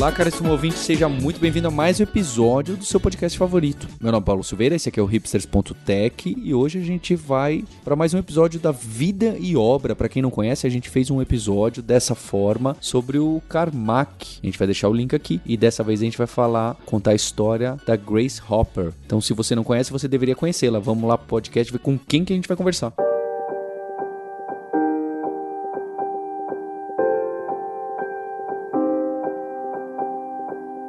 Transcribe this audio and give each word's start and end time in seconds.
Olá, 0.00 0.10
caríssimo 0.10 0.50
ouvinte, 0.50 0.78
seja 0.78 1.10
muito 1.10 1.38
bem-vindo 1.38 1.68
a 1.68 1.70
mais 1.70 2.00
um 2.00 2.04
episódio 2.04 2.74
do 2.74 2.86
seu 2.86 2.98
podcast 2.98 3.36
favorito. 3.38 3.86
Meu 4.00 4.10
nome 4.10 4.22
é 4.22 4.24
Paulo 4.24 4.42
Silveira, 4.42 4.74
esse 4.74 4.88
aqui 4.88 4.98
é 4.98 5.02
o 5.02 5.04
hipsters.tech 5.04 6.36
e 6.42 6.54
hoje 6.54 6.78
a 6.78 6.82
gente 6.82 7.14
vai 7.14 7.62
para 7.84 7.94
mais 7.94 8.14
um 8.14 8.18
episódio 8.18 8.58
da 8.58 8.72
vida 8.72 9.36
e 9.38 9.54
obra. 9.58 9.94
Para 9.94 10.08
quem 10.08 10.22
não 10.22 10.30
conhece, 10.30 10.66
a 10.66 10.70
gente 10.70 10.88
fez 10.88 11.10
um 11.10 11.20
episódio 11.20 11.82
dessa 11.82 12.14
forma 12.14 12.74
sobre 12.80 13.18
o 13.18 13.42
Carmack. 13.46 14.38
A 14.42 14.46
gente 14.46 14.58
vai 14.58 14.66
deixar 14.66 14.88
o 14.88 14.94
link 14.94 15.14
aqui 15.14 15.38
e 15.44 15.54
dessa 15.54 15.84
vez 15.84 16.00
a 16.00 16.04
gente 16.04 16.16
vai 16.16 16.26
falar, 16.26 16.76
contar 16.86 17.10
a 17.10 17.14
história 17.14 17.76
da 17.86 17.94
Grace 17.94 18.40
Hopper. 18.48 18.94
Então, 19.04 19.20
se 19.20 19.34
você 19.34 19.54
não 19.54 19.62
conhece, 19.62 19.92
você 19.92 20.08
deveria 20.08 20.34
conhecê-la. 20.34 20.78
Vamos 20.78 21.06
lá 21.06 21.18
pro 21.18 21.26
podcast 21.26 21.70
ver 21.70 21.78
com 21.78 21.98
quem 21.98 22.24
que 22.24 22.32
a 22.32 22.36
gente 22.36 22.48
vai 22.48 22.56
conversar. 22.56 22.94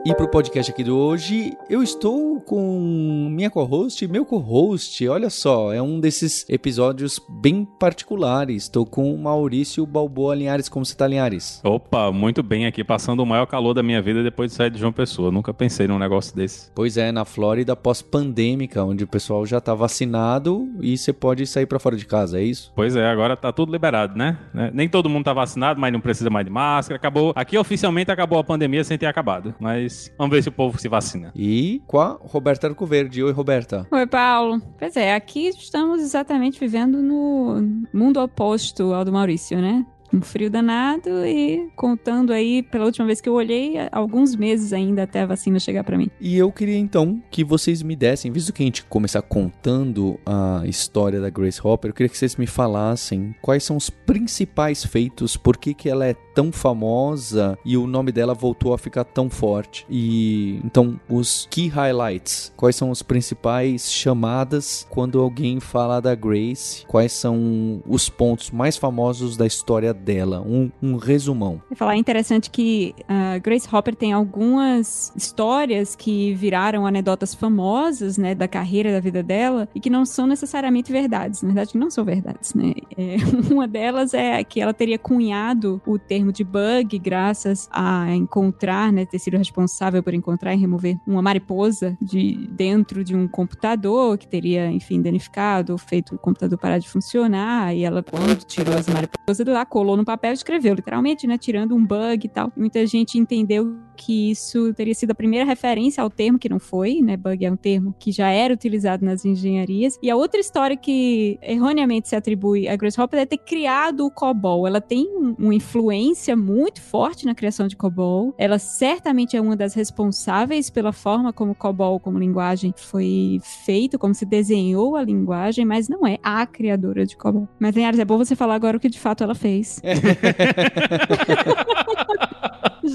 E 0.04 0.16
pro 0.16 0.28
podcast 0.28 0.72
aqui 0.72 0.84
de 0.84 0.90
hoje, 0.90 1.56
eu 1.70 1.84
estou 1.84 2.42
com 2.42 3.30
minha 3.30 3.52
co-host, 3.52 4.08
meu 4.08 4.26
co-host. 4.26 5.08
Olha 5.08 5.30
só, 5.30 5.72
é 5.72 5.80
um 5.80 6.00
desses 6.00 6.44
episódios 6.50 7.22
bem 7.30 7.64
particulares. 7.64 8.64
Estou 8.64 8.84
com 8.84 9.14
o 9.14 9.18
Maurício 9.20 9.86
Balboa 9.86 10.34
Linhares. 10.34 10.68
Como 10.68 10.84
você 10.84 10.96
tá, 10.96 11.06
Linhares? 11.06 11.62
Opa, 11.64 12.12
muito 12.12 12.42
bem 12.42 12.66
aqui, 12.66 12.84
passando 12.84 13.20
o 13.20 13.26
maior 13.28 13.46
calor 13.46 13.76
da 13.76 13.84
minha 13.84 14.02
vida 14.02 14.24
depois 14.24 14.50
de 14.50 14.58
sair 14.58 14.72
de 14.72 14.80
João 14.80 14.92
Pessoa. 14.92 15.30
Nunca 15.30 15.54
pensei 15.54 15.88
num 15.88 16.00
negócio 16.00 16.36
desse. 16.36 16.72
Pois 16.74 16.98
é, 16.98 17.12
na 17.12 17.24
Flórida 17.24 17.76
pós-pandêmica, 17.76 18.84
onde 18.84 19.04
o 19.04 19.08
pessoal 19.08 19.46
já 19.46 19.62
tá 19.62 19.76
vacinado 19.76 20.68
e 20.82 20.98
você 20.98 21.14
pode 21.14 21.46
sair 21.46 21.68
para 21.68 21.78
fora 21.78 21.96
de 21.96 22.08
casa, 22.08 22.40
é 22.40 22.44
isso? 22.44 22.74
Pois 22.76 22.96
é, 22.96 23.06
agora 23.08 23.38
tá 23.38 23.52
tudo 23.52 23.72
liberado, 23.72 24.18
né? 24.18 24.40
Nem 24.74 24.90
todo 24.90 25.08
mundo 25.08 25.26
tá 25.26 25.34
vacinado, 25.34 25.80
mas 25.80 25.94
não 25.94 26.02
precisa 26.02 26.32
mais 26.32 26.44
de 26.44 26.52
máscara. 26.52 26.96
Acabou. 26.96 27.34
Aqui 27.36 27.56
oficialmente 27.56 28.10
acabou 28.10 28.40
a 28.40 28.44
pandemia 28.44 28.84
sem 28.84 28.98
ter 28.98 29.06
acabado, 29.06 29.54
mas 29.60 29.91
mas 29.92 30.12
vamos 30.18 30.34
ver 30.34 30.42
se 30.42 30.50
o 30.50 30.52
povo 30.52 30.80
se 30.80 30.88
vacina. 30.88 31.32
E 31.36 31.82
com 31.86 32.00
a 32.00 32.18
Roberta 32.22 32.68
Arcoverde. 32.68 33.24
Oi, 33.24 33.32
Roberta. 33.32 33.86
Oi, 33.92 34.08
Paulo. 34.08 34.62
Pois 34.80 34.96
é, 34.96 35.14
aqui 35.14 35.48
estamos 35.48 36.02
exatamente 36.02 36.60
vivendo 36.60 37.02
no 37.02 37.86
mundo 37.94 38.22
oposto 38.22 38.94
ao 38.94 39.04
do 39.04 39.12
Maurício, 39.12 39.60
né? 39.60 39.86
Um 40.14 40.22
frio 40.22 40.50
danado 40.50 41.26
e 41.26 41.70
contando 41.76 42.34
aí, 42.34 42.64
pela 42.64 42.86
última 42.86 43.06
vez 43.06 43.22
que 43.22 43.30
eu 43.30 43.34
olhei, 43.34 43.76
alguns 43.92 44.36
meses 44.36 44.74
ainda 44.74 45.04
até 45.04 45.22
a 45.22 45.26
vacina 45.26 45.60
chegar 45.60 45.84
para 45.84 45.98
mim. 45.98 46.10
E 46.20 46.38
eu 46.38 46.52
queria 46.52 46.78
então 46.78 47.22
que 47.30 47.44
vocês 47.44 47.82
me 47.82 47.96
dessem, 47.96 48.32
visto 48.32 48.54
que 48.54 48.64
a 48.64 48.66
gente 48.66 48.84
começar 48.86 49.22
contando 49.22 50.20
a 50.26 50.64
história 50.66 51.20
da 51.20 51.30
Grace 51.30 51.60
Hopper, 51.64 51.90
eu 51.90 51.94
queria 51.94 52.10
que 52.10 52.18
vocês 52.18 52.36
me 52.36 52.48
falassem 52.48 53.36
quais 53.42 53.64
são 53.64 53.78
os 53.78 53.90
principais 53.90 54.86
feitos, 54.86 55.38
por 55.38 55.58
que, 55.58 55.74
que 55.74 55.90
ela 55.90 56.06
é 56.06 56.14
tão 56.34 56.52
famosa 56.52 57.58
e 57.66 57.78
o 57.78 57.88
nome 57.88 58.12
dela 58.12 58.34
voltou 58.34 58.74
a 58.74 58.78
ficar 58.78 59.04
tão 59.04 59.30
forte. 59.30 59.86
E 59.90 60.60
então, 60.64 61.00
os 61.10 61.48
key 61.50 61.68
highlights, 61.68 62.54
quais 62.56 62.76
são 62.76 62.90
os 62.90 63.02
principais 63.02 63.92
chamadas 63.92 64.86
quando 64.90 65.20
alguém 65.20 65.60
fala 65.60 66.00
da 66.00 66.16
Grace, 66.16 66.86
quais 66.88 67.14
são 67.14 67.82
os 67.86 68.10
pontos 68.10 68.52
mais 68.52 68.78
famosos 68.78 69.38
da 69.38 69.46
história 69.46 69.94
dela, 70.02 70.42
um, 70.42 70.70
um 70.82 70.98
resumão. 70.98 71.62
Vou 71.70 71.78
falar, 71.78 71.96
é 71.96 71.98
interessante 71.98 72.50
que 72.50 72.94
uh, 73.02 73.40
Grace 73.42 73.68
Hopper 73.74 73.96
tem 73.96 74.12
algumas 74.12 75.12
histórias 75.16 75.96
que 75.96 76.34
viraram 76.34 76.86
anedotas 76.86 77.34
famosas, 77.34 78.18
né, 78.18 78.36
da 78.36 78.48
carreira, 78.48 78.92
da 78.92 79.00
vida 79.00 79.24
dela, 79.24 79.70
e 79.74 79.80
que 79.80 79.90
não 79.90 80.06
são 80.06 80.28
necessariamente 80.28 80.92
verdades, 80.92 81.42
na 81.42 81.50
verdade 81.50 81.78
não 81.78 81.90
são 81.90 82.04
verdades, 82.04 82.54
né. 82.54 82.74
É, 82.98 83.18
uma 83.54 83.68
delas 83.68 84.14
é 84.14 84.44
que 84.44 84.60
ela 84.60 84.74
teria 84.74 84.98
cunhado 84.98 85.82
o 85.86 85.98
termo 85.98 86.32
de 86.32 86.44
bug 86.44 86.98
graças 87.00 87.70
a 87.72 88.14
encontrar, 88.14 88.92
né, 88.92 89.06
ter 89.06 89.20
sido 89.20 89.38
responsável 89.38 90.02
por 90.02 90.14
encontrar 90.14 90.54
e 90.54 90.58
remover 90.58 90.98
uma 91.06 91.22
mariposa 91.22 91.98
de 92.02 92.48
dentro 92.52 93.04
de 93.04 93.16
um 93.16 93.28
computador 93.28 94.18
que 94.18 94.28
teria, 94.28 94.72
enfim, 94.72 95.02
danificado, 95.02 95.78
feito 95.78 96.16
o 96.16 96.18
computador 96.18 96.58
parar 96.58 96.80
de 96.80 96.90
funcionar, 96.90 97.76
e 97.76 97.84
ela, 97.84 98.04
quando 98.04 98.44
tirou 98.44 98.76
as 98.76 98.88
mariposas 98.88 99.38
de 99.38 99.52
lá, 99.52 99.66
colou 99.66 99.91
colou 99.92 99.98
no 99.98 100.06
papel 100.06 100.32
e 100.32 100.34
escreveu, 100.34 100.74
literalmente, 100.74 101.28
né? 101.28 101.38
Tirando 101.38 101.76
um 101.76 101.86
bug 101.86 102.26
e 102.26 102.30
tal. 102.30 102.52
Muita 102.56 102.86
gente 102.86 103.18
entendeu 103.18 103.78
que 103.96 104.32
isso 104.32 104.74
teria 104.74 104.96
sido 104.96 105.12
a 105.12 105.16
primeira 105.16 105.46
referência 105.46 106.02
ao 106.02 106.10
termo, 106.10 106.40
que 106.40 106.50
não 106.50 106.60
foi, 106.60 107.02
né? 107.02 107.18
Bug 107.18 107.46
é 107.46 107.52
um 107.52 107.56
termo 107.56 107.94
que 108.00 108.12
já 108.12 108.30
era 108.30 108.54
utilizado 108.54 109.06
nas 109.06 109.26
engenharias. 109.26 110.00
E 110.02 110.10
a 110.10 110.16
outra 110.16 110.40
história 110.40 110.78
que 110.78 111.38
erroneamente 111.42 112.08
se 112.08 112.16
atribui 112.16 112.68
a 112.68 112.76
Grace 112.76 113.00
Hopper 113.00 113.20
é 113.20 113.26
ter 113.26 113.38
criado 113.38 114.06
o 114.06 114.12
COBOL. 114.12 114.66
Ela 114.66 114.82
tem 114.82 115.08
uma 115.38 115.54
influência 115.54 116.36
muito 116.36 116.82
forte 116.82 117.26
na 117.26 117.36
criação 117.36 117.68
de 117.68 117.76
COBOL. 117.76 118.34
Ela 118.38 118.58
certamente 118.58 119.36
é 119.36 119.42
uma 119.42 119.56
das 119.56 119.74
responsáveis 119.74 120.70
pela 120.70 120.94
forma 120.94 121.34
como 121.34 121.54
COBOL, 121.54 122.00
como 122.00 122.18
linguagem, 122.18 122.74
foi 122.76 123.40
feito, 123.66 124.00
como 124.00 124.16
se 124.16 124.26
desenhou 124.26 124.96
a 124.96 125.04
linguagem, 125.04 125.66
mas 125.66 125.90
não 125.90 126.08
é 126.08 126.18
a 126.24 126.46
criadora 126.46 127.06
de 127.06 127.18
COBOL. 127.18 127.48
Mas, 127.60 127.76
Linhares, 127.76 128.00
é 128.00 128.06
bom 128.06 128.18
você 128.18 128.36
falar 128.36 128.56
agora 128.56 128.78
o 128.78 128.80
que 128.80 128.90
de 128.90 129.00
fato 129.00 129.24
ela 129.24 129.36
fez. 129.36 129.81
É. 129.84 129.96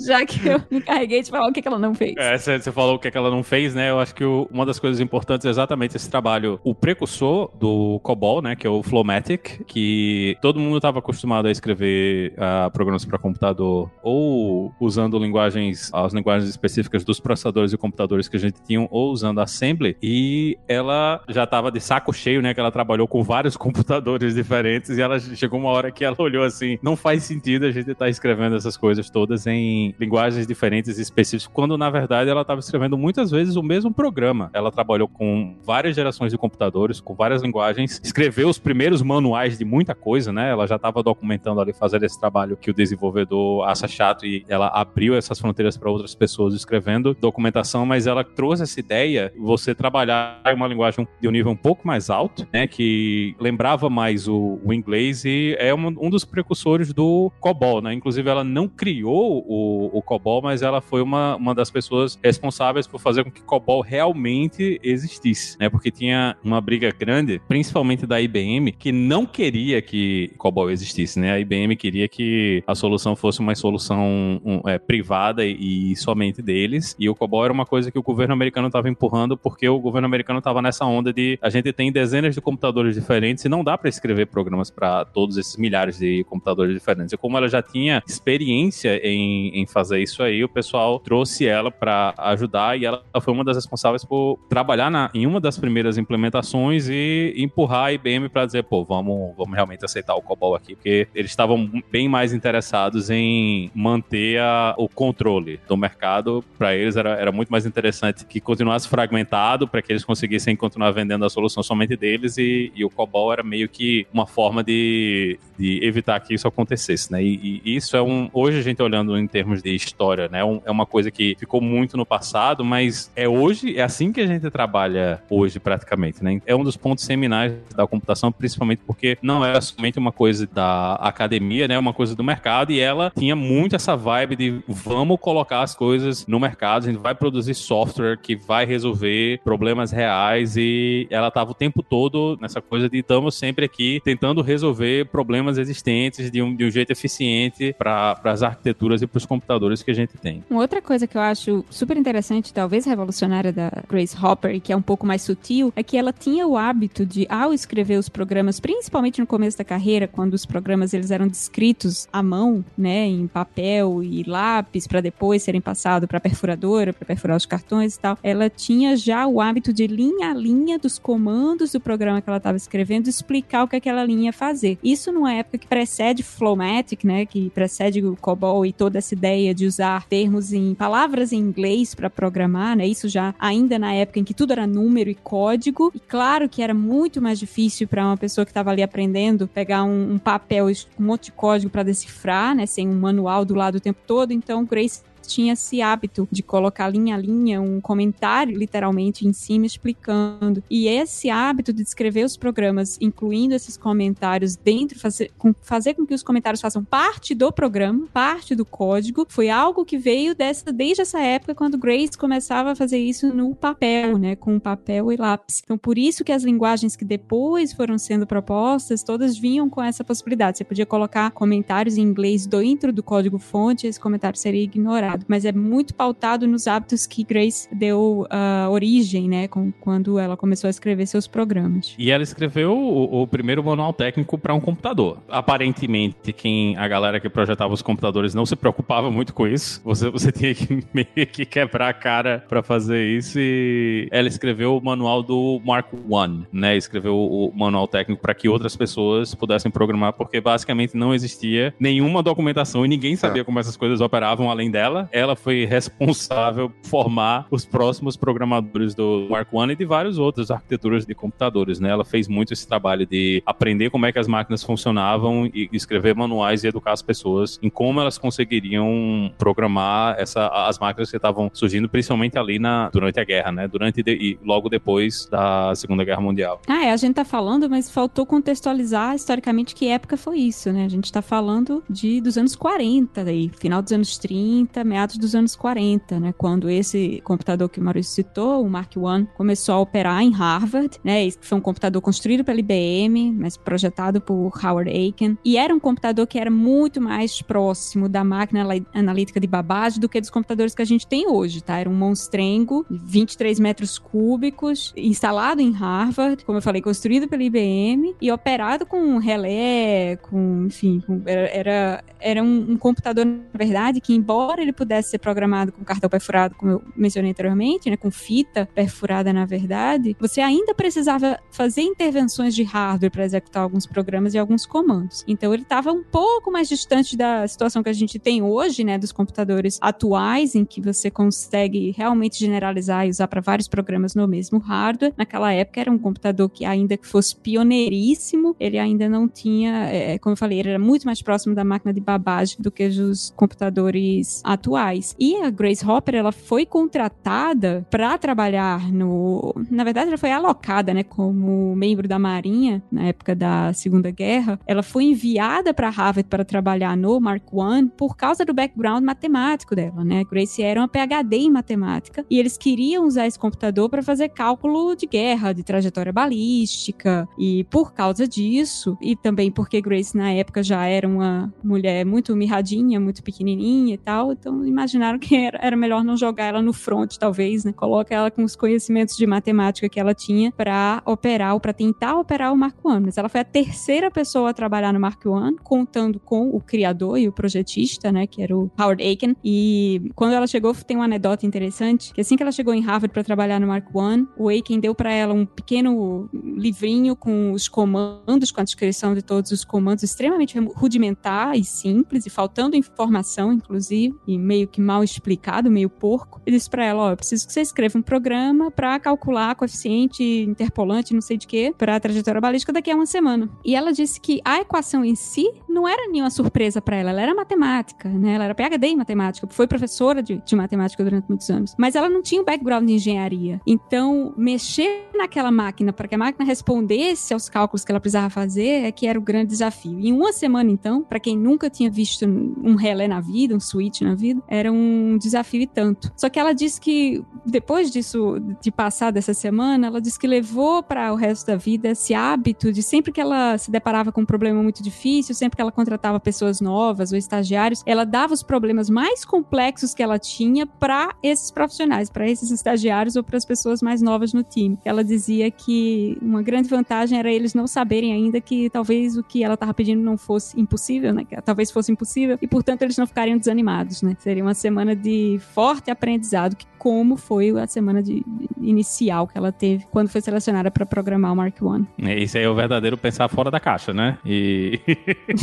Já 0.06 0.24
que 0.24 0.46
eu 0.46 0.62
me 0.70 0.80
carreguei 0.80 1.22
de 1.22 1.30
falar 1.30 1.48
o 1.48 1.52
que, 1.52 1.62
que 1.62 1.68
ela 1.68 1.78
não 1.78 1.94
fez. 1.94 2.14
É, 2.18 2.36
você 2.36 2.72
falou 2.72 2.96
o 2.96 2.98
que, 2.98 3.10
que 3.10 3.16
ela 3.16 3.30
não 3.30 3.42
fez, 3.42 3.74
né? 3.74 3.90
Eu 3.90 4.00
acho 4.00 4.14
que 4.14 4.24
o, 4.24 4.48
uma 4.50 4.66
das 4.66 4.78
coisas 4.78 5.00
importantes 5.00 5.46
é 5.46 5.50
exatamente 5.50 5.96
esse 5.96 6.10
trabalho. 6.10 6.60
O 6.64 6.74
precursor 6.74 7.50
do 7.56 8.00
COBOL, 8.00 8.42
né? 8.42 8.56
Que 8.56 8.66
é 8.66 8.70
o 8.70 8.82
Flowmatic, 8.82 9.64
que 9.66 10.36
todo 10.40 10.60
mundo 10.60 10.76
estava 10.76 10.98
acostumado 10.98 11.48
a 11.48 11.50
escrever 11.50 12.32
uh, 12.32 12.70
programas 12.70 13.04
para 13.04 13.18
computador 13.18 13.90
ou 14.02 14.72
usando 14.80 15.18
linguagens, 15.18 15.90
as 15.92 16.12
linguagens 16.12 16.48
específicas 16.48 17.04
dos 17.04 17.20
processadores 17.20 17.72
e 17.72 17.76
computadores 17.76 18.28
que 18.28 18.36
a 18.36 18.40
gente 18.40 18.62
tinha, 18.62 18.86
ou 18.90 19.10
usando 19.12 19.40
Assembly. 19.40 19.96
E 20.02 20.58
ela 20.68 21.22
já 21.28 21.44
estava 21.44 21.70
de 21.70 21.80
saco 21.80 22.12
cheio, 22.12 22.42
né? 22.42 22.54
Que 22.54 22.60
ela 22.60 22.72
trabalhou 22.72 23.06
com 23.06 23.22
vários 23.22 23.56
computadores 23.56 24.34
diferentes 24.34 24.96
e 24.96 25.00
ela 25.00 25.18
chegou 25.18 25.58
uma 25.58 25.70
hora 25.70 25.90
que 25.90 26.04
ela 26.04 26.16
olhou 26.18 26.44
assim: 26.44 26.78
não 26.82 26.96
faz 26.96 27.24
sentido 27.24 27.66
a 27.66 27.70
gente 27.70 27.90
estar 27.90 28.06
tá 28.06 28.08
escrevendo 28.08 28.56
essas 28.56 28.76
coisas 28.76 29.10
todas 29.10 29.46
em 29.46 29.85
linguagens 29.98 30.46
diferentes 30.46 30.98
e 30.98 31.02
específicas, 31.02 31.52
quando 31.52 31.76
na 31.76 31.90
verdade 31.90 32.30
ela 32.30 32.42
estava 32.42 32.60
escrevendo 32.60 32.96
muitas 32.96 33.30
vezes 33.30 33.56
o 33.56 33.62
mesmo 33.62 33.92
programa. 33.92 34.50
Ela 34.52 34.70
trabalhou 34.70 35.08
com 35.08 35.56
várias 35.64 35.94
gerações 35.94 36.32
de 36.32 36.38
computadores, 36.38 37.00
com 37.00 37.14
várias 37.14 37.42
linguagens, 37.42 38.00
escreveu 38.02 38.48
os 38.48 38.58
primeiros 38.58 39.02
manuais 39.02 39.58
de 39.58 39.64
muita 39.64 39.94
coisa, 39.94 40.32
né? 40.32 40.50
Ela 40.50 40.66
já 40.66 40.76
estava 40.76 41.02
documentando 41.02 41.60
ali, 41.60 41.72
fazendo 41.72 42.04
esse 42.04 42.18
trabalho 42.18 42.56
que 42.56 42.70
o 42.70 42.74
desenvolvedor 42.74 43.68
acha 43.68 43.88
chato 43.88 44.24
e 44.24 44.44
ela 44.48 44.68
abriu 44.68 45.14
essas 45.14 45.38
fronteiras 45.38 45.76
para 45.76 45.90
outras 45.90 46.14
pessoas 46.14 46.54
escrevendo 46.54 47.16
documentação, 47.20 47.84
mas 47.86 48.06
ela 48.06 48.24
trouxe 48.24 48.62
essa 48.62 48.80
ideia, 48.80 49.32
você 49.38 49.74
trabalhar 49.74 50.40
em 50.46 50.54
uma 50.54 50.66
linguagem 50.66 51.06
de 51.20 51.28
um 51.28 51.30
nível 51.30 51.52
um 51.52 51.56
pouco 51.56 51.86
mais 51.86 52.10
alto, 52.10 52.46
né? 52.52 52.66
Que 52.66 53.34
lembrava 53.40 53.88
mais 53.88 54.28
o, 54.28 54.58
o 54.64 54.72
inglês 54.72 55.24
e 55.24 55.56
é 55.58 55.74
um, 55.74 55.86
um 55.86 56.10
dos 56.10 56.24
precursores 56.24 56.92
do 56.92 57.30
COBOL, 57.40 57.82
né? 57.82 57.94
Inclusive 57.94 58.28
ela 58.28 58.44
não 58.44 58.68
criou 58.68 59.44
o 59.46 59.75
o, 59.92 60.02
COBOL, 60.02 60.42
mas 60.42 60.62
ela 60.62 60.80
foi 60.80 61.02
uma, 61.02 61.36
uma 61.36 61.54
das 61.54 61.70
pessoas 61.70 62.18
responsáveis 62.22 62.86
por 62.86 63.00
fazer 63.00 63.24
com 63.24 63.30
que 63.30 63.42
COBOL 63.42 63.80
realmente 63.80 64.80
existisse, 64.82 65.56
né? 65.58 65.68
Porque 65.68 65.90
tinha 65.90 66.36
uma 66.44 66.60
briga 66.60 66.90
grande, 66.90 67.40
principalmente 67.48 68.06
da 68.06 68.20
IBM, 68.20 68.72
que 68.72 68.92
não 68.92 69.26
queria 69.26 69.82
que 69.82 70.32
COBOL 70.38 70.70
existisse, 70.70 71.18
né? 71.18 71.32
A 71.32 71.40
IBM 71.40 71.76
queria 71.76 72.08
que 72.08 72.62
a 72.66 72.74
solução 72.74 73.16
fosse 73.16 73.40
uma 73.40 73.54
solução 73.54 74.40
um, 74.44 74.68
é, 74.68 74.78
privada 74.78 75.44
e, 75.44 75.92
e, 75.92 75.96
somente 75.96 76.40
deles, 76.40 76.94
e 76.98 77.08
o 77.08 77.14
COBOL 77.14 77.44
era 77.44 77.52
uma 77.52 77.66
coisa 77.66 77.90
que 77.90 77.98
o 77.98 78.02
governo 78.02 78.34
americano 78.34 78.68
estava 78.68 78.88
empurrando 78.88 79.36
porque 79.36 79.68
o 79.68 79.78
governo 79.78 80.06
americano 80.06 80.38
estava 80.38 80.62
nessa 80.62 80.84
onda 80.84 81.12
de 81.12 81.38
a 81.42 81.50
gente 81.50 81.72
tem 81.72 81.90
dezenas 81.90 82.34
de 82.34 82.40
computadores 82.40 82.94
diferentes 82.94 83.44
e 83.44 83.48
não 83.48 83.64
dá 83.64 83.76
para 83.76 83.88
escrever 83.88 84.26
programas 84.26 84.70
para 84.70 85.04
todos 85.04 85.36
esses 85.36 85.56
milhares 85.56 85.98
de 85.98 86.24
computadores 86.24 86.74
diferentes. 86.74 87.12
E 87.12 87.16
como 87.16 87.36
ela 87.36 87.48
já 87.48 87.62
tinha 87.62 88.02
experiência 88.06 89.00
em, 89.02 89.60
em 89.60 89.65
fazer 89.66 90.00
isso 90.00 90.22
aí, 90.22 90.42
o 90.44 90.48
pessoal 90.48 90.98
trouxe 91.00 91.46
ela 91.46 91.70
para 91.70 92.14
ajudar 92.18 92.78
e 92.78 92.84
ela 92.84 93.02
foi 93.20 93.32
uma 93.32 93.44
das 93.44 93.56
responsáveis 93.56 94.04
por 94.04 94.38
trabalhar 94.48 94.90
na, 94.90 95.10
em 95.14 95.26
uma 95.26 95.40
das 95.40 95.58
primeiras 95.58 95.98
implementações 95.98 96.88
e 96.88 97.34
empurrar 97.36 97.86
a 97.86 97.92
IBM 97.92 98.28
para 98.28 98.46
dizer, 98.46 98.64
pô, 98.64 98.84
vamos, 98.84 99.34
vamos 99.36 99.54
realmente 99.54 99.84
aceitar 99.84 100.14
o 100.14 100.22
COBOL 100.22 100.54
aqui, 100.54 100.74
porque 100.74 101.08
eles 101.14 101.30
estavam 101.30 101.70
bem 101.90 102.08
mais 102.08 102.32
interessados 102.32 103.10
em 103.10 103.70
manter 103.74 104.40
a, 104.40 104.74
o 104.76 104.88
controle 104.88 105.60
do 105.68 105.76
mercado. 105.76 106.44
Para 106.58 106.74
eles 106.74 106.96
era, 106.96 107.10
era 107.10 107.32
muito 107.32 107.50
mais 107.50 107.66
interessante 107.66 108.24
que 108.24 108.40
continuasse 108.40 108.88
fragmentado 108.88 109.66
para 109.68 109.82
que 109.82 109.92
eles 109.92 110.04
conseguissem 110.04 110.56
continuar 110.56 110.90
vendendo 110.90 111.24
a 111.24 111.30
solução 111.30 111.62
somente 111.62 111.96
deles 111.96 112.38
e, 112.38 112.72
e 112.74 112.84
o 112.84 112.90
COBOL 112.90 113.32
era 113.32 113.42
meio 113.42 113.68
que 113.68 114.06
uma 114.12 114.26
forma 114.26 114.62
de, 114.62 115.38
de 115.58 115.84
evitar 115.84 116.20
que 116.20 116.34
isso 116.34 116.46
acontecesse, 116.46 117.10
né? 117.12 117.22
E, 117.22 117.62
e 117.64 117.76
isso 117.76 117.96
é 117.96 118.02
um 118.02 118.28
hoje 118.32 118.58
a 118.58 118.62
gente 118.62 118.82
olhando 118.82 119.16
em 119.18 119.26
termos 119.26 119.55
termos 119.56 119.62
de 119.62 119.74
história, 119.74 120.28
né? 120.28 120.40
É 120.64 120.70
uma 120.70 120.86
coisa 120.86 121.10
que 121.10 121.36
ficou 121.38 121.60
muito 121.60 121.96
no 121.96 122.04
passado, 122.04 122.64
mas 122.64 123.10
é 123.16 123.28
hoje, 123.28 123.76
é 123.76 123.82
assim 123.82 124.12
que 124.12 124.20
a 124.20 124.26
gente 124.26 124.50
trabalha 124.50 125.22
hoje 125.30 125.58
praticamente, 125.58 126.22
né? 126.22 126.40
É 126.46 126.54
um 126.54 126.64
dos 126.64 126.76
pontos 126.76 127.04
seminais 127.04 127.52
da 127.74 127.86
computação, 127.86 128.30
principalmente 128.30 128.82
porque 128.86 129.18
não 129.22 129.44
é 129.44 129.60
somente 129.60 129.98
uma 129.98 130.12
coisa 130.12 130.46
da 130.46 130.94
academia, 130.94 131.68
né? 131.68 131.78
Uma 131.78 131.92
coisa 131.92 132.14
do 132.14 132.22
mercado 132.22 132.72
e 132.72 132.80
ela 132.80 133.12
tinha 133.16 133.36
muito 133.36 133.76
essa 133.76 133.96
vibe 133.96 134.36
de 134.36 134.60
vamos 134.68 135.18
colocar 135.20 135.62
as 135.62 135.74
coisas 135.74 136.26
no 136.26 136.38
mercado, 136.38 136.84
a 136.84 136.92
gente 136.92 137.00
vai 137.00 137.14
produzir 137.14 137.54
software 137.54 138.18
que 138.18 138.36
vai 138.36 138.64
resolver 138.64 139.40
problemas 139.42 139.90
reais 139.90 140.56
e 140.56 141.06
ela 141.10 141.28
estava 141.28 141.50
o 141.50 141.54
tempo 141.54 141.82
todo 141.82 142.38
nessa 142.40 142.60
coisa 142.60 142.88
de 142.88 142.98
estamos 142.98 143.36
sempre 143.36 143.64
aqui 143.64 144.00
tentando 144.04 144.42
resolver 144.42 145.06
problemas 145.06 145.58
existentes 145.58 146.30
de 146.30 146.42
um, 146.42 146.54
de 146.54 146.64
um 146.64 146.70
jeito 146.70 146.90
eficiente 146.92 147.74
para 147.78 148.18
as 148.24 148.42
arquiteturas 148.42 149.02
e 149.02 149.06
para 149.06 149.18
os 149.18 149.26
computadores 149.26 149.45
que 149.84 149.90
a 149.90 149.94
gente 149.94 150.16
tem. 150.18 150.42
Uma 150.50 150.60
outra 150.60 150.82
coisa 150.82 151.06
que 151.06 151.16
eu 151.16 151.20
acho 151.20 151.64
super 151.70 151.96
interessante, 151.96 152.52
talvez 152.52 152.84
revolucionária 152.84 153.52
da 153.52 153.70
Grace 153.88 154.16
Hopper, 154.16 154.60
que 154.60 154.72
é 154.72 154.76
um 154.76 154.82
pouco 154.82 155.06
mais 155.06 155.22
sutil, 155.22 155.72
é 155.76 155.82
que 155.82 155.96
ela 155.96 156.12
tinha 156.12 156.46
o 156.46 156.56
hábito 156.56 157.06
de, 157.06 157.26
ao 157.28 157.52
escrever 157.52 157.98
os 157.98 158.08
programas, 158.08 158.60
principalmente 158.60 159.20
no 159.20 159.26
começo 159.26 159.58
da 159.58 159.64
carreira, 159.64 160.08
quando 160.08 160.34
os 160.34 160.44
programas 160.44 160.92
eles 160.92 161.10
eram 161.10 161.28
descritos 161.28 162.08
à 162.12 162.22
mão, 162.22 162.64
né, 162.76 163.06
em 163.06 163.26
papel 163.26 164.02
e 164.02 164.22
lápis, 164.24 164.86
para 164.86 165.00
depois 165.00 165.42
serem 165.42 165.60
passados 165.60 166.08
para 166.08 166.20
perfuradora, 166.20 166.92
para 166.92 167.06
perfurar 167.06 167.36
os 167.36 167.46
cartões 167.46 167.94
e 167.94 168.00
tal, 168.00 168.18
ela 168.22 168.48
tinha 168.50 168.96
já 168.96 169.26
o 169.26 169.40
hábito 169.40 169.72
de 169.72 169.86
linha 169.86 170.30
a 170.30 170.34
linha 170.34 170.78
dos 170.78 170.98
comandos 170.98 171.72
do 171.72 171.80
programa 171.80 172.20
que 172.20 172.28
ela 172.28 172.38
estava 172.38 172.56
escrevendo 172.56 173.08
explicar 173.08 173.64
o 173.64 173.68
que 173.68 173.76
aquela 173.76 174.04
linha 174.04 174.26
ia 174.26 174.32
fazer. 174.32 174.78
Isso 174.82 175.12
numa 175.12 175.32
época 175.32 175.58
que 175.58 175.66
precede 175.66 176.22
Flowmatic, 176.22 177.04
né, 177.04 177.26
que 177.26 177.50
precede 177.50 178.04
o 178.04 178.16
COBOL 178.16 178.66
e 178.66 178.72
toda 178.72 178.98
essa 178.98 179.14
ideia 179.14 179.25
de 179.54 179.66
usar 179.66 180.06
termos 180.06 180.52
em 180.52 180.74
palavras 180.74 181.32
em 181.32 181.38
inglês 181.38 181.94
para 181.94 182.08
programar, 182.10 182.76
né? 182.76 182.86
Isso 182.86 183.08
já 183.08 183.34
ainda 183.38 183.78
na 183.78 183.92
época 183.92 184.20
em 184.20 184.24
que 184.24 184.34
tudo 184.34 184.52
era 184.52 184.66
número 184.66 185.10
e 185.10 185.14
código. 185.14 185.90
E 185.94 186.00
claro 186.00 186.48
que 186.48 186.62
era 186.62 186.74
muito 186.74 187.20
mais 187.20 187.38
difícil 187.38 187.88
para 187.88 188.04
uma 188.04 188.16
pessoa 188.16 188.44
que 188.44 188.50
estava 188.50 188.70
ali 188.70 188.82
aprendendo 188.82 189.48
pegar 189.48 189.84
um, 189.84 190.14
um 190.14 190.18
papel, 190.18 190.66
um 190.98 191.04
monte 191.04 191.26
de 191.26 191.32
código 191.32 191.70
para 191.70 191.82
decifrar, 191.82 192.54
né, 192.54 192.66
sem 192.66 192.88
um 192.88 192.98
manual 192.98 193.44
do 193.44 193.54
lado 193.54 193.76
o 193.76 193.80
tempo 193.80 194.00
todo. 194.06 194.32
Então, 194.32 194.64
Grace 194.64 195.02
tinha 195.26 195.52
esse 195.52 195.82
hábito 195.82 196.28
de 196.30 196.42
colocar 196.42 196.88
linha 196.88 197.14
a 197.14 197.18
linha 197.18 197.60
um 197.60 197.80
comentário, 197.80 198.56
literalmente, 198.56 199.26
em 199.26 199.32
cima 199.32 199.66
explicando. 199.66 200.62
E 200.70 200.88
esse 200.88 201.30
hábito 201.30 201.72
de 201.72 201.82
descrever 201.82 202.24
os 202.24 202.36
programas, 202.36 202.98
incluindo 203.00 203.54
esses 203.54 203.76
comentários 203.76 204.56
dentro, 204.56 204.98
fazer 204.98 205.30
com, 205.38 205.54
fazer 205.62 205.94
com 205.94 206.06
que 206.06 206.14
os 206.14 206.22
comentários 206.22 206.60
façam 206.60 206.84
parte 206.84 207.34
do 207.34 207.52
programa, 207.52 208.06
parte 208.12 208.54
do 208.54 208.64
código, 208.64 209.26
foi 209.28 209.48
algo 209.48 209.84
que 209.84 209.98
veio 209.98 210.34
dessa, 210.34 210.72
desde 210.72 211.02
essa 211.02 211.20
época, 211.20 211.54
quando 211.54 211.78
Grace 211.78 212.16
começava 212.16 212.72
a 212.72 212.76
fazer 212.76 212.98
isso 212.98 213.32
no 213.32 213.54
papel, 213.54 214.18
né, 214.18 214.36
com 214.36 214.58
papel 214.58 215.12
e 215.12 215.16
lápis. 215.16 215.62
Então, 215.64 215.78
por 215.78 215.98
isso 215.98 216.24
que 216.24 216.32
as 216.32 216.42
linguagens 216.42 216.96
que 216.96 217.04
depois 217.04 217.72
foram 217.72 217.98
sendo 217.98 218.26
propostas, 218.26 219.02
todas 219.02 219.36
vinham 219.36 219.68
com 219.68 219.82
essa 219.82 220.04
possibilidade. 220.04 220.58
Você 220.58 220.64
podia 220.64 220.86
colocar 220.86 221.30
comentários 221.30 221.96
em 221.96 222.02
inglês 222.02 222.46
dentro 222.46 222.92
do 222.92 223.02
código 223.02 223.38
fonte, 223.38 223.86
esse 223.86 224.00
comentário 224.00 224.38
seria 224.38 224.62
ignorado 224.62 225.15
mas 225.28 225.44
é 225.44 225.52
muito 225.52 225.94
pautado 225.94 226.46
nos 226.46 226.66
hábitos 226.66 227.06
que 227.06 227.24
Grace 227.24 227.68
deu 227.72 228.26
uh, 228.30 228.70
origem, 228.70 229.28
né, 229.28 229.48
com, 229.48 229.72
quando 229.72 230.18
ela 230.18 230.36
começou 230.36 230.68
a 230.68 230.70
escrever 230.70 231.06
seus 231.06 231.26
programas. 231.26 231.94
E 231.98 232.10
ela 232.10 232.22
escreveu 232.22 232.76
o, 232.76 233.22
o 233.22 233.26
primeiro 233.26 233.62
manual 233.62 233.92
técnico 233.92 234.38
para 234.38 234.54
um 234.54 234.60
computador. 234.60 235.18
Aparentemente, 235.28 236.32
quem 236.32 236.76
a 236.76 236.86
galera 236.88 237.20
que 237.20 237.28
projetava 237.28 237.72
os 237.72 237.82
computadores 237.82 238.34
não 238.34 238.46
se 238.46 238.56
preocupava 238.56 239.10
muito 239.10 239.32
com 239.34 239.46
isso. 239.46 239.80
Você, 239.84 240.10
você 240.10 240.30
tinha 240.32 240.54
que 240.54 240.84
meio 240.92 241.26
que 241.26 241.44
quebrar 241.44 241.88
a 241.88 241.94
cara 241.94 242.44
para 242.48 242.62
fazer 242.62 243.04
isso 243.06 243.38
e 243.38 244.08
ela 244.10 244.28
escreveu 244.28 244.76
o 244.76 244.84
manual 244.84 245.22
do 245.22 245.60
Mark 245.64 245.92
I, 245.92 246.46
né? 246.52 246.76
Escreveu 246.76 247.16
o 247.16 247.52
manual 247.54 247.86
técnico 247.86 248.20
para 248.20 248.34
que 248.34 248.48
outras 248.48 248.76
pessoas 248.76 249.34
pudessem 249.34 249.70
programar, 249.70 250.12
porque 250.12 250.40
basicamente 250.40 250.96
não 250.96 251.14
existia 251.14 251.74
nenhuma 251.78 252.22
documentação 252.22 252.84
e 252.84 252.88
ninguém 252.88 253.16
sabia 253.16 253.42
é. 253.42 253.44
como 253.44 253.58
essas 253.58 253.76
coisas 253.76 254.00
operavam 254.00 254.50
além 254.50 254.70
dela 254.70 255.05
ela 255.12 255.36
foi 255.36 255.64
responsável 255.64 256.70
por 256.70 256.96
formar 257.06 257.46
os 257.50 257.64
próximos 257.64 258.16
programadores 258.16 258.94
do 258.94 259.26
Mark 259.30 259.48
I 259.52 259.72
e 259.72 259.76
de 259.76 259.84
várias 259.84 260.18
outras 260.18 260.50
arquiteturas 260.50 261.06
de 261.06 261.14
computadores, 261.14 261.78
né? 261.78 261.90
Ela 261.90 262.04
fez 262.04 262.26
muito 262.26 262.52
esse 262.52 262.66
trabalho 262.66 263.06
de 263.06 263.42
aprender 263.44 263.90
como 263.90 264.06
é 264.06 264.12
que 264.12 264.18
as 264.18 264.26
máquinas 264.26 264.64
funcionavam 264.64 265.46
e 265.54 265.68
escrever 265.72 266.14
manuais 266.16 266.64
e 266.64 266.68
educar 266.68 266.92
as 266.92 267.02
pessoas 267.02 267.58
em 267.62 267.68
como 267.68 268.00
elas 268.00 268.18
conseguiriam 268.18 269.30
programar 269.38 270.16
essa, 270.18 270.48
as 270.48 270.78
máquinas 270.78 271.10
que 271.10 271.16
estavam 271.16 271.50
surgindo, 271.52 271.88
principalmente 271.88 272.38
ali 272.38 272.58
na, 272.58 272.88
durante 272.88 273.20
a 273.20 273.24
guerra, 273.24 273.52
né? 273.52 273.68
Durante 273.68 274.02
de, 274.02 274.12
e 274.12 274.38
logo 274.42 274.68
depois 274.68 275.28
da 275.30 275.74
Segunda 275.74 276.02
Guerra 276.02 276.20
Mundial. 276.20 276.60
Ah, 276.66 276.86
é, 276.86 276.92
a 276.92 276.96
gente 276.96 277.14
tá 277.14 277.24
falando, 277.24 277.68
mas 277.68 277.90
faltou 277.90 278.24
contextualizar 278.24 279.14
historicamente 279.14 279.74
que 279.74 279.86
época 279.88 280.16
foi 280.16 280.38
isso, 280.38 280.72
né? 280.72 280.86
A 280.86 280.88
gente 280.88 281.12
tá 281.12 281.22
falando 281.22 281.84
de 281.88 282.20
dos 282.20 282.36
anos 282.36 282.56
40 282.56 283.22
daí, 283.24 283.50
final 283.58 283.82
dos 283.82 283.92
anos 283.92 284.18
30, 284.18 284.82
meados 284.96 285.18
dos 285.18 285.34
anos 285.34 285.54
40, 285.54 286.18
né, 286.18 286.34
quando 286.36 286.70
esse 286.70 287.20
computador 287.22 287.68
que 287.68 287.78
o 287.78 287.82
Maurício 287.82 288.14
citou, 288.14 288.64
o 288.64 288.70
Mark 288.70 288.96
I, 288.96 289.26
começou 289.36 289.74
a 289.74 289.80
operar 289.80 290.22
em 290.22 290.30
Harvard, 290.30 290.98
né, 291.04 291.30
foi 291.42 291.58
um 291.58 291.60
computador 291.60 292.00
construído 292.00 292.42
pela 292.42 292.58
IBM, 292.58 293.30
mas 293.32 293.58
projetado 293.58 294.22
por 294.22 294.52
Howard 294.64 294.90
Aiken, 294.90 295.36
e 295.44 295.58
era 295.58 295.74
um 295.74 295.78
computador 295.78 296.26
que 296.26 296.38
era 296.38 296.50
muito 296.50 296.98
mais 296.98 297.42
próximo 297.42 298.08
da 298.08 298.24
máquina 298.24 298.66
analítica 298.94 299.38
de 299.38 299.46
Babbage 299.46 300.00
do 300.00 300.08
que 300.08 300.18
dos 300.18 300.30
computadores 300.30 300.74
que 300.74 300.80
a 300.80 300.86
gente 300.86 301.06
tem 301.06 301.28
hoje, 301.28 301.62
tá? 301.62 301.78
Era 301.78 301.90
um 301.90 301.94
monstrengo, 301.94 302.86
23 302.88 303.60
metros 303.60 303.98
cúbicos, 303.98 304.94
instalado 304.96 305.60
em 305.60 305.72
Harvard, 305.72 306.42
como 306.42 306.56
eu 306.56 306.62
falei, 306.62 306.80
construído 306.80 307.28
pela 307.28 307.42
IBM 307.42 308.16
e 308.18 308.32
operado 308.32 308.86
com 308.86 309.18
relé, 309.18 310.16
com, 310.22 310.64
enfim, 310.66 311.02
com, 311.06 311.20
era, 311.26 311.48
era, 311.48 312.04
era 312.18 312.42
um, 312.42 312.72
um 312.72 312.76
computador, 312.78 313.26
na 313.26 313.42
verdade, 313.52 314.00
que 314.00 314.14
embora 314.14 314.62
ele 314.62 314.72
pudesse 314.72 314.85
ser 315.02 315.18
programado 315.18 315.72
com 315.72 315.84
cartão 315.84 316.08
perfurado, 316.08 316.54
como 316.54 316.72
eu 316.72 316.82
mencionei 316.96 317.30
anteriormente, 317.30 317.90
né, 317.90 317.96
com 317.96 318.10
fita 318.10 318.68
perfurada 318.74 319.32
na 319.32 319.44
verdade, 319.44 320.16
você 320.18 320.40
ainda 320.40 320.74
precisava 320.74 321.38
fazer 321.50 321.82
intervenções 321.82 322.54
de 322.54 322.62
hardware 322.62 323.10
para 323.10 323.24
executar 323.24 323.62
alguns 323.62 323.86
programas 323.86 324.34
e 324.34 324.38
alguns 324.38 324.66
comandos. 324.66 325.24
Então 325.26 325.52
ele 325.52 325.62
estava 325.62 325.92
um 325.92 326.02
pouco 326.02 326.50
mais 326.50 326.68
distante 326.68 327.16
da 327.16 327.46
situação 327.46 327.82
que 327.82 327.88
a 327.88 327.92
gente 327.92 328.18
tem 328.18 328.42
hoje, 328.42 328.84
né, 328.84 328.98
dos 328.98 329.12
computadores 329.12 329.78
atuais, 329.80 330.54
em 330.54 330.64
que 330.64 330.80
você 330.80 331.10
consegue 331.10 331.92
realmente 331.96 332.38
generalizar 332.38 333.06
e 333.06 333.10
usar 333.10 333.28
para 333.28 333.40
vários 333.40 333.68
programas 333.68 334.14
no 334.14 334.26
mesmo 334.26 334.58
hardware. 334.58 335.12
Naquela 335.16 335.52
época 335.52 335.80
era 335.80 335.90
um 335.90 335.98
computador 335.98 336.48
que 336.48 336.64
ainda 336.64 336.96
que 336.96 337.06
fosse 337.06 337.36
pioneiríssimo, 337.36 338.56
ele 338.58 338.78
ainda 338.78 339.08
não 339.08 339.28
tinha, 339.28 339.88
é, 339.90 340.18
como 340.18 340.34
eu 340.34 340.36
falei, 340.36 340.60
ele 340.60 340.70
era 340.70 340.78
muito 340.78 341.04
mais 341.04 341.22
próximo 341.22 341.54
da 341.54 341.64
máquina 341.64 341.92
de 341.92 342.00
babagem 342.00 342.56
do 342.60 342.70
que 342.70 342.86
os 342.86 343.32
computadores 343.36 344.40
atuais 344.44 344.65
atuais. 344.66 345.14
E 345.18 345.36
a 345.36 345.50
Grace 345.50 345.86
Hopper, 345.86 346.16
ela 346.16 346.32
foi 346.32 346.66
contratada 346.66 347.86
para 347.90 348.18
trabalhar 348.18 348.92
no, 348.92 349.54
na 349.70 349.84
verdade, 349.84 350.08
ela 350.08 350.18
foi 350.18 350.32
alocada, 350.32 350.92
né, 350.92 351.02
como 351.04 351.74
membro 351.76 352.08
da 352.08 352.18
Marinha 352.18 352.82
na 352.90 353.04
época 353.04 353.34
da 353.34 353.72
Segunda 353.72 354.10
Guerra. 354.10 354.58
Ela 354.66 354.82
foi 354.82 355.04
enviada 355.04 355.72
para 355.72 355.88
Harvard 355.88 356.28
para 356.28 356.44
trabalhar 356.44 356.96
no 356.96 357.20
Mark 357.20 357.44
I 357.52 357.86
por 357.96 358.16
causa 358.16 358.44
do 358.44 358.52
background 358.52 359.04
matemático 359.04 359.74
dela, 359.74 360.04
né? 360.04 360.24
Grace 360.24 360.62
era 360.62 360.80
uma 360.80 360.88
PhD 360.88 361.36
em 361.36 361.50
matemática 361.50 362.24
e 362.28 362.38
eles 362.38 362.56
queriam 362.56 363.06
usar 363.06 363.26
esse 363.26 363.38
computador 363.38 363.88
para 363.88 364.02
fazer 364.02 364.30
cálculo 364.30 364.96
de 364.96 365.06
guerra, 365.06 365.52
de 365.52 365.62
trajetória 365.62 366.12
balística 366.12 367.28
e 367.38 367.64
por 367.64 367.92
causa 367.92 368.26
disso 368.26 368.96
e 369.00 369.14
também 369.14 369.50
porque 369.50 369.80
Grace 369.80 370.16
na 370.16 370.32
época 370.32 370.62
já 370.62 370.86
era 370.86 371.06
uma 371.06 371.52
mulher 371.62 372.04
muito 372.04 372.34
mirradinha, 372.34 372.98
muito 372.98 373.22
pequenininha 373.22 373.94
e 373.94 373.98
tal, 373.98 374.32
então 374.32 374.55
imaginaram 374.64 375.18
que 375.18 375.34
era, 375.36 375.58
era 375.60 375.76
melhor 375.76 376.04
não 376.04 376.16
jogar 376.16 376.46
ela 376.46 376.62
no 376.62 376.72
front, 376.72 377.16
talvez, 377.16 377.64
né? 377.64 377.72
Coloca 377.72 378.14
ela 378.14 378.30
com 378.30 378.44
os 378.44 378.54
conhecimentos 378.54 379.16
de 379.16 379.26
matemática 379.26 379.88
que 379.88 379.98
ela 379.98 380.14
tinha 380.14 380.52
para 380.52 381.02
operar 381.04 381.54
ou 381.54 381.60
para 381.60 381.72
tentar 381.72 382.18
operar 382.18 382.52
o 382.52 382.56
Mark 382.56 382.76
I. 382.78 383.00
Mas 383.00 383.18
ela 383.18 383.28
foi 383.28 383.40
a 383.40 383.44
terceira 383.44 384.10
pessoa 384.10 384.50
a 384.50 384.54
trabalhar 384.54 384.92
no 384.92 385.00
Mark 385.00 385.22
I, 385.24 385.56
contando 385.62 386.20
com 386.20 386.50
o 386.50 386.60
criador 386.60 387.18
e 387.18 387.28
o 387.28 387.32
projetista, 387.32 388.12
né? 388.12 388.26
Que 388.26 388.42
era 388.42 388.56
o 388.56 388.70
Howard 388.78 389.02
Aiken. 389.02 389.36
E 389.44 390.10
quando 390.14 390.32
ela 390.34 390.46
chegou, 390.46 390.74
tem 390.74 390.96
uma 390.96 391.04
anedota 391.04 391.46
interessante, 391.46 392.12
que 392.12 392.20
assim 392.20 392.36
que 392.36 392.42
ela 392.42 392.52
chegou 392.52 392.74
em 392.74 392.80
Harvard 392.80 393.12
para 393.12 393.24
trabalhar 393.24 393.60
no 393.60 393.66
Mark 393.66 393.88
I, 393.88 394.26
o 394.36 394.48
Aiken 394.48 394.80
deu 394.80 394.94
para 394.94 395.12
ela 395.12 395.34
um 395.34 395.44
pequeno 395.44 396.28
livrinho 396.32 397.16
com 397.16 397.52
os 397.52 397.68
comandos, 397.68 398.50
com 398.50 398.60
a 398.60 398.64
descrição 398.64 399.14
de 399.14 399.22
todos 399.22 399.50
os 399.50 399.64
comandos, 399.64 400.04
extremamente 400.04 400.58
rudimentar 400.58 401.56
e 401.56 401.64
simples, 401.64 402.26
e 402.26 402.30
faltando 402.30 402.76
informação, 402.76 403.52
inclusive, 403.52 404.14
e 404.26 404.38
meio 404.46 404.68
que 404.68 404.80
mal 404.80 405.02
explicado, 405.02 405.70
meio 405.70 405.90
porco. 405.90 406.40
Ele 406.46 406.56
disse 406.56 406.70
para 406.70 406.84
ela: 406.84 407.02
Ó, 407.02 407.10
eu 407.10 407.16
preciso 407.16 407.46
que 407.46 407.52
você 407.52 407.60
escreva 407.60 407.98
um 407.98 408.02
programa 408.02 408.70
para 408.70 408.98
calcular 409.00 409.54
coeficiente 409.54 410.22
interpolante, 410.22 411.12
não 411.12 411.20
sei 411.20 411.36
de 411.36 411.46
quê, 411.46 411.74
para 411.76 411.96
a 411.96 412.00
trajetória 412.00 412.40
balística 412.40 412.72
daqui 412.72 412.90
a 412.90 412.94
uma 412.94 413.06
semana. 413.06 413.50
E 413.64 413.74
ela 413.74 413.92
disse 413.92 414.20
que 414.20 414.40
a 414.44 414.60
equação 414.60 415.04
em 415.04 415.14
si 415.14 415.50
não 415.68 415.88
era 415.88 416.08
nenhuma 416.08 416.30
surpresa 416.30 416.80
para 416.80 416.96
ela. 416.96 417.10
Ela 417.10 417.22
era 417.22 417.34
matemática, 417.34 418.08
né? 418.08 418.34
Ela 418.34 418.44
era 418.44 418.54
PhD 418.54 418.86
em 418.86 418.96
matemática, 418.96 419.46
foi 419.50 419.66
professora 419.66 420.22
de, 420.22 420.40
de 420.44 420.56
matemática 420.56 421.02
durante 421.02 421.28
muitos 421.28 421.50
anos. 421.50 421.74
Mas 421.76 421.94
ela 421.94 422.08
não 422.08 422.22
tinha 422.22 422.40
um 422.40 422.44
background 422.44 422.86
de 422.86 422.94
engenharia. 422.94 423.60
Então, 423.66 424.32
mexer 424.36 425.08
naquela 425.14 425.50
máquina 425.50 425.92
para 425.92 426.06
que 426.06 426.14
a 426.14 426.18
máquina 426.18 426.44
respondesse 426.44 427.34
aos 427.34 427.48
cálculos 427.48 427.84
que 427.84 427.90
ela 427.90 428.00
precisava 428.00 428.30
fazer 428.30 428.84
é 428.84 428.92
que 428.92 429.06
era 429.06 429.18
o 429.18 429.22
grande 429.22 429.48
desafio. 429.48 429.98
Em 429.98 430.12
uma 430.12 430.32
semana, 430.32 430.70
então, 430.70 431.02
para 431.02 431.18
quem 431.18 431.36
nunca 431.36 431.68
tinha 431.68 431.90
visto 431.90 432.24
um 432.26 432.74
relé 432.74 433.08
na 433.08 433.20
vida, 433.20 433.54
um 433.54 433.60
switch 433.60 434.02
na 434.02 434.14
vida, 434.14 434.35
era 434.48 434.72
um 434.72 435.18
desafio 435.18 435.62
e 435.62 435.66
tanto. 435.66 436.12
Só 436.16 436.28
que 436.28 436.38
ela 436.38 436.52
disse 436.52 436.80
que 436.80 437.24
depois 437.44 437.90
disso, 437.90 438.40
de 438.60 438.70
passar 438.70 439.10
dessa 439.10 439.34
semana, 439.34 439.86
ela 439.86 440.00
disse 440.00 440.18
que 440.18 440.26
levou 440.26 440.82
para 440.82 441.12
o 441.12 441.16
resto 441.16 441.46
da 441.46 441.56
vida 441.56 441.88
esse 441.88 442.14
hábito 442.14 442.72
de 442.72 442.82
sempre 442.82 443.12
que 443.12 443.20
ela 443.20 443.56
se 443.58 443.70
deparava 443.70 444.12
com 444.12 444.22
um 444.22 444.26
problema 444.26 444.62
muito 444.62 444.82
difícil, 444.82 445.34
sempre 445.34 445.56
que 445.56 445.62
ela 445.62 445.72
contratava 445.72 446.18
pessoas 446.18 446.60
novas 446.60 447.12
ou 447.12 447.18
estagiários, 447.18 447.82
ela 447.86 448.04
dava 448.04 448.34
os 448.34 448.42
problemas 448.42 448.90
mais 448.90 449.24
complexos 449.24 449.94
que 449.94 450.02
ela 450.02 450.18
tinha 450.18 450.66
para 450.66 451.14
esses 451.22 451.50
profissionais, 451.50 452.10
para 452.10 452.28
esses 452.28 452.50
estagiários 452.50 453.16
ou 453.16 453.22
para 453.22 453.36
as 453.36 453.44
pessoas 453.44 453.82
mais 453.82 454.02
novas 454.02 454.32
no 454.32 454.42
time. 454.42 454.78
Ela 454.84 455.04
dizia 455.04 455.50
que 455.50 456.18
uma 456.20 456.42
grande 456.42 456.68
vantagem 456.68 457.18
era 457.18 457.30
eles 457.30 457.54
não 457.54 457.66
saberem 457.66 458.12
ainda 458.12 458.40
que 458.40 458.70
talvez 458.70 459.16
o 459.16 459.22
que 459.22 459.44
ela 459.44 459.54
estava 459.54 459.74
pedindo 459.74 460.02
não 460.02 460.16
fosse 460.16 460.58
impossível, 460.58 461.12
né? 461.12 461.24
Que 461.24 461.40
talvez 461.42 461.70
fosse 461.70 461.92
impossível 461.92 462.38
e 462.40 462.46
portanto 462.46 462.82
eles 462.82 462.96
não 462.96 463.06
ficariam 463.06 463.38
desanimados, 463.38 464.02
né? 464.02 464.16
Seria 464.26 464.42
uma 464.42 464.54
semana 464.54 464.96
de 464.96 465.38
forte 465.54 465.88
aprendizado, 465.88 466.56
que 466.56 466.66
como 466.78 467.16
foi 467.16 467.50
a 467.50 467.66
semana 467.68 468.02
de, 468.02 468.24
inicial 468.60 469.26
que 469.26 469.38
ela 469.38 469.52
teve 469.52 469.86
quando 469.90 470.08
foi 470.08 470.20
selecionada 470.20 470.68
para 470.68 470.84
programar 470.84 471.32
o 471.32 471.36
Mark 471.36 471.60
One. 471.62 471.86
Isso 471.98 472.36
aí 472.36 472.44
é 472.44 472.48
o 472.48 472.54
verdadeiro 472.54 472.96
pensar 472.96 473.28
fora 473.28 473.50
da 473.50 473.60
caixa, 473.60 473.92
né? 473.92 474.18
E 474.24 474.80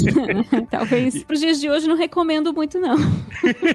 talvez 0.69 1.23
para 1.23 1.33
os 1.33 1.39
dias 1.39 1.59
de 1.59 1.69
hoje 1.69 1.87
não 1.87 1.95
recomendo 1.95 2.53
muito 2.53 2.79
não. 2.79 2.97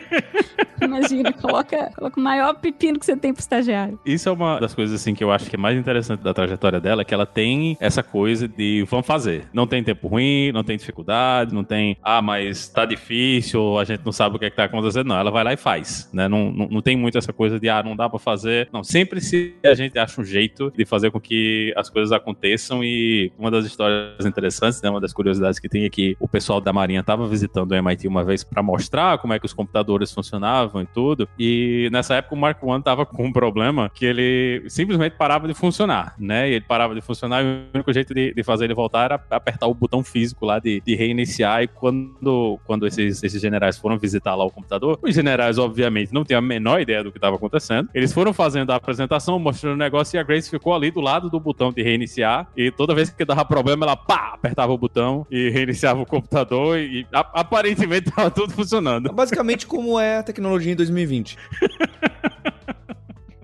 Imagina, 0.80 1.32
coloca, 1.32 1.90
coloca 1.96 2.20
o 2.20 2.22
maior 2.22 2.54
pepino 2.54 2.98
que 2.98 3.04
você 3.04 3.16
tem 3.16 3.32
pro 3.32 3.40
estagiário. 3.40 3.98
Isso 4.06 4.28
é 4.28 4.32
uma 4.32 4.60
das 4.60 4.74
coisas 4.74 5.00
assim 5.00 5.12
que 5.12 5.24
eu 5.24 5.32
acho 5.32 5.50
que 5.50 5.56
é 5.56 5.58
mais 5.58 5.76
interessante 5.76 6.22
da 6.22 6.32
trajetória 6.32 6.80
dela, 6.80 7.04
que 7.04 7.12
ela 7.12 7.26
tem 7.26 7.76
essa 7.80 8.02
coisa 8.02 8.46
de 8.46 8.84
vamos 8.88 9.06
fazer. 9.06 9.46
Não 9.52 9.66
tem 9.66 9.82
tempo 9.82 10.06
ruim, 10.06 10.52
não 10.52 10.62
tem 10.62 10.76
dificuldade, 10.76 11.52
não 11.52 11.64
tem, 11.64 11.96
ah, 12.02 12.22
mas 12.22 12.68
tá 12.68 12.84
difícil, 12.84 13.78
a 13.78 13.84
gente 13.84 14.04
não 14.04 14.12
sabe 14.12 14.36
o 14.36 14.38
que, 14.38 14.44
é 14.44 14.50
que 14.50 14.56
tá 14.56 14.64
acontecendo. 14.64 14.97
Não, 15.04 15.16
ela 15.16 15.30
vai 15.30 15.44
lá 15.44 15.52
e 15.52 15.56
faz, 15.56 16.08
né? 16.12 16.28
Não, 16.28 16.50
não, 16.50 16.68
não 16.68 16.82
tem 16.82 16.96
muito 16.96 17.18
essa 17.18 17.32
coisa 17.32 17.58
de, 17.58 17.68
ah, 17.68 17.82
não 17.82 17.96
dá 17.96 18.08
para 18.08 18.18
fazer. 18.18 18.68
Não, 18.72 18.82
sempre 18.82 19.20
se 19.20 19.54
a 19.64 19.74
gente 19.74 19.98
acha 19.98 20.20
um 20.20 20.24
jeito 20.24 20.72
de 20.76 20.84
fazer 20.84 21.10
com 21.10 21.20
que 21.20 21.72
as 21.76 21.88
coisas 21.90 22.12
aconteçam 22.12 22.82
e 22.82 23.32
uma 23.38 23.50
das 23.50 23.64
histórias 23.64 24.24
interessantes, 24.24 24.80
né, 24.82 24.90
uma 24.90 25.00
das 25.00 25.12
curiosidades 25.12 25.58
que 25.58 25.68
tem 25.68 25.84
é 25.84 25.90
que 25.90 26.16
o 26.20 26.28
pessoal 26.28 26.60
da 26.60 26.72
Marinha 26.72 27.00
estava 27.00 27.26
visitando 27.26 27.72
o 27.72 27.74
MIT 27.74 28.06
uma 28.08 28.24
vez 28.24 28.44
para 28.44 28.62
mostrar 28.62 29.18
como 29.18 29.32
é 29.32 29.38
que 29.38 29.46
os 29.46 29.52
computadores 29.52 30.12
funcionavam 30.12 30.82
e 30.82 30.86
tudo. 30.86 31.28
E 31.38 31.88
nessa 31.92 32.14
época 32.14 32.34
o 32.34 32.38
Mark 32.38 32.62
One 32.62 32.82
tava 32.82 33.04
com 33.04 33.24
um 33.24 33.32
problema 33.32 33.90
que 33.92 34.04
ele 34.04 34.64
simplesmente 34.68 35.16
parava 35.16 35.46
de 35.46 35.54
funcionar, 35.54 36.14
né? 36.18 36.48
E 36.48 36.54
ele 36.54 36.64
parava 36.66 36.94
de 36.94 37.00
funcionar 37.00 37.42
e 37.42 37.46
o 37.46 37.66
único 37.74 37.92
jeito 37.92 38.14
de, 38.14 38.32
de 38.32 38.42
fazer 38.42 38.64
ele 38.64 38.74
voltar 38.74 39.04
era 39.04 39.24
apertar 39.30 39.66
o 39.66 39.74
botão 39.74 40.02
físico 40.02 40.46
lá 40.46 40.58
de, 40.58 40.80
de 40.84 40.94
reiniciar. 40.94 41.62
E 41.62 41.68
quando, 41.68 42.58
quando 42.64 42.86
esses, 42.86 43.22
esses 43.22 43.40
generais 43.40 43.78
foram 43.78 43.98
visitar 43.98 44.34
lá 44.34 44.44
o 44.44 44.50
computador, 44.50 44.87
os 45.02 45.14
generais, 45.14 45.58
obviamente, 45.58 46.12
não 46.12 46.24
tinham 46.24 46.38
a 46.38 46.42
menor 46.42 46.80
ideia 46.80 47.02
do 47.02 47.10
que 47.10 47.18
estava 47.18 47.36
acontecendo. 47.36 47.88
Eles 47.94 48.12
foram 48.12 48.32
fazendo 48.32 48.70
a 48.70 48.76
apresentação, 48.76 49.38
mostrando 49.38 49.74
o 49.74 49.78
negócio 49.78 50.16
e 50.16 50.18
a 50.18 50.22
Grace 50.22 50.48
ficou 50.48 50.74
ali 50.74 50.90
do 50.90 51.00
lado 51.00 51.28
do 51.28 51.40
botão 51.40 51.72
de 51.72 51.82
reiniciar. 51.82 52.48
E 52.56 52.70
toda 52.70 52.94
vez 52.94 53.10
que 53.10 53.24
dava 53.24 53.44
problema, 53.44 53.84
ela 53.84 53.96
pá, 53.96 54.32
apertava 54.34 54.72
o 54.72 54.78
botão 54.78 55.26
e 55.30 55.50
reiniciava 55.50 56.00
o 56.00 56.06
computador. 56.06 56.78
E 56.78 57.06
a, 57.12 57.20
aparentemente 57.40 58.10
tava 58.10 58.30
tudo 58.30 58.52
funcionando. 58.52 59.12
Basicamente, 59.12 59.66
como 59.66 59.98
é 59.98 60.18
a 60.18 60.22
tecnologia 60.22 60.72
em 60.72 60.76
2020. 60.76 61.36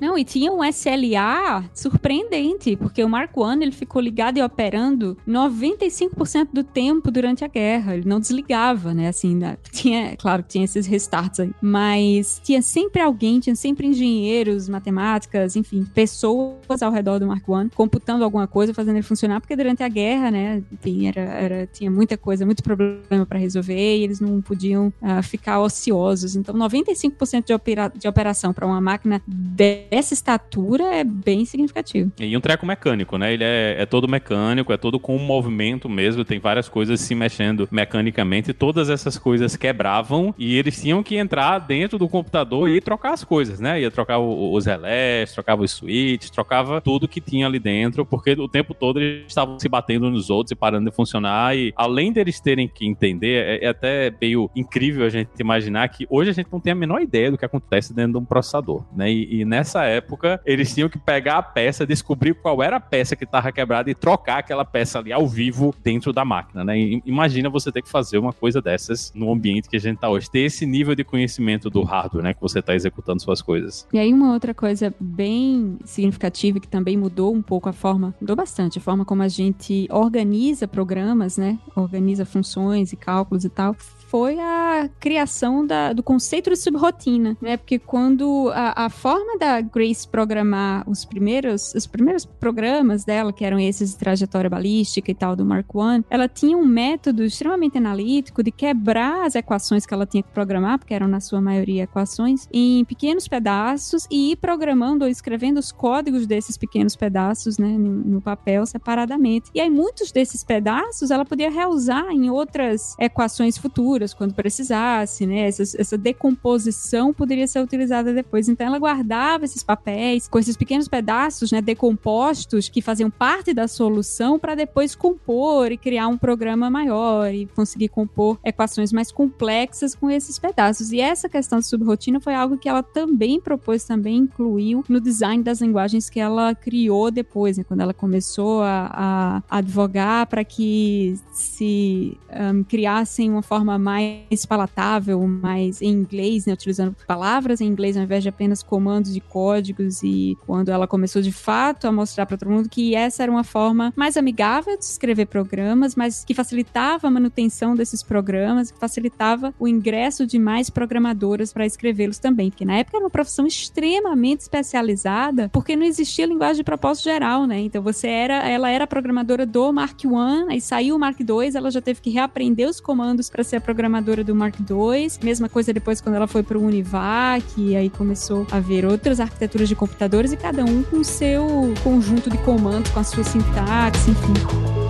Não, 0.04 0.18
e 0.18 0.24
tinha 0.24 0.52
um 0.52 0.62
SLA 0.62 1.64
surpreendente, 1.72 2.76
porque 2.76 3.02
o 3.02 3.08
Mark 3.08 3.34
One 3.34 3.64
ele 3.64 3.72
ficou 3.72 4.02
ligado 4.02 4.36
e 4.36 4.42
operando 4.42 5.16
95% 5.26 6.48
do 6.52 6.62
tempo 6.62 7.10
durante 7.10 7.42
a 7.42 7.48
guerra. 7.48 7.94
Ele 7.94 8.06
não 8.06 8.20
desligava, 8.20 8.92
né? 8.92 9.08
Assim, 9.08 9.34
né? 9.34 9.56
tinha, 9.72 10.14
claro 10.18 10.42
que 10.42 10.50
tinha 10.50 10.64
esses 10.66 10.86
restarts 10.86 11.40
aí, 11.40 11.50
mas 11.58 12.38
tinha 12.44 12.60
sempre 12.60 13.00
alguém, 13.00 13.40
tinha 13.40 13.56
sempre 13.56 13.86
engenheiros, 13.86 14.68
matemáticas, 14.68 15.56
enfim, 15.56 15.86
pessoas 15.94 16.82
ao 16.82 16.92
redor 16.92 17.18
do 17.18 17.26
Mark 17.26 17.48
One 17.48 17.70
computando 17.74 18.24
alguma 18.24 18.46
coisa, 18.46 18.74
fazendo 18.74 18.96
ele 18.96 19.02
funcionar, 19.02 19.40
porque 19.40 19.56
durante 19.56 19.82
a 19.82 19.88
guerra, 19.88 20.30
né, 20.30 20.62
enfim, 20.70 21.06
era, 21.06 21.20
era 21.20 21.66
tinha 21.66 21.90
muita 21.90 22.18
coisa, 22.18 22.44
muito 22.44 22.62
problema 22.62 23.24
para 23.26 23.38
resolver 23.38 23.96
e 23.96 24.04
eles 24.04 24.20
não 24.20 24.42
podiam 24.42 24.92
uh, 25.00 25.22
ficar 25.22 25.60
ociosos. 25.60 26.36
Então, 26.36 26.54
95% 26.54 27.46
de, 27.46 27.54
opera, 27.54 27.88
de 27.88 28.06
operação 28.06 28.52
para 28.52 28.66
uma 28.66 28.82
máquina 28.82 29.22
de 29.26 29.86
essa 29.94 30.14
estatura 30.14 30.84
é 30.94 31.04
bem 31.04 31.44
significativo. 31.44 32.12
E 32.18 32.36
um 32.36 32.40
treco 32.40 32.66
mecânico, 32.66 33.16
né? 33.16 33.32
Ele 33.32 33.44
é, 33.44 33.76
é 33.78 33.86
todo 33.86 34.08
mecânico, 34.08 34.72
é 34.72 34.76
todo 34.76 34.98
com 34.98 35.16
movimento 35.18 35.88
mesmo, 35.88 36.24
tem 36.24 36.38
várias 36.38 36.68
coisas 36.68 37.00
se 37.00 37.14
mexendo 37.14 37.68
mecanicamente, 37.70 38.52
todas 38.52 38.90
essas 38.90 39.18
coisas 39.18 39.56
quebravam 39.56 40.34
e 40.38 40.56
eles 40.56 40.80
tinham 40.80 41.02
que 41.02 41.16
entrar 41.16 41.58
dentro 41.58 41.98
do 41.98 42.08
computador 42.08 42.68
e 42.68 42.80
trocar 42.80 43.12
as 43.12 43.24
coisas, 43.24 43.60
né? 43.60 43.80
Ia 43.80 43.90
trocar 43.90 44.18
o, 44.18 44.52
os 44.52 44.66
relés, 44.66 45.32
trocava 45.32 45.62
os 45.62 45.70
switches, 45.70 46.30
trocava 46.30 46.80
tudo 46.80 47.08
que 47.08 47.20
tinha 47.20 47.46
ali 47.46 47.58
dentro, 47.58 48.04
porque 48.04 48.32
o 48.32 48.48
tempo 48.48 48.74
todo 48.74 49.00
eles 49.00 49.26
estavam 49.28 49.58
se 49.58 49.68
batendo 49.68 50.10
nos 50.10 50.30
outros 50.30 50.52
e 50.52 50.54
parando 50.54 50.90
de 50.90 50.96
funcionar 50.96 51.56
e 51.56 51.72
além 51.76 52.12
deles 52.12 52.40
terem 52.40 52.68
que 52.68 52.86
entender, 52.86 53.44
é, 53.44 53.64
é 53.64 53.68
até 53.68 54.12
meio 54.20 54.50
incrível 54.54 55.04
a 55.04 55.08
gente 55.08 55.30
imaginar 55.38 55.88
que 55.88 56.06
hoje 56.10 56.30
a 56.30 56.32
gente 56.32 56.48
não 56.50 56.60
tem 56.60 56.72
a 56.72 56.76
menor 56.76 57.00
ideia 57.00 57.30
do 57.30 57.38
que 57.38 57.44
acontece 57.44 57.94
dentro 57.94 58.12
de 58.12 58.18
um 58.18 58.24
processador, 58.24 58.84
né? 58.94 59.10
E, 59.10 59.40
e 59.40 59.44
nessa 59.44 59.73
nessa 59.74 59.84
época, 59.84 60.40
eles 60.46 60.72
tinham 60.72 60.88
que 60.88 60.98
pegar 60.98 61.38
a 61.38 61.42
peça, 61.42 61.86
descobrir 61.86 62.34
qual 62.34 62.62
era 62.62 62.76
a 62.76 62.80
peça 62.80 63.16
que 63.16 63.24
estava 63.24 63.50
quebrada 63.50 63.90
e 63.90 63.94
trocar 63.94 64.38
aquela 64.38 64.64
peça 64.64 65.00
ali 65.00 65.12
ao 65.12 65.26
vivo 65.26 65.74
dentro 65.82 66.12
da 66.12 66.24
máquina, 66.24 66.64
né? 66.64 66.78
Imagina 67.04 67.50
você 67.50 67.72
ter 67.72 67.82
que 67.82 67.88
fazer 67.88 68.18
uma 68.18 68.32
coisa 68.32 68.62
dessas 68.62 69.12
no 69.14 69.32
ambiente 69.32 69.68
que 69.68 69.76
a 69.76 69.80
gente 69.80 69.96
está 69.96 70.08
hoje. 70.08 70.30
Ter 70.30 70.40
esse 70.40 70.64
nível 70.64 70.94
de 70.94 71.02
conhecimento 71.02 71.68
do 71.68 71.82
hardware, 71.82 72.22
né? 72.22 72.34
Que 72.34 72.40
você 72.40 72.60
está 72.60 72.74
executando 72.74 73.20
suas 73.20 73.42
coisas. 73.42 73.86
E 73.92 73.98
aí, 73.98 74.12
uma 74.12 74.32
outra 74.32 74.54
coisa 74.54 74.94
bem 75.00 75.78
significativa 75.84 76.60
que 76.60 76.68
também 76.68 76.96
mudou 76.96 77.34
um 77.34 77.42
pouco 77.42 77.68
a 77.68 77.72
forma, 77.72 78.14
mudou 78.20 78.36
bastante, 78.36 78.78
a 78.78 78.80
forma 78.80 79.04
como 79.04 79.22
a 79.22 79.28
gente 79.28 79.88
organiza 79.90 80.68
programas, 80.68 81.36
né? 81.36 81.58
Organiza 81.74 82.24
funções 82.24 82.92
e 82.92 82.96
cálculos 82.96 83.44
e 83.44 83.48
tal, 83.48 83.74
foi 84.14 84.38
a 84.38 84.88
criação 85.00 85.66
da, 85.66 85.92
do 85.92 86.00
conceito 86.00 86.48
de 86.48 86.54
subrotina, 86.54 87.36
né? 87.40 87.56
Porque 87.56 87.80
quando 87.80 88.48
a, 88.54 88.84
a, 88.84 88.88
forma 88.88 89.36
da 89.36 89.63
Grace 89.72 90.06
programar 90.06 90.88
os 90.88 91.04
primeiros, 91.04 91.74
os 91.74 91.86
primeiros 91.86 92.24
programas 92.24 93.04
dela, 93.04 93.32
que 93.32 93.44
eram 93.44 93.58
esses 93.58 93.90
de 93.90 93.96
trajetória 93.96 94.50
balística 94.50 95.10
e 95.10 95.14
tal 95.14 95.34
do 95.34 95.44
Mark 95.44 95.66
I, 95.74 96.04
ela 96.10 96.28
tinha 96.28 96.56
um 96.56 96.64
método 96.64 97.24
extremamente 97.24 97.78
analítico 97.78 98.42
de 98.42 98.50
quebrar 98.50 99.26
as 99.26 99.34
equações 99.34 99.86
que 99.86 99.94
ela 99.94 100.06
tinha 100.06 100.22
que 100.22 100.30
programar, 100.30 100.78
porque 100.78 100.94
eram 100.94 101.08
na 101.08 101.20
sua 101.20 101.40
maioria 101.40 101.84
equações, 101.84 102.48
em 102.52 102.84
pequenos 102.84 103.28
pedaços 103.28 104.06
e 104.10 104.32
ir 104.32 104.36
programando 104.36 105.04
ou 105.04 105.10
escrevendo 105.10 105.58
os 105.58 105.72
códigos 105.72 106.26
desses 106.26 106.56
pequenos 106.56 106.96
pedaços, 106.96 107.58
né, 107.58 107.76
no, 107.78 108.20
papel 108.24 108.64
separadamente. 108.64 109.50
E 109.54 109.60
aí 109.60 109.68
muitos 109.68 110.10
desses 110.10 110.42
pedaços 110.42 111.10
ela 111.10 111.24
podia 111.24 111.50
reusar 111.50 112.10
em 112.10 112.30
outras 112.30 112.96
equações 112.98 113.58
futuras 113.58 114.14
quando 114.14 114.34
precisasse, 114.34 115.26
né? 115.26 115.46
Essa, 115.46 115.62
essa 115.62 115.98
decomposição 115.98 117.12
poderia 117.12 117.46
ser 117.46 117.60
utilizada 117.60 118.14
depois. 118.14 118.48
Então 118.48 118.66
ela 118.66 118.78
guardava 118.78 119.44
esses 119.54 119.62
papéis 119.62 120.26
com 120.26 120.38
esses 120.38 120.56
pequenos 120.56 120.88
pedaços, 120.88 121.52
né, 121.52 121.62
decompostos 121.62 122.68
que 122.68 122.82
faziam 122.82 123.10
parte 123.10 123.54
da 123.54 123.68
solução 123.68 124.38
para 124.38 124.54
depois 124.54 124.94
compor 124.94 125.70
e 125.70 125.78
criar 125.78 126.08
um 126.08 126.18
programa 126.18 126.68
maior 126.68 127.32
e 127.32 127.46
conseguir 127.46 127.88
compor 127.88 128.38
equações 128.44 128.92
mais 128.92 129.12
complexas 129.12 129.94
com 129.94 130.10
esses 130.10 130.38
pedaços. 130.38 130.92
E 130.92 131.00
essa 131.00 131.28
questão 131.28 131.60
de 131.60 131.66
subrotina 131.66 132.20
foi 132.20 132.34
algo 132.34 132.58
que 132.58 132.68
ela 132.68 132.82
também 132.82 133.40
propôs, 133.40 133.84
também 133.84 134.16
incluiu 134.16 134.84
no 134.88 135.00
design 135.00 135.42
das 135.42 135.60
linguagens 135.60 136.10
que 136.10 136.18
ela 136.18 136.54
criou 136.54 137.10
depois, 137.10 137.56
né, 137.56 137.64
quando 137.64 137.80
ela 137.80 137.94
começou 137.94 138.62
a, 138.62 139.42
a 139.50 139.58
advogar 139.58 140.26
para 140.26 140.44
que 140.44 141.16
se 141.32 142.18
um, 142.52 142.64
criassem 142.64 143.30
uma 143.30 143.42
forma 143.42 143.78
mais 143.78 144.44
palatável, 144.46 145.24
mais 145.26 145.80
em 145.80 145.90
inglês, 145.90 146.46
né, 146.46 146.52
utilizando 146.52 146.96
palavras 147.06 147.60
em 147.60 147.66
inglês 147.66 147.96
ao 147.96 148.02
invés 148.02 148.22
de 148.22 148.28
apenas 148.28 148.62
comandos 148.62 149.12
de 149.12 149.20
código 149.20 149.43
códigos 149.44 150.02
e 150.02 150.38
quando 150.46 150.70
ela 150.70 150.86
começou 150.86 151.20
de 151.20 151.30
fato 151.30 151.86
a 151.86 151.92
mostrar 151.92 152.24
para 152.24 152.38
todo 152.38 152.50
mundo 152.50 152.66
que 152.66 152.94
essa 152.94 153.22
era 153.22 153.30
uma 153.30 153.44
forma 153.44 153.92
mais 153.94 154.16
amigável 154.16 154.74
de 154.78 154.84
escrever 154.84 155.26
programas, 155.26 155.94
mas 155.94 156.24
que 156.24 156.32
facilitava 156.32 157.08
a 157.08 157.10
manutenção 157.10 157.74
desses 157.74 158.02
programas, 158.02 158.70
que 158.70 158.78
facilitava 158.78 159.52
o 159.58 159.68
ingresso 159.68 160.26
de 160.26 160.38
mais 160.38 160.70
programadoras 160.70 161.52
para 161.52 161.66
escrevê-los 161.66 162.18
também, 162.18 162.48
porque 162.48 162.64
na 162.64 162.76
época 162.76 162.96
era 162.96 163.04
uma 163.04 163.10
profissão 163.10 163.46
extremamente 163.46 164.40
especializada, 164.40 165.50
porque 165.52 165.76
não 165.76 165.84
existia 165.84 166.24
linguagem 166.24 166.56
de 166.56 166.64
propósito 166.64 167.04
geral, 167.04 167.46
né? 167.46 167.60
Então 167.60 167.82
você 167.82 168.08
era, 168.08 168.48
ela 168.48 168.70
era 168.70 168.86
programadora 168.86 169.44
do 169.44 169.72
Mark 169.74 170.04
I, 170.04 170.08
aí 170.48 170.60
saiu 170.60 170.96
o 170.96 170.98
Mark 170.98 171.20
II, 171.20 171.54
ela 171.54 171.70
já 171.70 171.82
teve 171.82 172.00
que 172.00 172.08
reaprender 172.08 172.66
os 172.66 172.80
comandos 172.80 173.28
para 173.28 173.44
ser 173.44 173.56
a 173.56 173.60
programadora 173.60 174.24
do 174.24 174.34
Mark 174.34 174.54
II. 174.58 175.08
Mesma 175.22 175.50
coisa 175.50 175.70
depois 175.70 176.00
quando 176.00 176.14
ela 176.14 176.26
foi 176.26 176.42
para 176.42 176.56
o 176.56 176.62
Univac, 176.62 177.44
e 177.58 177.76
aí 177.76 177.90
começou 177.90 178.46
a 178.50 178.60
ver 178.60 178.86
outras 178.86 179.20
de 179.68 179.74
computadores 179.74 180.32
e 180.32 180.36
cada 180.36 180.64
um 180.64 180.82
com 180.82 181.04
seu 181.04 181.74
conjunto 181.82 182.30
de 182.30 182.38
comandos, 182.38 182.90
com 182.90 183.00
a 183.00 183.04
sua 183.04 183.24
sintaxe, 183.24 184.10
enfim. 184.10 184.83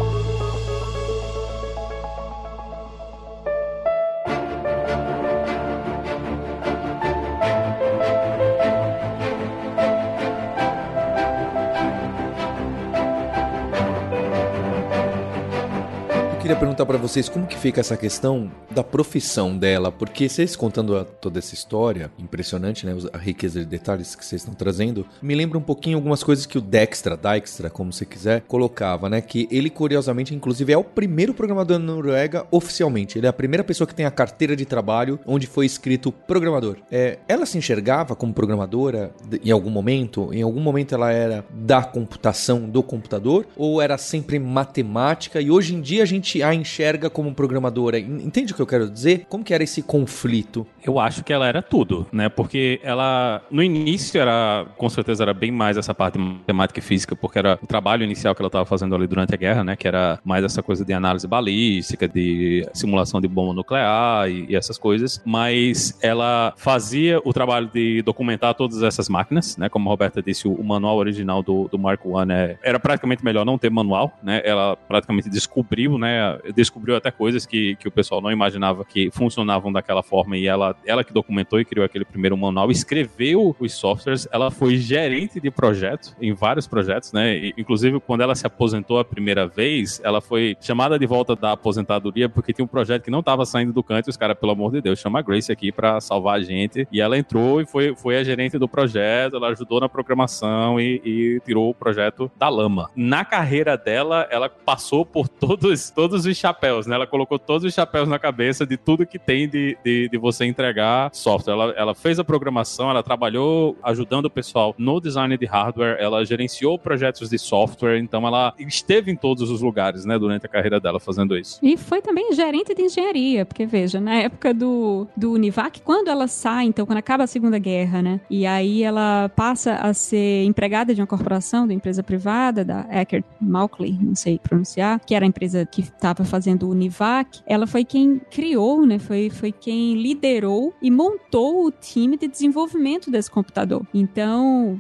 Queria 16.54 16.61
perguntar 16.61 16.87
para 16.87 16.99
vocês 16.99 17.28
como 17.28 17.46
que 17.46 17.58
fica 17.58 17.80
essa 17.80 17.96
questão 17.96 18.50
da 18.70 18.84
profissão 18.84 19.56
dela, 19.56 19.90
porque 19.90 20.28
vocês 20.28 20.54
contando 20.54 20.96
a, 20.96 21.04
toda 21.04 21.38
essa 21.38 21.52
história, 21.52 22.11
impressionante, 22.18 22.87
né, 22.87 22.96
a 23.12 23.18
riqueza 23.18 23.61
de 23.61 23.66
detalhes 23.66 24.14
que 24.14 24.25
vocês 24.25 24.42
estão 24.42 24.54
trazendo, 24.54 25.04
me 25.20 25.34
lembra 25.34 25.58
um 25.58 25.62
pouquinho 25.62 25.96
algumas 25.96 26.23
coisas 26.23 26.46
que 26.46 26.56
o 26.56 26.61
Dextra, 26.61 27.16
Dijkstra, 27.16 27.70
como 27.70 27.92
você 27.92 28.04
quiser, 28.04 28.42
colocava, 28.42 29.08
né, 29.08 29.20
que 29.20 29.49
ele 29.50 29.68
curiosamente, 29.68 30.34
inclusive, 30.34 30.73
é 30.73 30.78
o 30.78 30.84
primeiro 30.84 31.34
programador 31.34 31.78
na 31.78 31.87
Noruega 31.87 32.46
oficialmente, 32.50 33.18
ele 33.18 33.26
é 33.26 33.30
a 33.30 33.32
primeira 33.32 33.64
pessoa 33.64 33.88
que 33.88 33.94
tem 33.94 34.06
a 34.06 34.11
carteira 34.11 34.54
de 34.54 34.64
trabalho 34.64 35.18
onde 35.26 35.46
foi 35.49 35.66
escrito 35.66 36.12
programador. 36.12 36.76
É, 36.90 37.18
ela 37.26 37.46
se 37.46 37.58
enxergava 37.58 38.14
como 38.14 38.32
programadora 38.32 39.12
em 39.42 39.50
algum 39.50 39.70
momento? 39.70 40.32
Em 40.32 40.42
algum 40.42 40.61
momento 40.61 40.94
ela 40.94 41.11
era 41.11 41.44
da 41.50 41.82
computação, 41.82 42.68
do 42.68 42.82
computador, 42.82 43.46
ou 43.56 43.82
era 43.82 43.99
sempre 43.99 44.38
matemática? 44.38 45.40
E 45.40 45.50
hoje 45.50 45.75
em 45.75 45.80
dia 45.80 46.02
a 46.04 46.06
gente 46.06 46.44
a 46.49 46.55
enxerga 46.55 47.11
como 47.11 47.35
programadora. 47.35 47.99
Entende 47.99 48.53
o 48.53 48.57
que 48.57 48.63
eu 48.63 48.67
quero 48.67 48.91
dizer? 48.91 49.27
Como 49.29 49.45
que 49.45 49.55
era 49.55 49.65
esse 49.65 49.83
conflito? 49.83 50.67
Eu 50.85 50.99
acho 50.99 51.25
que 51.25 51.33
ela 51.33 51.47
era 51.47 51.63
tudo, 51.63 52.07
né? 52.13 52.29
Porque 52.29 52.81
ela, 52.83 53.43
no 53.51 53.63
início, 53.63 54.21
era, 54.21 54.67
com 54.77 54.89
certeza, 54.89 55.25
era 55.25 55.35
bem 55.35 55.51
mais 55.51 55.77
essa 55.77 55.95
parte 55.95 56.19
de 56.19 56.25
matemática 56.25 56.79
e 56.79 56.83
física, 56.83 57.17
porque 57.17 57.39
era 57.39 57.59
o 57.63 57.67
trabalho 57.67 58.05
inicial 58.05 58.35
que 58.35 58.43
ela 58.43 58.49
estava 58.49 58.65
fazendo 58.65 58.95
ali 58.95 59.07
durante 59.07 59.35
a 59.35 59.37
guerra, 59.37 59.65
né? 59.65 59.77
Que 59.77 59.89
era 59.89 60.19
mais 60.25 60.45
essa 60.45 60.63
coisa 60.63 60.85
de 60.85 60.93
análise 60.93 61.27
balística, 61.27 62.07
de 62.09 62.67
simulação 62.73 63.21
de 63.21 63.29
bomba 63.29 63.55
nuclear 63.55 64.29
e, 64.29 64.47
e 64.49 64.57
essas 64.57 64.79
coisas. 64.79 65.23
Mas 65.25 65.99
ela 66.03 66.53
fazia 66.57 67.21
o 67.25 67.33
trabalho 67.33 67.71
de 67.73 68.03
documentar 68.03 68.55
todas 68.55 68.83
essas 68.83 69.09
máquinas, 69.09 69.57
né? 69.57 69.69
Como 69.69 69.89
a 69.89 69.93
Roberta 69.93 70.23
disse, 70.23 70.47
o, 70.47 70.53
o 70.53 70.65
manual 70.65 70.97
original 70.97 71.43
do, 71.43 71.69
do 71.69 71.79
Mark 71.79 72.01
I 72.05 72.33
é, 72.33 72.59
era 72.63 72.79
praticamente 72.79 73.25
melhor 73.25 73.45
não 73.45 73.59
ter 73.59 73.71
manual, 73.71 74.17
né? 74.23 74.43
Ela 74.45 74.77
praticamente 74.77 75.29
descobriu, 75.29 75.99
né? 75.99 76.34
Descobriu 76.55 76.97
até 76.97 77.11
coisas 77.11 77.47
que, 77.47 77.76
que 77.76 77.88
o 77.88 77.91
pessoal 77.91 78.21
não 78.21 78.31
imaginava 78.31 78.85
que 78.85 79.11
funcionavam 79.11 79.73
daquela 79.73 80.03
forma 80.03 80.37
e 80.37 80.47
ela, 80.47 80.76
ela 80.87 81.05
que 81.05 81.12
documentou 81.12 81.61
e 81.61 81.64
criou 81.64 81.85
aquele 81.85 82.05
primeiro 82.05 82.37
manual, 82.37 82.71
escreveu 82.71 83.55
os 83.59 83.75
softwares, 83.75 84.29
ela 84.33 84.50
foi 84.50 84.76
gerente 84.76 85.41
de 85.41 85.50
projeto 85.50 86.14
em 86.21 86.33
vários 86.33 86.67
projetos, 86.67 87.12
né? 87.12 87.37
E, 87.37 87.55
inclusive, 87.57 88.00
quando 88.00 88.23
ela 88.23 88.35
se 88.35 88.47
aposentou 88.47 88.99
a 88.99 89.05
primeira 89.05 89.47
vez, 89.47 90.00
ela 90.05 90.21
foi 90.21 90.57
chamada 90.61 90.99
de 90.99 91.07
volta 91.07 91.35
da 91.37 91.53
aposentadoria 91.53 92.29
porque 92.29 92.53
tinha 92.53 92.64
um 92.64 92.69
projeto 92.69 93.03
que 93.03 93.11
não 93.11 93.21
estava 93.21 93.45
saindo 93.45 93.73
do 93.73 93.83
canto 93.83 94.09
e 94.09 94.11
os 94.11 94.17
caras, 94.17 94.38
pelo 94.38 94.53
amor 94.53 94.73
de 94.73 94.81
Deus, 94.81 94.99
chama 94.99 95.19
a 95.19 95.23
Grace 95.23 95.50
aqui 95.50 95.73
para 95.73 96.00
salvar 96.00 96.38
a 96.38 96.43
gente. 96.43 96.87
E 96.91 97.00
ela 97.00 97.19
entrou 97.19 97.61
e 97.61 97.67
foi, 97.67 97.95
foi 97.95 98.17
a 98.17 98.25
gerente 98.25 98.59
do 98.59 98.69
projeto, 98.69 99.37
ela 99.37 99.49
ajudou 99.49 99.81
na 99.81 99.88
programação 99.88 100.81
e, 100.81 101.00
e 101.05 101.41
tirou 101.45 101.71
o 101.71 101.75
projeto 101.75 102.31
da 102.37 102.49
lama. 102.49 102.91
Na 102.95 103.25
carreira 103.25 103.76
dela, 103.76 104.26
ela 104.31 104.49
passou 104.49 105.05
por 105.05 105.29
todos, 105.29 105.91
todos 105.91 106.13
todos 106.14 106.26
os 106.26 106.37
chapéus, 106.37 106.87
né? 106.87 106.94
Ela 106.94 107.06
colocou 107.09 107.40
todos 107.40 107.64
os 107.64 107.75
chapéus 107.75 108.09
na 108.09 108.21
cabeça 108.21 108.64
de 108.64 108.76
tudo 108.76 109.04
que 109.04 109.18
tem 109.18 109.49
de, 109.49 109.76
de, 109.85 110.09
de 110.09 110.16
você 110.16 110.44
entregar 110.44 111.11
software. 111.12 111.54
Ela, 111.54 111.75
ela 111.76 111.94
fez 111.94 112.21
a 112.21 112.25
programação, 112.25 112.88
ela 112.88 113.02
trabalhou 113.02 113.76
ajudando 113.83 114.26
o 114.26 114.30
pessoal 114.30 114.75
no 114.78 115.00
design 115.00 115.37
de 115.37 115.44
hardware, 115.44 115.97
ela 115.99 116.25
gerenciou 116.25 116.78
projetos 116.78 117.30
de 117.30 117.38
software, 117.38 117.99
então 117.99 118.25
ela 118.26 118.54
esteve 118.61 119.10
em 119.10 119.17
todos 119.17 119.50
os 119.50 119.60
lugares, 119.60 120.04
né, 120.04 120.17
durante 120.17 120.47
a 120.47 120.49
carreira 120.49 120.78
dela 120.78 121.00
fazendo 121.00 121.36
isso. 121.36 121.58
E 121.60 121.76
foi 121.76 122.00
também 122.00 122.32
gerente 122.32 122.73
de 122.75 122.82
engenharia, 122.82 123.45
porque 123.45 123.67
veja, 123.67 124.00
na 124.00 124.15
época 124.15 124.54
do, 124.54 125.08
do 125.17 125.32
Univac, 125.32 125.80
quando 125.82 126.08
ela 126.08 126.28
sai, 126.28 126.67
então, 126.67 126.86
quando 126.86 126.99
acaba 126.99 127.25
a 127.25 127.26
Segunda 127.26 127.58
Guerra, 127.58 128.02
né, 128.02 128.21
e 128.30 128.47
aí 128.47 128.84
ela 128.84 129.28
passa 129.30 129.75
a 129.75 129.93
ser 129.93 130.45
empregada 130.45 130.95
de 130.95 131.00
uma 131.00 131.08
corporação, 131.08 131.67
de 131.67 131.73
uma 131.73 131.76
empresa 131.76 132.04
privada, 132.04 132.65
da 132.65 132.86
Eckert 132.89 133.25
Malkley, 133.41 133.99
não 134.00 134.15
sei 134.15 134.39
pronunciar, 134.39 135.00
que 135.00 135.15
era 135.15 135.25
a 135.25 135.28
empresa 135.28 135.67
que 135.67 135.82
estava 136.04 136.23
fazendo 136.23 136.67
o 136.67 136.71
Univac, 136.71 137.40
ela 137.47 137.67
foi 137.67 137.82
quem 137.82 138.19
criou, 138.30 138.84
né? 138.84 138.99
Foi, 138.99 139.30
foi 139.30 139.50
quem 139.50 139.95
liderou 139.95 140.75
e 140.82 140.90
montou 140.90 141.64
o 141.64 141.71
time 141.71 142.19
de 142.19 142.28
desenvolvimento 142.28 143.10
desse 143.10 143.30
computador. 143.30 143.86
Então, 143.95 144.78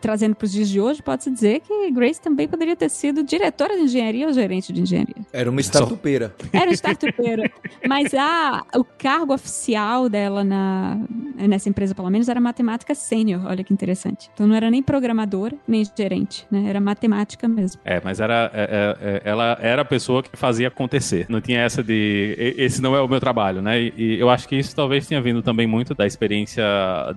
trazendo 0.00 0.34
para 0.34 0.44
os 0.44 0.52
dias 0.52 0.68
de 0.68 0.80
hoje, 0.80 1.02
pode-se 1.02 1.30
dizer 1.30 1.60
que 1.60 1.90
Grace 1.90 2.20
também 2.20 2.48
poderia 2.48 2.76
ter 2.76 2.88
sido 2.90 3.22
diretora 3.22 3.76
de 3.76 3.82
engenharia 3.82 4.26
ou 4.26 4.32
gerente 4.32 4.72
de 4.72 4.80
engenharia. 4.80 5.16
Era 5.32 5.50
uma 5.50 5.60
startupeira. 5.60 6.34
Era 6.52 6.66
uma 6.66 6.72
startupeira. 6.72 7.50
Mas 7.86 8.14
a, 8.14 8.64
o 8.76 8.84
cargo 8.84 9.34
oficial 9.34 10.08
dela 10.08 10.44
na, 10.44 10.98
nessa 11.36 11.68
empresa, 11.68 11.94
pelo 11.94 12.10
menos, 12.10 12.28
era 12.28 12.40
matemática 12.40 12.94
sênior. 12.94 13.44
Olha 13.46 13.62
que 13.62 13.72
interessante. 13.72 14.30
Então 14.32 14.46
não 14.46 14.54
era 14.54 14.70
nem 14.70 14.82
programadora, 14.82 15.54
nem 15.66 15.84
gerente, 15.96 16.46
né? 16.50 16.64
Era 16.68 16.80
matemática 16.80 17.48
mesmo. 17.48 17.80
É, 17.84 18.00
mas 18.02 18.20
era, 18.20 18.50
é, 18.54 18.62
é, 18.62 19.08
é 19.08 19.22
ela 19.24 19.58
era 19.60 19.82
a 19.82 19.84
pessoa 19.84 20.22
que 20.22 20.36
fazia 20.36 20.68
acontecer. 20.68 21.26
Não 21.28 21.40
tinha 21.40 21.60
essa 21.60 21.82
de 21.82 22.34
esse 22.56 22.80
não 22.80 22.94
é 22.94 23.00
o 23.00 23.08
meu 23.08 23.20
trabalho, 23.20 23.62
né? 23.62 23.80
E, 23.80 23.92
e 23.96 24.20
eu 24.20 24.30
acho 24.30 24.48
que 24.48 24.56
isso 24.56 24.74
talvez 24.74 25.06
tenha 25.06 25.20
vindo 25.20 25.42
também 25.42 25.66
muito 25.66 25.94
da 25.94 26.06
experiência 26.06 26.64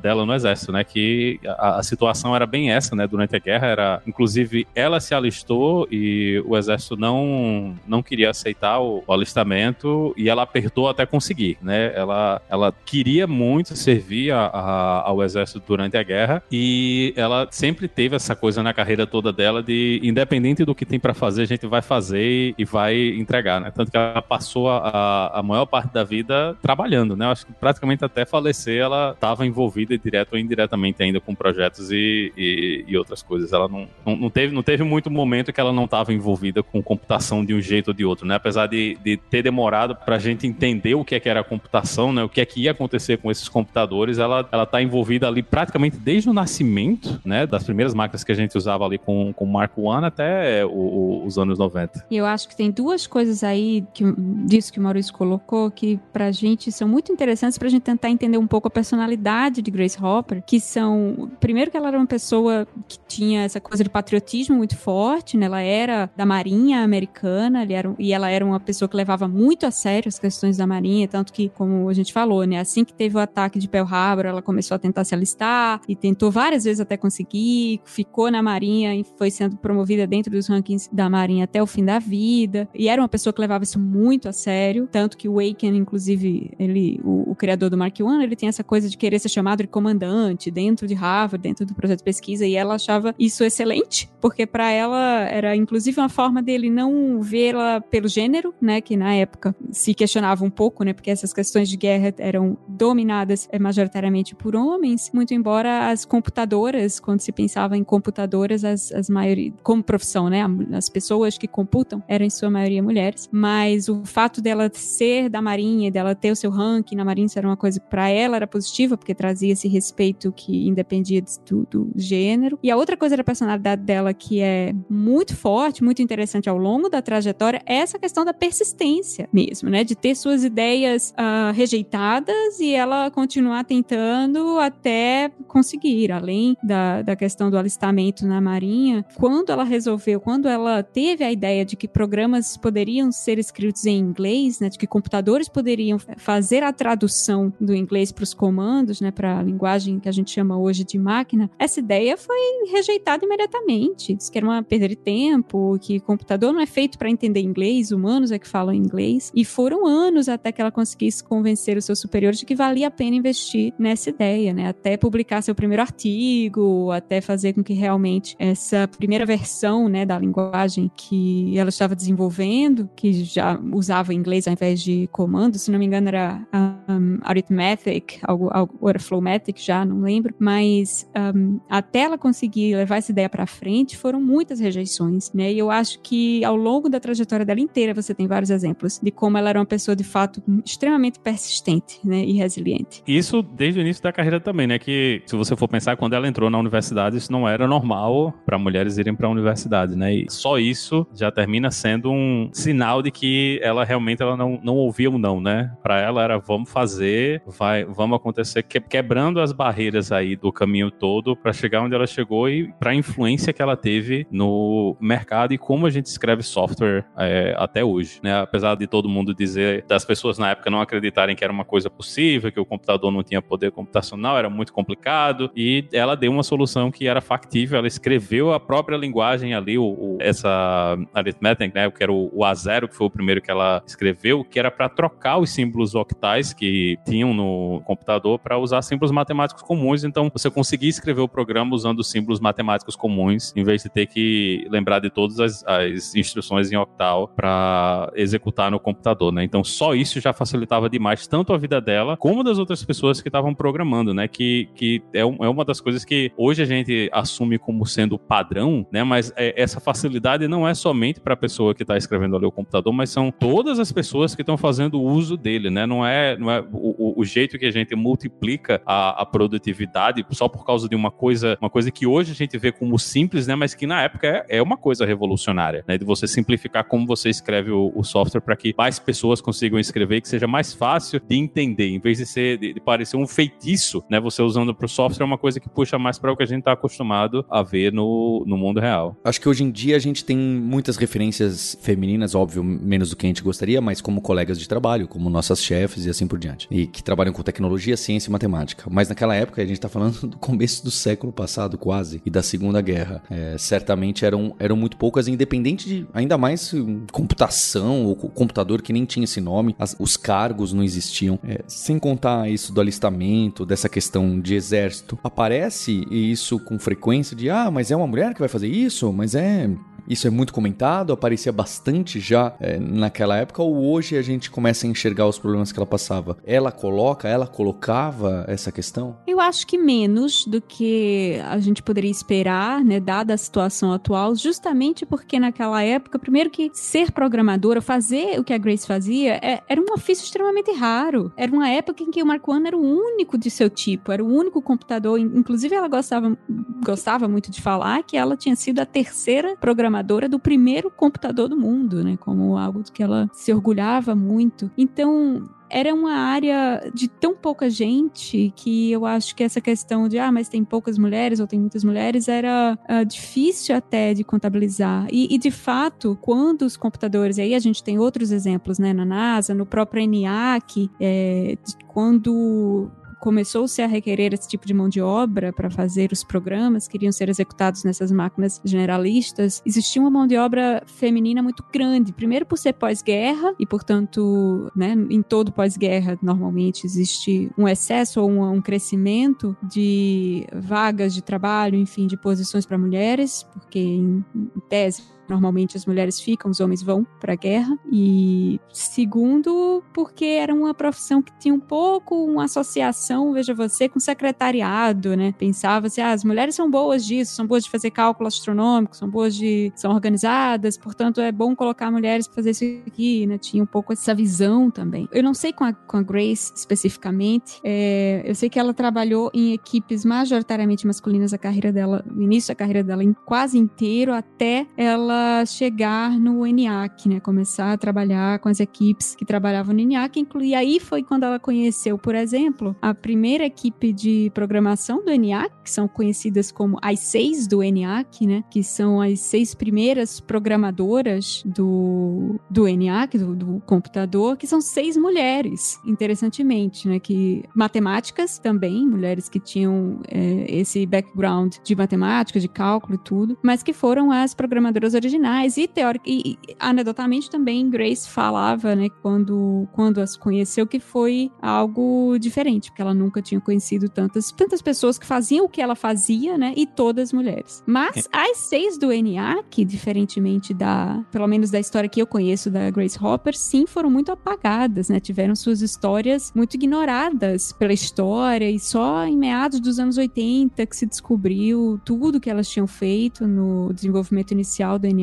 dela 0.02 0.26
no 0.26 0.34
exército, 0.34 0.72
né? 0.72 0.84
Que 0.84 1.40
a, 1.46 1.80
a 1.80 1.84
situação 1.84 2.36
era 2.38 2.46
bem 2.46 2.72
essa, 2.72 2.96
né? 2.96 3.06
Durante 3.08 3.36
a 3.36 3.40
guerra 3.40 3.68
era, 3.68 4.02
inclusive, 4.08 4.68
ela 4.74 5.00
se 5.00 5.14
alistou 5.14 5.88
e 5.92 6.42
o 6.46 6.58
exército 6.58 6.96
não 6.96 7.76
não 7.88 8.02
queria 8.02 8.30
aceitar 8.30 8.80
o, 8.80 9.04
o 9.06 9.14
alistamento 9.14 10.14
e 10.18 10.30
ela 10.30 10.44
apertou 10.44 10.90
até 10.90 11.06
conseguir, 11.06 11.58
né? 11.62 11.92
Ela 11.96 12.42
ela 12.50 12.74
queria 12.86 13.28
muito 13.28 13.76
servir 13.76 14.32
a, 14.32 14.46
a, 14.48 15.10
ao 15.10 15.24
exército 15.24 15.62
durante 15.68 15.98
a 15.98 16.04
guerra 16.04 16.42
e 16.52 17.14
ela 17.16 17.48
sempre 17.52 17.88
teve 17.88 18.16
essa 18.16 18.36
coisa 18.36 18.64
na 18.64 18.74
carreira 18.74 19.06
toda 19.06 19.34
dela 19.34 19.62
de 19.62 20.00
independente 20.04 20.64
do 20.64 20.76
que 20.76 20.86
tem 20.86 21.00
para 21.00 21.14
fazer, 21.14 21.44
a 21.44 21.46
gente 21.46 21.66
vai 21.66 21.82
fazer 21.82 22.54
e 22.58 22.66
vai 22.66 23.10
entregar, 23.10 23.60
né? 23.60 23.72
Tanto 23.74 23.92
que 23.92 23.98
ela 23.98 24.22
passou 24.22 24.70
a, 24.70 25.32
a 25.34 25.44
maior 25.44 25.66
parte 25.66 25.94
da 25.94 26.04
vida 26.04 26.56
trabalhando, 26.62 27.16
né? 27.16 27.26
Acho 27.26 27.46
que 27.46 27.54
praticamente 27.54 28.06
até 28.06 28.26
falecer 28.26 28.80
ela 28.80 29.12
estava 29.12 29.46
envolvida 29.46 29.98
direto 29.98 30.34
ou 30.34 30.40
indiretamente 30.40 31.02
ainda 31.02 31.20
com 31.20 31.34
projetos 31.36 31.92
e, 31.92 32.27
e, 32.36 32.86
e 32.88 32.98
outras 32.98 33.22
coisas. 33.22 33.54
Ela 33.54 33.68
não, 33.68 33.88
não, 34.06 34.16
não, 34.16 34.30
teve, 34.30 34.54
não 34.54 34.64
teve 34.64 34.84
muito 34.84 35.10
momento 35.10 35.54
que 35.54 35.60
ela 35.60 35.74
não 35.74 35.86
estava 35.86 36.14
envolvida 36.14 36.64
com 36.64 36.82
computação 36.82 37.44
de 37.44 37.54
um 37.54 37.62
jeito 37.62 37.90
ou 37.90 37.94
de 37.94 38.06
outro, 38.06 38.26
né? 38.26 38.36
Apesar 38.36 38.68
de, 38.68 38.98
de 39.04 39.18
ter 39.18 39.44
demorado 39.44 39.96
para 39.96 40.16
a 40.16 40.20
gente 40.20 40.48
entender 40.48 40.96
o 40.96 41.06
que, 41.06 41.16
é 41.16 41.20
que 41.20 41.30
era 41.30 41.42
a 41.42 41.44
computação, 41.44 42.12
né? 42.12 42.24
O 42.24 42.30
que 42.30 42.42
é 42.42 42.46
que 42.46 42.62
ia 42.62 42.72
acontecer 42.72 43.18
com 43.18 43.32
esses 43.32 43.48
computadores, 43.48 44.18
ela, 44.18 44.48
ela 44.52 44.66
tá 44.66 44.82
envolvida 44.82 45.28
ali 45.28 45.44
praticamente 45.44 45.98
desde 45.98 46.30
o 46.30 46.34
nascimento, 46.34 47.20
né? 47.24 47.46
Das 47.46 47.64
primeiras 47.64 47.94
máquinas 47.94 48.24
que 48.24 48.32
a 48.32 48.36
gente 48.36 48.58
usava 48.58 48.86
ali 48.86 48.98
com, 48.98 49.34
com 49.34 49.46
o 49.46 49.52
Mark 49.52 49.78
I 49.78 50.06
até 50.06 50.66
o, 50.66 50.70
o, 50.70 51.26
os 51.26 51.38
anos 51.38 51.58
90. 51.58 52.06
E 52.10 52.18
eu 52.18 52.26
acho 52.26 52.48
que 52.48 52.56
tem 52.56 52.72
duas 52.72 53.08
coisas 53.08 53.44
aí 53.44 53.84
que, 53.94 54.04
disso 54.46 54.72
que 54.72 54.80
o 54.80 54.84
Maurício 54.84 55.14
colocou 55.14 55.70
que 55.72 56.00
pra 56.12 56.32
gente 56.32 56.72
são 56.72 56.88
muito 56.88 57.12
interessantes 57.12 57.58
pra 57.58 57.70
gente 57.70 57.84
tentar 57.84 58.10
entender 58.10 58.38
um 58.38 58.48
pouco 58.48 58.68
a 58.68 58.72
personalidade 58.72 59.62
de 59.62 59.72
Grace 59.72 60.02
Hopper, 60.02 60.44
que 60.46 60.60
são, 60.60 61.30
primeiro 61.40 61.72
que 61.72 61.78
ela 61.78 61.88
era 61.88 61.98
uma 61.98 62.08
pessoa 62.08 62.17
pessoa 62.18 62.68
que 62.88 62.98
tinha 63.08 63.44
essa 63.44 63.62
coisa 63.62 63.84
de 63.84 63.90
patriotismo 63.92 64.56
muito 64.58 64.76
forte, 64.76 65.38
né? 65.38 65.46
Ela 65.46 65.62
era 65.62 66.10
da 66.18 66.26
Marinha 66.26 66.84
Americana, 66.84 67.64
era, 67.70 67.94
e 68.00 68.12
ela 68.12 68.28
era 68.28 68.44
uma 68.44 68.60
pessoa 68.60 68.90
que 68.90 68.98
levava 68.98 69.28
muito 69.28 69.68
a 69.68 69.72
sério 69.72 70.10
as 70.10 70.18
questões 70.18 70.58
da 70.58 70.66
Marinha, 70.66 71.08
tanto 71.08 71.32
que, 71.32 71.48
como 71.50 71.88
a 71.88 71.94
gente 71.94 72.12
falou, 72.12 72.44
né? 72.44 72.60
Assim 72.60 72.84
que 72.84 72.92
teve 72.92 73.16
o 73.16 73.20
ataque 73.20 73.60
de 73.60 73.68
Pearl 73.70 73.86
Harbor, 73.88 74.26
ela 74.26 74.42
começou 74.42 74.74
a 74.74 74.80
tentar 74.80 75.04
se 75.04 75.14
alistar 75.14 75.80
e 75.88 75.96
tentou 75.96 76.32
várias 76.32 76.64
vezes 76.64 76.80
até 76.80 76.98
conseguir, 76.98 77.82
ficou 77.86 78.32
na 78.32 78.42
Marinha 78.42 78.96
e 78.96 79.06
foi 79.16 79.30
sendo 79.30 79.56
promovida 79.58 80.08
dentro 80.08 80.32
dos 80.32 80.48
rankings 80.48 80.90
da 80.92 81.08
Marinha 81.08 81.44
até 81.44 81.62
o 81.62 81.68
fim 81.68 81.86
da 81.86 82.00
vida. 82.00 82.68
E 82.74 82.90
era 82.90 83.00
uma 83.00 83.08
pessoa 83.08 83.32
que 83.32 83.40
levava 83.40 83.64
isso 83.64 83.80
muito 83.80 84.28
a 84.28 84.34
sério, 84.34 84.90
tanto 84.92 85.16
que 85.16 85.30
o 85.30 85.38
Aiken, 85.38 85.78
inclusive, 85.78 86.50
ele, 86.58 87.00
o, 87.04 87.30
o 87.32 87.36
criador 87.36 87.70
do 87.70 87.78
Mark 87.78 88.00
I, 88.00 88.24
ele 88.24 88.36
tem 88.36 88.50
essa 88.50 88.64
coisa 88.64 88.90
de 88.90 88.98
querer 88.98 89.20
ser 89.20 89.30
chamado 89.30 89.62
de 89.62 89.68
comandante 89.68 90.50
dentro 90.50 90.88
de 90.88 90.96
Harvard, 90.96 91.44
dentro 91.44 91.64
do 91.64 91.76
projeto 91.76 92.04
pesquisa, 92.08 92.46
e 92.46 92.56
ela 92.56 92.76
achava 92.76 93.14
isso 93.20 93.44
excelente, 93.44 94.10
porque 94.22 94.48
para 94.48 94.72
ela 94.72 95.28
era 95.30 95.54
inclusive 95.54 96.00
uma 96.00 96.08
forma 96.08 96.42
dele 96.42 96.70
não 96.70 97.22
vê-la 97.22 97.82
pelo 97.82 98.08
gênero, 98.08 98.54
né, 98.62 98.80
que 98.80 98.96
na 98.96 99.14
época 99.14 99.54
se 99.72 99.94
questionava 99.94 100.46
um 100.46 100.50
pouco, 100.50 100.86
né, 100.86 100.94
porque 100.94 101.12
essas 101.12 101.34
questões 101.34 101.68
de 101.68 101.76
guerra 101.76 102.14
eram 102.18 102.58
dominadas 102.66 103.50
é, 103.52 103.60
majoritariamente 103.60 104.34
por 104.36 104.56
homens, 104.56 105.12
muito 105.14 105.34
embora 105.34 105.90
as 105.90 106.06
computadoras, 106.06 106.98
quando 106.98 107.20
se 107.20 107.34
pensava 107.34 107.76
em 107.76 107.84
computadoras, 107.84 108.64
as, 108.64 108.90
as 108.94 109.10
maioria, 109.10 109.52
como 109.62 109.84
profissão, 109.84 110.30
né, 110.30 110.46
as 110.72 110.88
pessoas 110.88 111.38
que 111.38 111.46
computam 111.48 112.02
eram 112.08 112.26
em 112.26 112.30
sua 112.30 112.50
maioria 112.50 112.82
mulheres, 112.82 113.28
mas 113.30 113.90
o 113.90 114.06
fato 114.06 114.42
dela 114.42 114.72
ser 114.74 115.28
da 115.28 115.42
Marinha, 115.42 115.92
dela 115.92 116.16
ter 116.16 116.32
o 116.32 116.38
seu 116.38 116.52
ranking 116.52 116.96
na 116.96 117.04
Marinha, 117.04 117.26
isso 117.26 117.38
era 117.38 117.48
uma 117.50 117.58
coisa 117.58 117.82
para 117.82 118.08
ela 118.08 118.38
era 118.38 118.48
positiva, 118.48 118.96
porque 118.96 119.14
trazia 119.14 119.52
esse 119.52 119.68
respeito 119.68 120.32
que 120.32 120.70
independia 120.70 121.22
do, 121.46 121.68
do 121.70 121.97
gênero. 121.98 122.60
E 122.62 122.70
a 122.70 122.78
outra 122.78 122.96
coisa 122.96 123.18
da 123.18 123.24
personalidade 123.24 123.82
dela 123.82 124.14
que 124.14 124.40
é 124.40 124.74
muito 124.90 125.36
forte, 125.36 125.84
muito 125.84 126.02
interessante 126.02 126.48
ao 126.48 126.58
longo 126.58 126.88
da 126.90 127.02
trajetória, 127.02 127.62
é 127.66 127.78
essa 127.78 127.98
questão 127.98 128.24
da 128.24 128.34
persistência 128.34 129.28
mesmo, 129.34 129.70
né? 129.70 129.84
De 129.84 129.96
ter 129.96 130.16
suas 130.16 130.44
ideias 130.44 131.14
uh, 131.18 131.52
rejeitadas 131.54 132.60
e 132.60 132.74
ela 132.74 133.10
continuar 133.10 133.64
tentando 133.64 134.60
até 134.60 135.32
conseguir, 135.48 136.12
além 136.12 136.56
da, 136.64 137.02
da 137.02 137.16
questão 137.16 137.50
do 137.50 137.58
alistamento 137.58 138.26
na 138.26 138.40
Marinha. 138.40 139.04
Quando 139.16 139.52
ela 139.52 139.64
resolveu, 139.64 140.20
quando 140.20 140.48
ela 140.48 140.84
teve 140.84 141.24
a 141.24 141.32
ideia 141.32 141.66
de 141.66 141.76
que 141.76 141.88
programas 141.88 142.58
poderiam 142.58 143.12
ser 143.12 143.40
escritos 143.40 143.86
em 143.86 143.98
inglês, 143.98 144.60
né? 144.60 144.70
De 144.70 144.78
que 144.78 144.86
computadores 144.86 145.50
poderiam 145.50 145.98
fazer 146.18 146.64
a 146.64 146.72
tradução 146.72 147.52
do 147.60 147.74
inglês 147.74 148.12
para 148.12 148.24
os 148.24 148.34
comandos, 148.34 149.02
né? 149.02 149.10
Para 149.10 149.40
a 149.40 149.44
linguagem 149.44 150.00
que 150.00 150.10
a 150.10 150.12
gente 150.12 150.32
chama 150.32 150.58
hoje 150.58 150.84
de 150.84 151.00
máquina, 151.00 151.50
essa 151.58 151.77
ideia 151.80 152.18
foi 152.18 152.38
rejeitada 152.72 153.26
imediatamente. 153.26 154.14
Diz 154.14 154.30
que 154.30 154.38
era 154.38 154.48
uma 154.48 154.64
perda 154.64 154.88
de 154.88 154.96
tempo, 154.96 155.78
que 155.82 156.00
computador 156.00 156.54
não 156.54 156.62
é 156.62 156.66
feito 156.66 156.98
para 156.98 157.10
entender 157.10 157.42
inglês, 157.42 157.92
humanos 157.92 158.32
é 158.32 158.40
que 158.40 158.48
falam 158.48 158.74
inglês. 158.74 159.32
E 159.36 159.44
foram 159.46 159.86
anos 159.86 160.30
até 160.30 160.52
que 160.52 160.62
ela 160.62 160.72
conseguisse 160.72 161.24
convencer 161.24 161.78
os 161.78 161.86
seus 161.86 162.00
superiores 162.00 162.40
de 162.40 162.46
que 162.46 162.56
valia 162.56 162.88
a 162.88 162.92
pena 162.92 163.16
investir 163.16 163.74
nessa 163.78 164.10
ideia, 164.10 164.54
né? 164.54 164.68
Até 164.68 164.98
publicar 164.98 165.42
seu 165.42 165.56
primeiro 165.56 165.82
artigo, 165.82 166.92
até 166.92 167.22
fazer 167.22 167.54
com 167.54 167.64
que 167.64 167.74
realmente 167.74 168.36
essa 168.40 168.88
primeira 168.88 169.26
versão, 169.26 169.88
né, 169.88 170.06
da 170.06 170.18
linguagem 170.18 170.92
que 170.96 171.58
ela 171.58 171.70
estava 171.70 171.96
desenvolvendo, 171.96 172.90
que 172.96 173.24
já 173.24 173.60
usava 173.74 174.14
inglês 174.14 174.48
ao 174.48 174.54
invés 174.54 174.82
de 174.82 175.08
comando, 175.12 175.58
se 175.58 175.72
não 175.72 175.80
me 175.80 175.86
engano 175.86 176.08
era 176.08 176.46
um, 176.90 177.18
arithmetic, 177.22 178.20
algo, 178.24 178.50
algo 178.52 178.78
flowmetric 179.00 179.62
já, 179.62 179.86
não 179.86 180.02
lembro, 180.02 180.34
mas 180.40 181.10
um, 181.36 181.60
até 181.70 182.02
ela 182.02 182.18
conseguir 182.18 182.76
levar 182.76 182.98
essa 182.98 183.12
ideia 183.12 183.30
para 183.30 183.46
frente, 183.46 183.98
foram 183.98 184.22
muitas 184.22 184.60
rejeições, 184.60 185.32
né? 185.34 185.52
E 185.52 185.60
eu 185.60 185.70
acho 185.70 186.00
que 186.02 186.44
ao 186.44 186.56
longo 186.56 186.90
da 186.90 187.00
trajetória 187.00 187.46
dela 187.46 187.60
inteira 187.60 187.94
você 187.94 188.14
tem 188.14 188.28
vários 188.28 188.50
exemplos 188.50 189.00
de 189.02 189.12
como 189.12 189.38
ela 189.38 189.50
era 189.50 189.60
uma 189.60 189.66
pessoa 189.66 189.96
de 189.96 190.04
fato 190.04 190.42
extremamente 190.66 191.20
persistente, 191.20 192.00
né, 192.04 192.24
e 192.24 192.34
resiliente. 192.34 193.04
Isso 193.08 193.42
desde 193.42 193.80
o 193.80 193.82
início 193.82 194.02
da 194.04 194.12
carreira 194.12 194.40
também, 194.40 194.68
né? 194.68 194.80
Que 194.80 195.22
se 195.26 195.36
você 195.36 195.56
for 195.56 195.68
pensar 195.68 195.98
quando 195.98 196.14
ela 196.14 196.28
entrou 196.28 196.50
na 196.50 196.58
universidade, 196.58 197.18
isso 197.18 197.32
não 197.32 197.48
era 197.48 197.68
normal 197.68 198.34
para 198.46 198.58
mulheres 198.58 198.98
irem 198.98 199.16
para 199.16 199.28
a 199.28 199.30
universidade, 199.30 199.96
né? 199.96 200.14
E 200.14 200.26
só 200.30 200.58
isso 200.58 201.06
já 201.14 201.32
termina 201.32 201.72
sendo 201.72 202.12
um 202.12 202.50
sinal 202.54 203.02
de 203.02 203.12
que 203.12 203.60
ela 203.64 203.84
realmente 203.84 204.22
ela 204.22 204.38
não, 204.38 204.60
não 204.64 204.76
ouvia 204.76 205.10
um 205.10 205.18
não, 205.18 205.42
né? 205.42 205.72
Para 205.82 206.00
ela 206.00 206.24
era 206.24 206.38
vamos 206.38 206.70
fazer, 206.70 207.42
vai, 207.46 207.84
vamos 207.86 208.16
acontecer, 208.16 208.64
quebrando 208.64 209.40
as 209.40 209.52
barreiras 209.52 210.12
aí 210.12 210.36
do 210.36 210.52
caminho 210.52 210.92
todo 210.92 211.36
para 211.36 211.54
chegar 211.58 211.82
onde 211.82 211.96
ela 211.96 212.08
chegou 212.08 212.50
e 212.50 212.72
para 212.80 212.92
a 212.92 212.96
influência 212.96 213.52
que 213.52 213.62
ela 213.62 213.76
teve 213.76 214.28
no 214.32 214.96
mercado 215.00 215.54
e 215.54 215.58
como 215.58 215.86
a 215.86 215.90
gente 215.90 216.06
escreve 216.06 216.44
software 216.44 217.06
é, 217.18 217.56
até 217.58 217.84
hoje, 217.84 218.20
né? 218.24 218.42
Apesar 218.42 218.76
de 218.76 218.88
todo 218.88 219.10
mundo 219.10 219.34
dizer, 219.34 219.84
das 219.88 220.06
pessoas 220.06 220.38
na 220.38 220.52
época 220.52 220.70
não 220.70 220.80
acreditarem 220.80 221.36
que 221.36 221.44
era 221.44 221.52
uma 221.52 221.66
coisa 221.66 221.90
possível, 221.90 222.52
que 222.52 222.60
o 222.60 222.66
computador 222.66 223.12
não 223.12 223.24
tinha 223.24 223.42
poder 223.42 223.72
computacional, 223.72 224.38
era 224.38 224.50
muito 224.50 224.72
complicado, 224.72 225.52
e 225.56 225.86
ela 225.92 226.16
deu 226.16 226.32
uma 226.32 226.44
solução 226.44 226.92
que 226.92 227.08
era 227.08 227.22
factível, 227.22 227.78
ela 227.78 227.88
escreveu 227.88 228.54
a 228.54 228.60
própria 228.60 228.96
linguagem 228.96 229.54
ali, 229.54 229.78
o, 229.78 229.86
o 229.86 230.18
essa 230.20 230.98
arithmetic, 231.14 231.74
né? 231.74 231.90
Que 231.90 232.04
era 232.04 232.12
o, 232.12 232.30
o 232.34 232.42
A0, 232.42 232.88
que 232.88 232.96
foi 232.96 233.08
o 233.08 233.10
primeiro 233.10 233.42
que 233.42 233.50
ela 233.50 233.82
escreveu, 233.86 234.44
que 234.44 234.60
era 234.60 234.70
para 234.70 234.88
trocar 234.88 235.38
os 235.38 235.50
símbolos 235.50 235.96
octais 235.96 236.54
que 236.54 236.98
tinham 237.06 237.34
no 237.34 237.82
computador 237.86 238.40
para 238.40 238.58
usar 238.58 238.82
símbolos 238.82 239.12
matemáticos 239.12 239.64
comuns, 239.64 240.04
então 240.04 240.30
você 240.32 240.50
conseguia 240.50 240.90
escrever 240.90 241.22
o 241.22 241.28
programa 241.28 241.47
usando 241.72 242.04
símbolos 242.04 242.40
matemáticos 242.40 242.96
comuns, 242.96 243.54
em 243.56 243.64
vez 243.64 243.84
de 243.84 243.90
ter 243.90 244.08
que 244.08 244.68
lembrar 244.70 245.00
de 245.00 245.10
todas 245.10 245.40
as, 245.40 245.64
as 245.66 246.16
instruções 246.16 246.72
em 246.72 246.76
octal 246.76 247.28
para 247.28 248.12
executar 248.16 248.72
no 248.72 248.80
computador, 248.80 249.32
né? 249.32 249.44
Então 249.44 249.64
só 249.64 249.94
isso 249.94 250.20
já 250.20 250.34
facilitava 250.34 250.90
demais 250.90 251.28
tanto 251.28 251.54
a 251.54 251.58
vida 251.58 251.80
dela 251.82 252.18
como 252.18 252.44
das 252.44 252.58
outras 252.58 252.84
pessoas 252.84 253.22
que 253.22 253.30
estavam 253.30 253.54
programando, 253.54 254.14
né? 254.14 254.28
Que, 254.28 254.70
que 254.76 255.02
é, 255.14 255.26
um, 255.26 255.38
é 255.42 255.50
uma 255.50 255.66
das 255.66 255.82
coisas 255.82 256.04
que 256.06 256.32
hoje 256.38 256.62
a 256.62 256.66
gente 256.66 257.10
assume 257.12 257.58
como 257.58 257.86
sendo 257.86 258.18
padrão, 258.18 258.86
né? 258.92 259.04
Mas 259.04 259.32
é, 259.36 259.54
essa 259.62 259.80
facilidade 259.80 260.48
não 260.48 260.68
é 260.68 260.74
somente 260.74 261.20
para 261.20 261.34
a 261.34 261.38
pessoa 261.38 261.74
que 261.74 261.84
está 261.84 261.98
escrevendo 261.98 262.36
ali 262.36 262.46
o 262.46 262.52
computador, 262.52 262.94
mas 262.94 263.10
são 263.10 263.32
todas 263.32 263.80
as 263.80 263.92
pessoas 263.92 264.36
que 264.36 264.42
estão 264.42 264.58
fazendo 264.58 265.02
uso 265.02 265.38
dele, 265.38 265.70
né? 265.70 265.86
Não 265.86 266.06
é, 266.06 266.38
não 266.38 266.52
é 266.52 266.64
o, 266.72 267.20
o 267.20 267.26
jeito 267.26 267.58
que 267.58 267.66
a 267.66 267.72
gente 267.72 267.96
multiplica 267.96 268.82
a, 268.86 269.22
a 269.22 269.26
produtividade 269.26 270.26
só 270.32 270.48
por 270.48 270.66
causa 270.66 270.88
de 270.88 270.96
uma 270.96 271.12
coisa, 271.12 271.37
uma 271.60 271.70
coisa 271.70 271.92
que 271.92 272.06
hoje 272.06 272.32
a 272.32 272.36
gente 272.36 272.58
vê 272.58 272.72
como 272.72 272.98
simples, 272.98 273.48
né? 273.48 273.56
Mas 273.56 273.74
que 273.74 273.88
na 273.88 274.02
época 274.02 274.28
é, 274.28 274.58
é 274.58 274.62
uma 274.62 274.78
coisa 274.78 275.06
revolucionária, 275.06 275.84
né? 275.88 275.98
De 275.98 276.06
você 276.06 276.28
simplificar 276.28 276.84
como 276.86 277.06
você 277.06 277.30
escreve 277.30 277.72
o, 277.72 277.92
o 277.96 278.04
software 278.04 278.42
para 278.42 278.56
que 278.56 278.74
mais 278.78 279.00
pessoas 279.00 279.42
consigam 279.42 279.80
escrever, 279.80 280.22
que 280.22 280.28
seja 280.28 280.48
mais 280.48 280.74
fácil 280.74 281.20
de 281.20 281.36
entender, 281.36 281.90
em 281.90 282.00
vez 282.00 282.18
de 282.18 282.26
ser 282.26 282.58
de, 282.58 282.74
de 282.74 282.80
parecer 282.80 283.18
um 283.18 283.28
feitiço, 283.28 284.04
né? 284.10 284.20
Você 284.20 284.42
usando 284.42 284.74
para 284.74 284.86
o 284.86 284.90
software 284.90 285.24
é 285.24 285.26
uma 285.26 285.38
coisa 285.38 285.60
que 285.60 285.70
puxa 285.70 285.98
mais 285.98 286.18
para 286.18 286.32
o 286.32 286.38
que 286.38 286.44
a 286.44 286.48
gente 286.48 286.60
está 286.60 286.74
acostumado 286.74 287.46
a 287.50 287.62
ver 287.62 287.92
no, 287.92 288.44
no 288.46 288.58
mundo 288.58 288.80
real. 288.80 289.16
Acho 289.24 289.40
que 289.40 289.50
hoje 289.50 289.64
em 289.64 289.72
dia 289.72 289.96
a 289.96 290.00
gente 290.00 290.24
tem 290.24 290.38
muitas 290.38 290.98
referências 290.98 291.78
femininas, 291.82 292.36
óbvio, 292.36 292.64
menos 292.64 293.10
do 293.10 293.16
que 293.16 293.26
a 293.26 293.30
gente 293.30 293.44
gostaria, 293.44 293.82
mas 293.82 294.02
como 294.02 294.22
colegas 294.22 294.60
de 294.60 294.68
trabalho, 294.68 295.08
como 295.08 295.30
nossas 295.30 295.64
chefes 295.64 296.06
e 296.06 296.10
assim 296.10 296.28
por 296.28 296.40
diante, 296.40 296.68
e 296.70 296.88
que 296.88 297.04
trabalham 297.04 297.34
com 297.34 297.42
tecnologia, 297.42 297.98
ciência 297.98 298.30
e 298.30 298.32
matemática. 298.32 298.86
Mas 298.90 299.10
naquela 299.10 299.36
época 299.36 299.62
a 299.62 299.66
gente 299.66 299.78
está 299.78 299.90
falando 299.90 300.20
do 300.28 300.38
começo 300.38 300.84
do 300.84 300.92
século 300.92 301.27
passado, 301.32 301.78
quase, 301.78 302.22
e 302.26 302.30
da 302.30 302.42
Segunda 302.42 302.82
Guerra. 302.82 303.22
É, 303.30 303.58
certamente 303.58 304.26
eram, 304.26 304.56
eram 304.60 304.76
muito 304.76 304.98
poucas, 304.98 305.28
independente 305.28 305.88
de, 305.88 306.08
ainda 306.14 306.38
mais 306.38 306.74
computação 307.12 308.06
ou 308.06 308.16
computador 308.16 308.82
que 308.82 308.94
nem 308.94 309.06
tinha 309.06 309.24
esse 309.24 309.42
nome, 309.42 309.76
as, 309.80 309.96
os 310.00 310.18
cargos 310.18 310.74
não 310.74 310.84
existiam. 310.84 311.40
É, 311.44 311.64
sem 311.68 312.00
contar 312.00 312.50
isso 312.50 312.74
do 312.74 312.82
alistamento, 312.82 313.66
dessa 313.66 313.90
questão 313.90 314.40
de 314.40 314.56
exército. 314.56 315.18
Aparece 315.24 316.06
isso 316.10 316.60
com 316.60 316.80
frequência 316.80 317.36
de, 317.36 317.50
ah, 317.50 317.70
mas 317.72 317.92
é 317.92 317.96
uma 317.96 318.08
mulher 318.08 318.34
que 318.34 318.40
vai 318.40 318.50
fazer 318.50 318.68
isso? 318.68 319.12
Mas 319.12 319.36
é 319.36 319.70
isso 320.08 320.28
é 320.28 320.30
muito 320.30 320.54
comentado, 320.54 321.12
aparecia 321.12 321.52
bastante 321.52 322.20
já 322.20 322.56
é, 322.60 322.80
naquela 322.80 323.36
época, 323.38 323.62
ou 323.62 323.92
hoje 323.92 324.18
a 324.18 324.22
gente 324.22 324.50
começa 324.50 324.88
a 324.88 324.90
enxergar 324.90 325.28
os 325.28 325.38
problemas 325.38 325.72
que 325.72 325.80
ela 325.80 325.86
passava? 325.86 326.38
Ela 326.46 326.72
coloca, 326.72 327.28
ela 327.28 327.46
colocava 327.46 328.46
essa 328.48 328.72
questão? 328.72 329.18
Eu 329.28 329.40
acho 329.40 329.68
que 329.68 329.78
menos 329.78 330.46
do 330.46 330.62
que 330.62 331.40
a 331.46 331.60
gente 331.60 331.84
poderia 331.84 332.10
esperar, 332.10 332.84
né, 332.84 333.00
dada 333.00 333.34
a 333.34 333.38
situação 333.38 333.92
atual, 333.92 334.36
justamente 334.36 335.06
porque 335.06 335.40
naquela 335.40 335.84
época, 335.84 336.18
primeiro 336.18 336.50
que 336.50 336.72
ser 336.74 337.12
programadora, 337.12 337.82
fazer 337.82 338.40
o 338.40 338.44
que 338.44 338.54
a 338.54 338.58
Grace 338.58 338.88
fazia, 338.88 339.40
é, 339.44 339.62
era 339.68 339.82
um 339.82 339.94
ofício 339.94 340.24
extremamente 340.24 340.72
raro. 340.72 341.32
Era 341.36 341.52
uma 341.52 341.70
época 341.70 342.04
em 342.04 342.12
que 342.12 342.24
o 342.24 342.26
Mark 342.26 342.44
I 342.48 342.68
era 342.68 342.78
o 342.78 342.82
único 342.82 343.38
de 343.38 343.50
seu 343.50 343.70
tipo, 343.70 344.12
era 344.12 344.24
o 344.24 344.28
único 344.28 344.62
computador, 344.62 345.20
inclusive 345.20 345.76
ela 345.76 345.88
gostava, 345.88 346.38
gostava 346.84 347.28
muito 347.28 347.52
de 347.52 347.62
falar 347.62 348.04
que 348.04 348.16
ela 348.16 348.38
tinha 348.38 348.56
sido 348.56 348.80
a 348.80 348.86
terceira 348.86 349.56
programadora 349.60 349.97
programadora 349.98 350.30
do 350.30 350.40
primeiro 350.40 350.90
computador 350.92 351.50
do 351.50 351.58
mundo, 351.58 352.04
né? 352.04 352.18
Como 352.20 352.58
algo 352.58 352.84
que 352.92 353.02
ela 353.02 353.30
se 353.34 353.54
orgulhava 353.54 354.16
muito. 354.16 354.70
Então, 354.78 355.50
era 355.70 355.94
uma 355.94 356.14
área 356.14 356.90
de 356.94 357.08
tão 357.08 357.36
pouca 357.36 357.70
gente 357.70 358.54
que 358.56 358.92
eu 358.92 359.06
acho 359.06 359.36
que 359.36 359.44
essa 359.44 359.60
questão 359.60 360.08
de, 360.08 360.18
ah, 360.18 360.32
mas 360.32 360.48
tem 360.48 360.64
poucas 360.64 360.98
mulheres 360.98 361.40
ou 361.40 361.48
tem 361.48 361.60
muitas 361.60 361.84
mulheres, 361.84 362.28
era 362.28 362.78
uh, 362.90 363.06
difícil 363.06 363.76
até 363.76 364.14
de 364.14 364.24
contabilizar. 364.24 365.08
E, 365.12 365.34
e, 365.34 365.38
de 365.38 365.52
fato, 365.52 366.18
quando 366.22 366.62
os 366.62 366.78
computadores, 366.78 367.38
aí 367.38 367.54
a 367.54 367.60
gente 367.60 367.84
tem 367.84 368.00
outros 368.00 368.32
exemplos, 368.32 368.80
né, 368.80 368.94
na 368.94 369.06
NASA, 369.06 369.54
no 369.54 369.66
próprio 369.66 370.02
ENIAC, 370.02 370.90
é, 371.00 371.58
quando 371.88 372.90
começou-se 373.20 373.82
a 373.82 373.88
requerer 373.88 374.34
esse 374.34 374.48
tipo 374.48 374.66
de 374.66 374.74
mão 374.74 374.90
de 374.90 375.02
obra 375.02 375.52
para 375.52 375.70
fazer 375.70 376.12
os 376.12 376.24
programas 376.24 376.88
que 376.88 376.98
iriam 376.98 377.12
ser 377.12 377.30
executados 377.30 377.84
nessas 377.84 378.12
máquinas 378.12 378.62
generalistas, 378.64 379.62
existia 379.66 380.02
uma 380.02 380.12
mão 380.12 380.28
de 380.28 380.38
obra 380.38 380.84
feminina 380.86 381.42
muito 381.42 381.64
grande. 381.72 382.14
Primeiro 382.14 382.46
por 382.46 382.58
ser 382.58 382.74
pós-guerra 382.74 383.54
e, 383.60 383.66
portanto, 383.66 384.72
né, 384.76 384.96
em 385.10 385.22
todo 385.22 385.52
pós-guerra 385.52 386.18
normalmente 386.22 386.86
existe 386.86 387.50
um 387.58 387.68
excesso 387.68 388.22
ou 388.22 388.30
um, 388.30 388.52
um 388.52 388.62
crescimento 388.62 389.56
de 389.64 390.46
vagas 390.54 391.14
de 391.14 391.22
trabalho, 391.22 391.78
enfim, 391.78 392.08
de 392.08 392.18
posições 392.18 392.66
para 392.66 392.78
mulheres, 392.78 393.44
porque 393.54 393.80
em, 393.80 394.24
em 394.36 394.60
tese 394.70 395.17
Normalmente 395.28 395.78
as 395.78 395.86
mulheres 395.86 396.20
ficam, 396.20 396.50
os 396.52 396.60
homens 396.60 396.82
vão 396.82 397.06
para 397.20 397.34
a 397.34 397.36
guerra. 397.36 397.78
E 397.92 398.60
segundo, 398.72 399.84
porque 399.94 400.26
era 400.26 400.54
uma 400.54 400.74
profissão 400.74 401.22
que 401.22 401.32
tinha 401.40 401.54
um 401.54 401.60
pouco 401.60 402.16
uma 402.26 402.46
associação, 402.46 403.34
veja 403.34 403.54
você, 403.54 403.90
com 403.90 404.00
secretariado, 404.00 405.16
né? 405.16 405.34
Pensava-se, 405.38 406.02
ah, 406.02 406.12
as 406.12 406.24
mulheres 406.24 406.56
são 406.56 406.70
boas 406.70 407.06
disso, 407.06 407.34
são 407.36 407.46
boas 407.46 407.64
de 407.64 407.70
fazer 407.70 407.92
cálculo 407.92 408.28
astronômico, 408.28 408.96
são 408.96 409.10
boas 409.10 409.36
de. 409.36 409.72
são 409.76 409.92
organizadas, 409.92 410.78
portanto 410.78 411.22
é 411.22 411.32
bom 411.32 411.56
colocar 411.56 411.92
mulheres 411.92 412.28
para 412.28 412.36
fazer 412.36 412.52
isso 412.52 412.66
aqui, 412.86 413.26
né? 413.28 413.38
Tinha 413.38 413.64
um 413.64 413.68
pouco 413.68 413.94
essa 413.94 414.14
visão 414.14 414.70
também. 414.72 415.08
Eu 415.12 415.24
não 415.24 415.34
sei 415.34 415.52
com 415.52 415.64
a, 415.64 415.74
com 415.74 415.98
a 415.98 416.02
Grace 416.02 416.54
especificamente, 416.56 417.60
é, 417.64 418.24
eu 418.26 418.36
sei 418.36 418.50
que 418.50 418.60
ela 418.60 418.74
trabalhou 418.74 419.30
em 419.34 419.54
equipes 419.54 420.06
majoritariamente 420.06 420.86
masculinas 420.86 421.34
a 421.34 421.38
carreira 421.38 421.72
dela, 421.72 422.04
no 422.10 422.22
início 422.22 422.50
da 422.50 422.56
carreira 422.56 422.84
dela, 422.84 423.04
em 423.04 423.14
quase 423.14 423.58
inteiro, 423.58 424.14
até 424.14 424.66
ela 424.76 425.17
chegar 425.46 426.18
no 426.20 426.46
ENIAC, 426.46 427.10
né? 427.10 427.20
Começar 427.20 427.74
a 427.74 427.78
trabalhar 427.78 428.40
com 428.40 428.50
as 428.50 428.60
equipes 428.60 429.16
que 429.16 429.26
trabalhavam 429.26 429.74
no 429.74 429.80
ENIAC. 429.80 430.26
E 430.42 430.56
aí 430.56 430.80
foi 430.80 431.04
quando 431.04 431.24
ela 431.24 431.40
conheceu, 431.40 431.98
por 431.98 432.16
exemplo, 432.16 432.76
a 432.82 432.94
primeira 432.94 433.46
equipe 433.46 433.92
de 433.92 434.32
programação 434.34 435.04
do 435.04 435.12
ENIAC, 435.12 435.52
que 435.64 435.72
são 435.72 435.88
conhecidas 435.88 436.52
como 436.52 436.78
as 436.82 437.00
seis 437.00 437.48
do 437.48 437.64
ENIAC, 437.64 438.26
né? 438.26 438.44
Que 438.50 438.64
são 438.64 439.02
as 439.02 439.20
seis 439.20 439.54
primeiras 439.54 440.20
programadoras 440.20 441.44
do, 441.46 442.40
do 442.50 442.68
ENIAC, 442.68 443.18
do, 443.18 443.36
do 443.36 443.62
computador, 443.66 444.38
que 444.38 444.48
são 444.48 444.62
seis 444.62 444.96
mulheres, 444.96 445.80
interessantemente, 445.86 446.88
né? 446.88 447.00
Que 447.00 447.44
matemáticas 447.56 448.40
também, 448.40 448.88
mulheres 448.88 449.28
que 449.28 449.40
tinham 449.40 450.00
é, 450.08 450.46
esse 450.48 450.86
background 450.86 451.56
de 451.64 451.76
matemática, 451.76 452.40
de 452.40 452.48
cálculo 452.48 452.96
e 452.96 452.98
tudo, 452.98 453.38
mas 453.44 453.64
que 453.64 453.74
foram 453.74 454.12
as 454.12 454.34
programadoras 454.34 454.94
originais 454.94 455.07
originais 455.08 455.58
e 455.58 455.68
teórica 455.68 456.06
e, 456.08 456.38
anedotamente 456.60 457.30
também 457.30 457.70
Grace 457.70 458.10
falava, 458.10 458.76
né, 458.76 458.90
quando 459.02 459.68
quando 459.72 460.00
as 460.00 460.18
conheceu 460.18 460.68
que 460.68 460.80
foi 460.80 461.32
algo 461.42 462.18
diferente, 462.20 462.70
porque 462.70 462.82
ela 462.82 462.94
nunca 462.94 463.22
tinha 463.22 463.40
conhecido 463.40 463.90
tantas 463.90 464.32
tantas 464.32 464.62
pessoas 464.62 465.00
que 465.00 465.06
faziam 465.06 465.46
o 465.46 465.50
que 465.50 465.62
ela 465.62 465.76
fazia, 465.76 466.38
né, 466.38 466.54
e 466.56 466.66
todas 466.66 467.14
mulheres. 467.14 467.64
Mas 467.66 468.08
é. 468.08 468.10
as 468.12 468.38
seis 468.38 468.78
do 468.78 468.92
ENIAC, 468.92 469.64
diferentemente 469.64 470.54
da, 470.54 471.04
pelo 471.12 471.28
menos 471.28 471.50
da 471.50 471.60
história 471.60 471.90
que 471.90 472.02
eu 472.02 472.08
conheço 472.08 472.52
da 472.52 472.70
Grace 472.70 472.98
Hopper, 473.02 473.38
sim, 473.38 473.66
foram 473.66 473.90
muito 473.90 474.12
apagadas, 474.12 474.90
né? 474.90 475.00
Tiveram 475.00 475.36
suas 475.36 475.62
histórias 475.62 476.32
muito 476.36 476.56
ignoradas 476.56 477.52
pela 477.54 477.74
história 477.74 478.50
e 478.50 478.60
só 478.60 479.06
em 479.06 479.18
meados 479.18 479.60
dos 479.60 479.80
anos 479.80 479.98
80 479.98 480.66
que 480.66 480.76
se 480.76 480.86
descobriu 480.86 481.80
tudo 481.86 482.20
que 482.20 482.30
elas 482.30 482.50
tinham 482.50 482.68
feito 482.68 483.28
no 483.28 483.72
desenvolvimento 483.74 484.32
inicial 484.32 484.78
do 484.78 484.86
ENIAC 484.86 484.97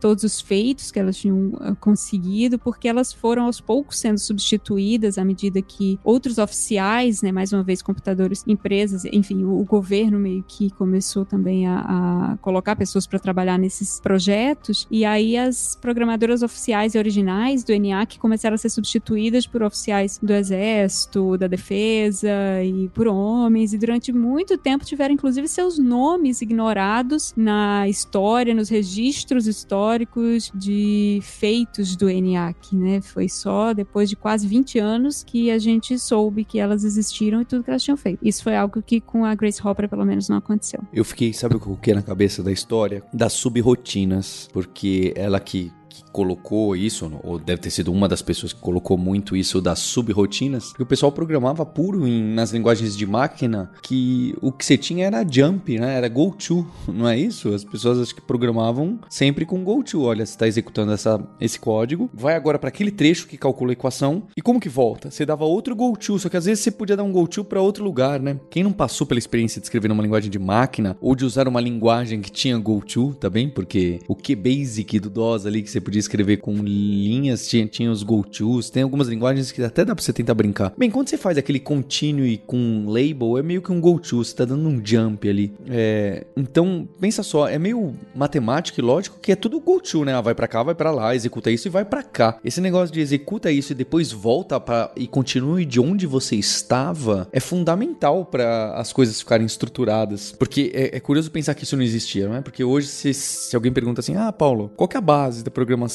Todos 0.00 0.24
os 0.24 0.40
feitos 0.40 0.90
que 0.90 0.98
elas 0.98 1.16
tinham 1.16 1.48
uh, 1.48 1.76
conseguido, 1.80 2.58
porque 2.58 2.88
elas 2.88 3.12
foram 3.12 3.46
aos 3.46 3.60
poucos 3.60 3.98
sendo 3.98 4.18
substituídas 4.18 5.18
à 5.18 5.24
medida 5.24 5.62
que 5.62 5.98
outros 6.02 6.38
oficiais, 6.38 7.22
né, 7.22 7.32
mais 7.32 7.52
uma 7.52 7.62
vez 7.62 7.82
computadores, 7.82 8.44
empresas, 8.46 9.04
enfim, 9.06 9.44
o, 9.44 9.60
o 9.60 9.64
governo 9.64 10.18
meio 10.18 10.44
que 10.46 10.70
começou 10.70 11.24
também 11.24 11.66
a, 11.66 12.32
a 12.32 12.36
colocar 12.38 12.76
pessoas 12.76 13.06
para 13.06 13.18
trabalhar 13.18 13.58
nesses 13.58 14.00
projetos, 14.00 14.86
e 14.90 15.04
aí 15.04 15.36
as 15.36 15.76
programadoras 15.80 16.42
oficiais 16.42 16.94
e 16.94 16.98
originais 16.98 17.64
do 17.64 17.72
ENIAC 17.72 18.18
começaram 18.18 18.54
a 18.54 18.58
ser 18.58 18.70
substituídas 18.70 19.46
por 19.46 19.62
oficiais 19.62 20.18
do 20.22 20.32
Exército, 20.32 21.36
da 21.36 21.46
Defesa 21.46 22.28
e 22.64 22.88
por 22.88 23.06
homens, 23.06 23.72
e 23.72 23.78
durante 23.78 24.12
muito 24.12 24.56
tempo 24.58 24.84
tiveram 24.84 25.14
inclusive 25.14 25.46
seus 25.48 25.78
nomes 25.78 26.42
ignorados 26.42 27.32
na 27.36 27.88
história, 27.88 28.54
nos 28.54 28.68
registros 28.68 29.37
registros 29.38 29.46
históricos 29.46 30.50
de 30.54 31.20
feitos 31.22 31.96
do 31.96 32.08
ENIAC, 32.08 32.74
né? 32.74 33.00
Foi 33.00 33.28
só 33.28 33.72
depois 33.72 34.08
de 34.08 34.16
quase 34.16 34.46
20 34.46 34.78
anos 34.78 35.22
que 35.22 35.50
a 35.50 35.58
gente 35.58 35.98
soube 35.98 36.44
que 36.44 36.58
elas 36.58 36.84
existiram 36.84 37.40
e 37.40 37.44
tudo 37.44 37.62
que 37.62 37.70
elas 37.70 37.82
tinham 37.82 37.96
feito. 37.96 38.18
Isso 38.22 38.42
foi 38.42 38.56
algo 38.56 38.82
que 38.82 39.00
com 39.00 39.24
a 39.24 39.34
Grace 39.34 39.60
Hopper, 39.64 39.88
pelo 39.88 40.04
menos, 40.04 40.28
não 40.28 40.36
aconteceu. 40.36 40.80
Eu 40.92 41.04
fiquei, 41.04 41.32
sabe 41.32 41.56
o 41.56 41.76
que 41.76 41.94
na 41.94 42.02
cabeça 42.02 42.42
da 42.42 42.52
história? 42.52 43.02
Das 43.12 43.32
subrotinas, 43.32 44.48
porque 44.52 45.12
ela 45.16 45.38
que 45.40 45.72
colocou 46.10 46.74
isso, 46.76 47.10
ou 47.22 47.38
deve 47.38 47.60
ter 47.60 47.70
sido 47.70 47.92
uma 47.92 48.08
das 48.08 48.22
pessoas 48.22 48.52
que 48.52 48.60
colocou 48.60 48.96
muito 48.96 49.36
isso 49.36 49.60
das 49.60 49.78
subrotinas, 49.78 50.72
que 50.72 50.82
o 50.82 50.86
pessoal 50.86 51.12
programava 51.12 51.64
puro 51.64 52.06
em, 52.06 52.22
nas 52.34 52.50
linguagens 52.50 52.96
de 52.96 53.06
máquina 53.06 53.70
que 53.82 54.34
o 54.40 54.52
que 54.52 54.64
você 54.64 54.76
tinha 54.76 55.06
era 55.06 55.26
jump, 55.28 55.78
né? 55.78 55.96
Era 55.96 56.08
go 56.08 56.32
to, 56.32 56.66
não 56.88 57.08
é 57.08 57.18
isso? 57.18 57.52
As 57.52 57.64
pessoas 57.64 57.98
acho 57.98 58.14
que 58.14 58.20
programavam 58.20 58.98
sempre 59.08 59.44
com 59.44 59.62
go 59.62 59.82
to. 59.82 60.02
Olha, 60.02 60.24
você 60.24 60.32
está 60.32 60.46
executando 60.46 60.92
essa, 60.92 61.20
esse 61.40 61.58
código, 61.58 62.10
vai 62.12 62.34
agora 62.34 62.58
para 62.58 62.68
aquele 62.68 62.90
trecho 62.90 63.26
que 63.26 63.36
calcula 63.36 63.72
a 63.72 63.74
equação 63.74 64.24
e 64.36 64.42
como 64.42 64.60
que 64.60 64.68
volta? 64.68 65.10
Você 65.10 65.24
dava 65.24 65.44
outro 65.44 65.74
go 65.74 65.96
to, 65.96 66.18
só 66.18 66.28
que 66.28 66.36
às 66.36 66.44
vezes 66.44 66.64
você 66.64 66.70
podia 66.70 66.96
dar 66.96 67.04
um 67.04 67.12
go 67.12 67.26
to 67.26 67.44
para 67.44 67.60
outro 67.60 67.84
lugar, 67.84 68.20
né? 68.20 68.38
Quem 68.50 68.62
não 68.62 68.72
passou 68.72 69.06
pela 69.06 69.18
experiência 69.18 69.60
de 69.60 69.66
escrever 69.66 69.88
numa 69.88 70.02
linguagem 70.02 70.30
de 70.30 70.38
máquina 70.38 70.96
ou 71.00 71.14
de 71.14 71.24
usar 71.24 71.48
uma 71.48 71.60
linguagem 71.60 72.20
que 72.20 72.30
tinha 72.30 72.58
go 72.58 72.80
to, 72.80 73.16
bem? 73.30 73.48
Porque 73.48 74.00
o 74.08 74.14
que 74.14 74.34
basic 74.34 74.98
do 74.98 75.10
DOS 75.10 75.46
ali 75.46 75.62
que 75.62 75.70
você 75.70 75.80
podia 75.80 75.97
escrever 75.98 76.38
com 76.38 76.56
linhas, 76.56 77.48
tinha, 77.48 77.66
tinha 77.66 77.90
os 77.90 78.02
go-tos, 78.02 78.70
tem 78.70 78.82
algumas 78.82 79.08
linguagens 79.08 79.52
que 79.52 79.62
até 79.62 79.84
dá 79.84 79.94
pra 79.94 80.02
você 80.02 80.12
tentar 80.12 80.34
brincar. 80.34 80.72
Bem, 80.76 80.90
quando 80.90 81.08
você 81.08 81.16
faz 81.16 81.38
aquele 81.38 81.60
continue 81.60 82.38
com 82.38 82.86
label, 82.88 83.38
é 83.38 83.42
meio 83.42 83.62
que 83.62 83.72
um 83.72 83.80
go-to, 83.80 84.24
você 84.24 84.34
tá 84.34 84.44
dando 84.44 84.68
um 84.68 84.80
jump 84.84 85.28
ali. 85.28 85.52
É, 85.68 86.26
então, 86.36 86.88
pensa 87.00 87.22
só, 87.22 87.48
é 87.48 87.58
meio 87.58 87.94
matemático 88.14 88.80
e 88.80 88.82
lógico 88.82 89.18
que 89.20 89.32
é 89.32 89.36
tudo 89.36 89.60
go-to, 89.60 90.04
né? 90.04 90.14
Ah, 90.14 90.20
vai 90.20 90.34
para 90.34 90.48
cá, 90.48 90.62
vai 90.62 90.74
para 90.74 90.90
lá, 90.90 91.14
executa 91.14 91.50
isso 91.50 91.68
e 91.68 91.70
vai 91.70 91.84
para 91.84 92.02
cá. 92.02 92.38
Esse 92.44 92.60
negócio 92.60 92.92
de 92.92 93.00
executa 93.00 93.50
isso 93.50 93.72
e 93.72 93.74
depois 93.74 94.12
volta 94.12 94.58
para 94.60 94.90
e 94.96 95.06
continue 95.06 95.64
de 95.64 95.80
onde 95.80 96.06
você 96.06 96.36
estava 96.36 97.28
é 97.32 97.40
fundamental 97.40 98.24
para 98.24 98.74
as 98.74 98.92
coisas 98.92 99.20
ficarem 99.20 99.46
estruturadas. 99.46 100.32
Porque 100.32 100.70
é, 100.74 100.96
é, 100.96 101.00
curioso 101.00 101.30
pensar 101.30 101.54
que 101.54 101.64
isso 101.64 101.76
não 101.76 101.82
existia, 101.82 102.28
não 102.28 102.36
é? 102.36 102.40
Porque 102.40 102.62
hoje, 102.62 102.88
se, 102.88 103.14
se 103.14 103.56
alguém 103.56 103.72
pergunta 103.72 104.00
assim, 104.00 104.16
ah, 104.16 104.32
Paulo, 104.32 104.70
qual 104.76 104.88
que 104.88 104.96
é 104.96 104.98
a 104.98 105.02
base 105.02 105.42
da 105.42 105.50
programação? 105.50 105.87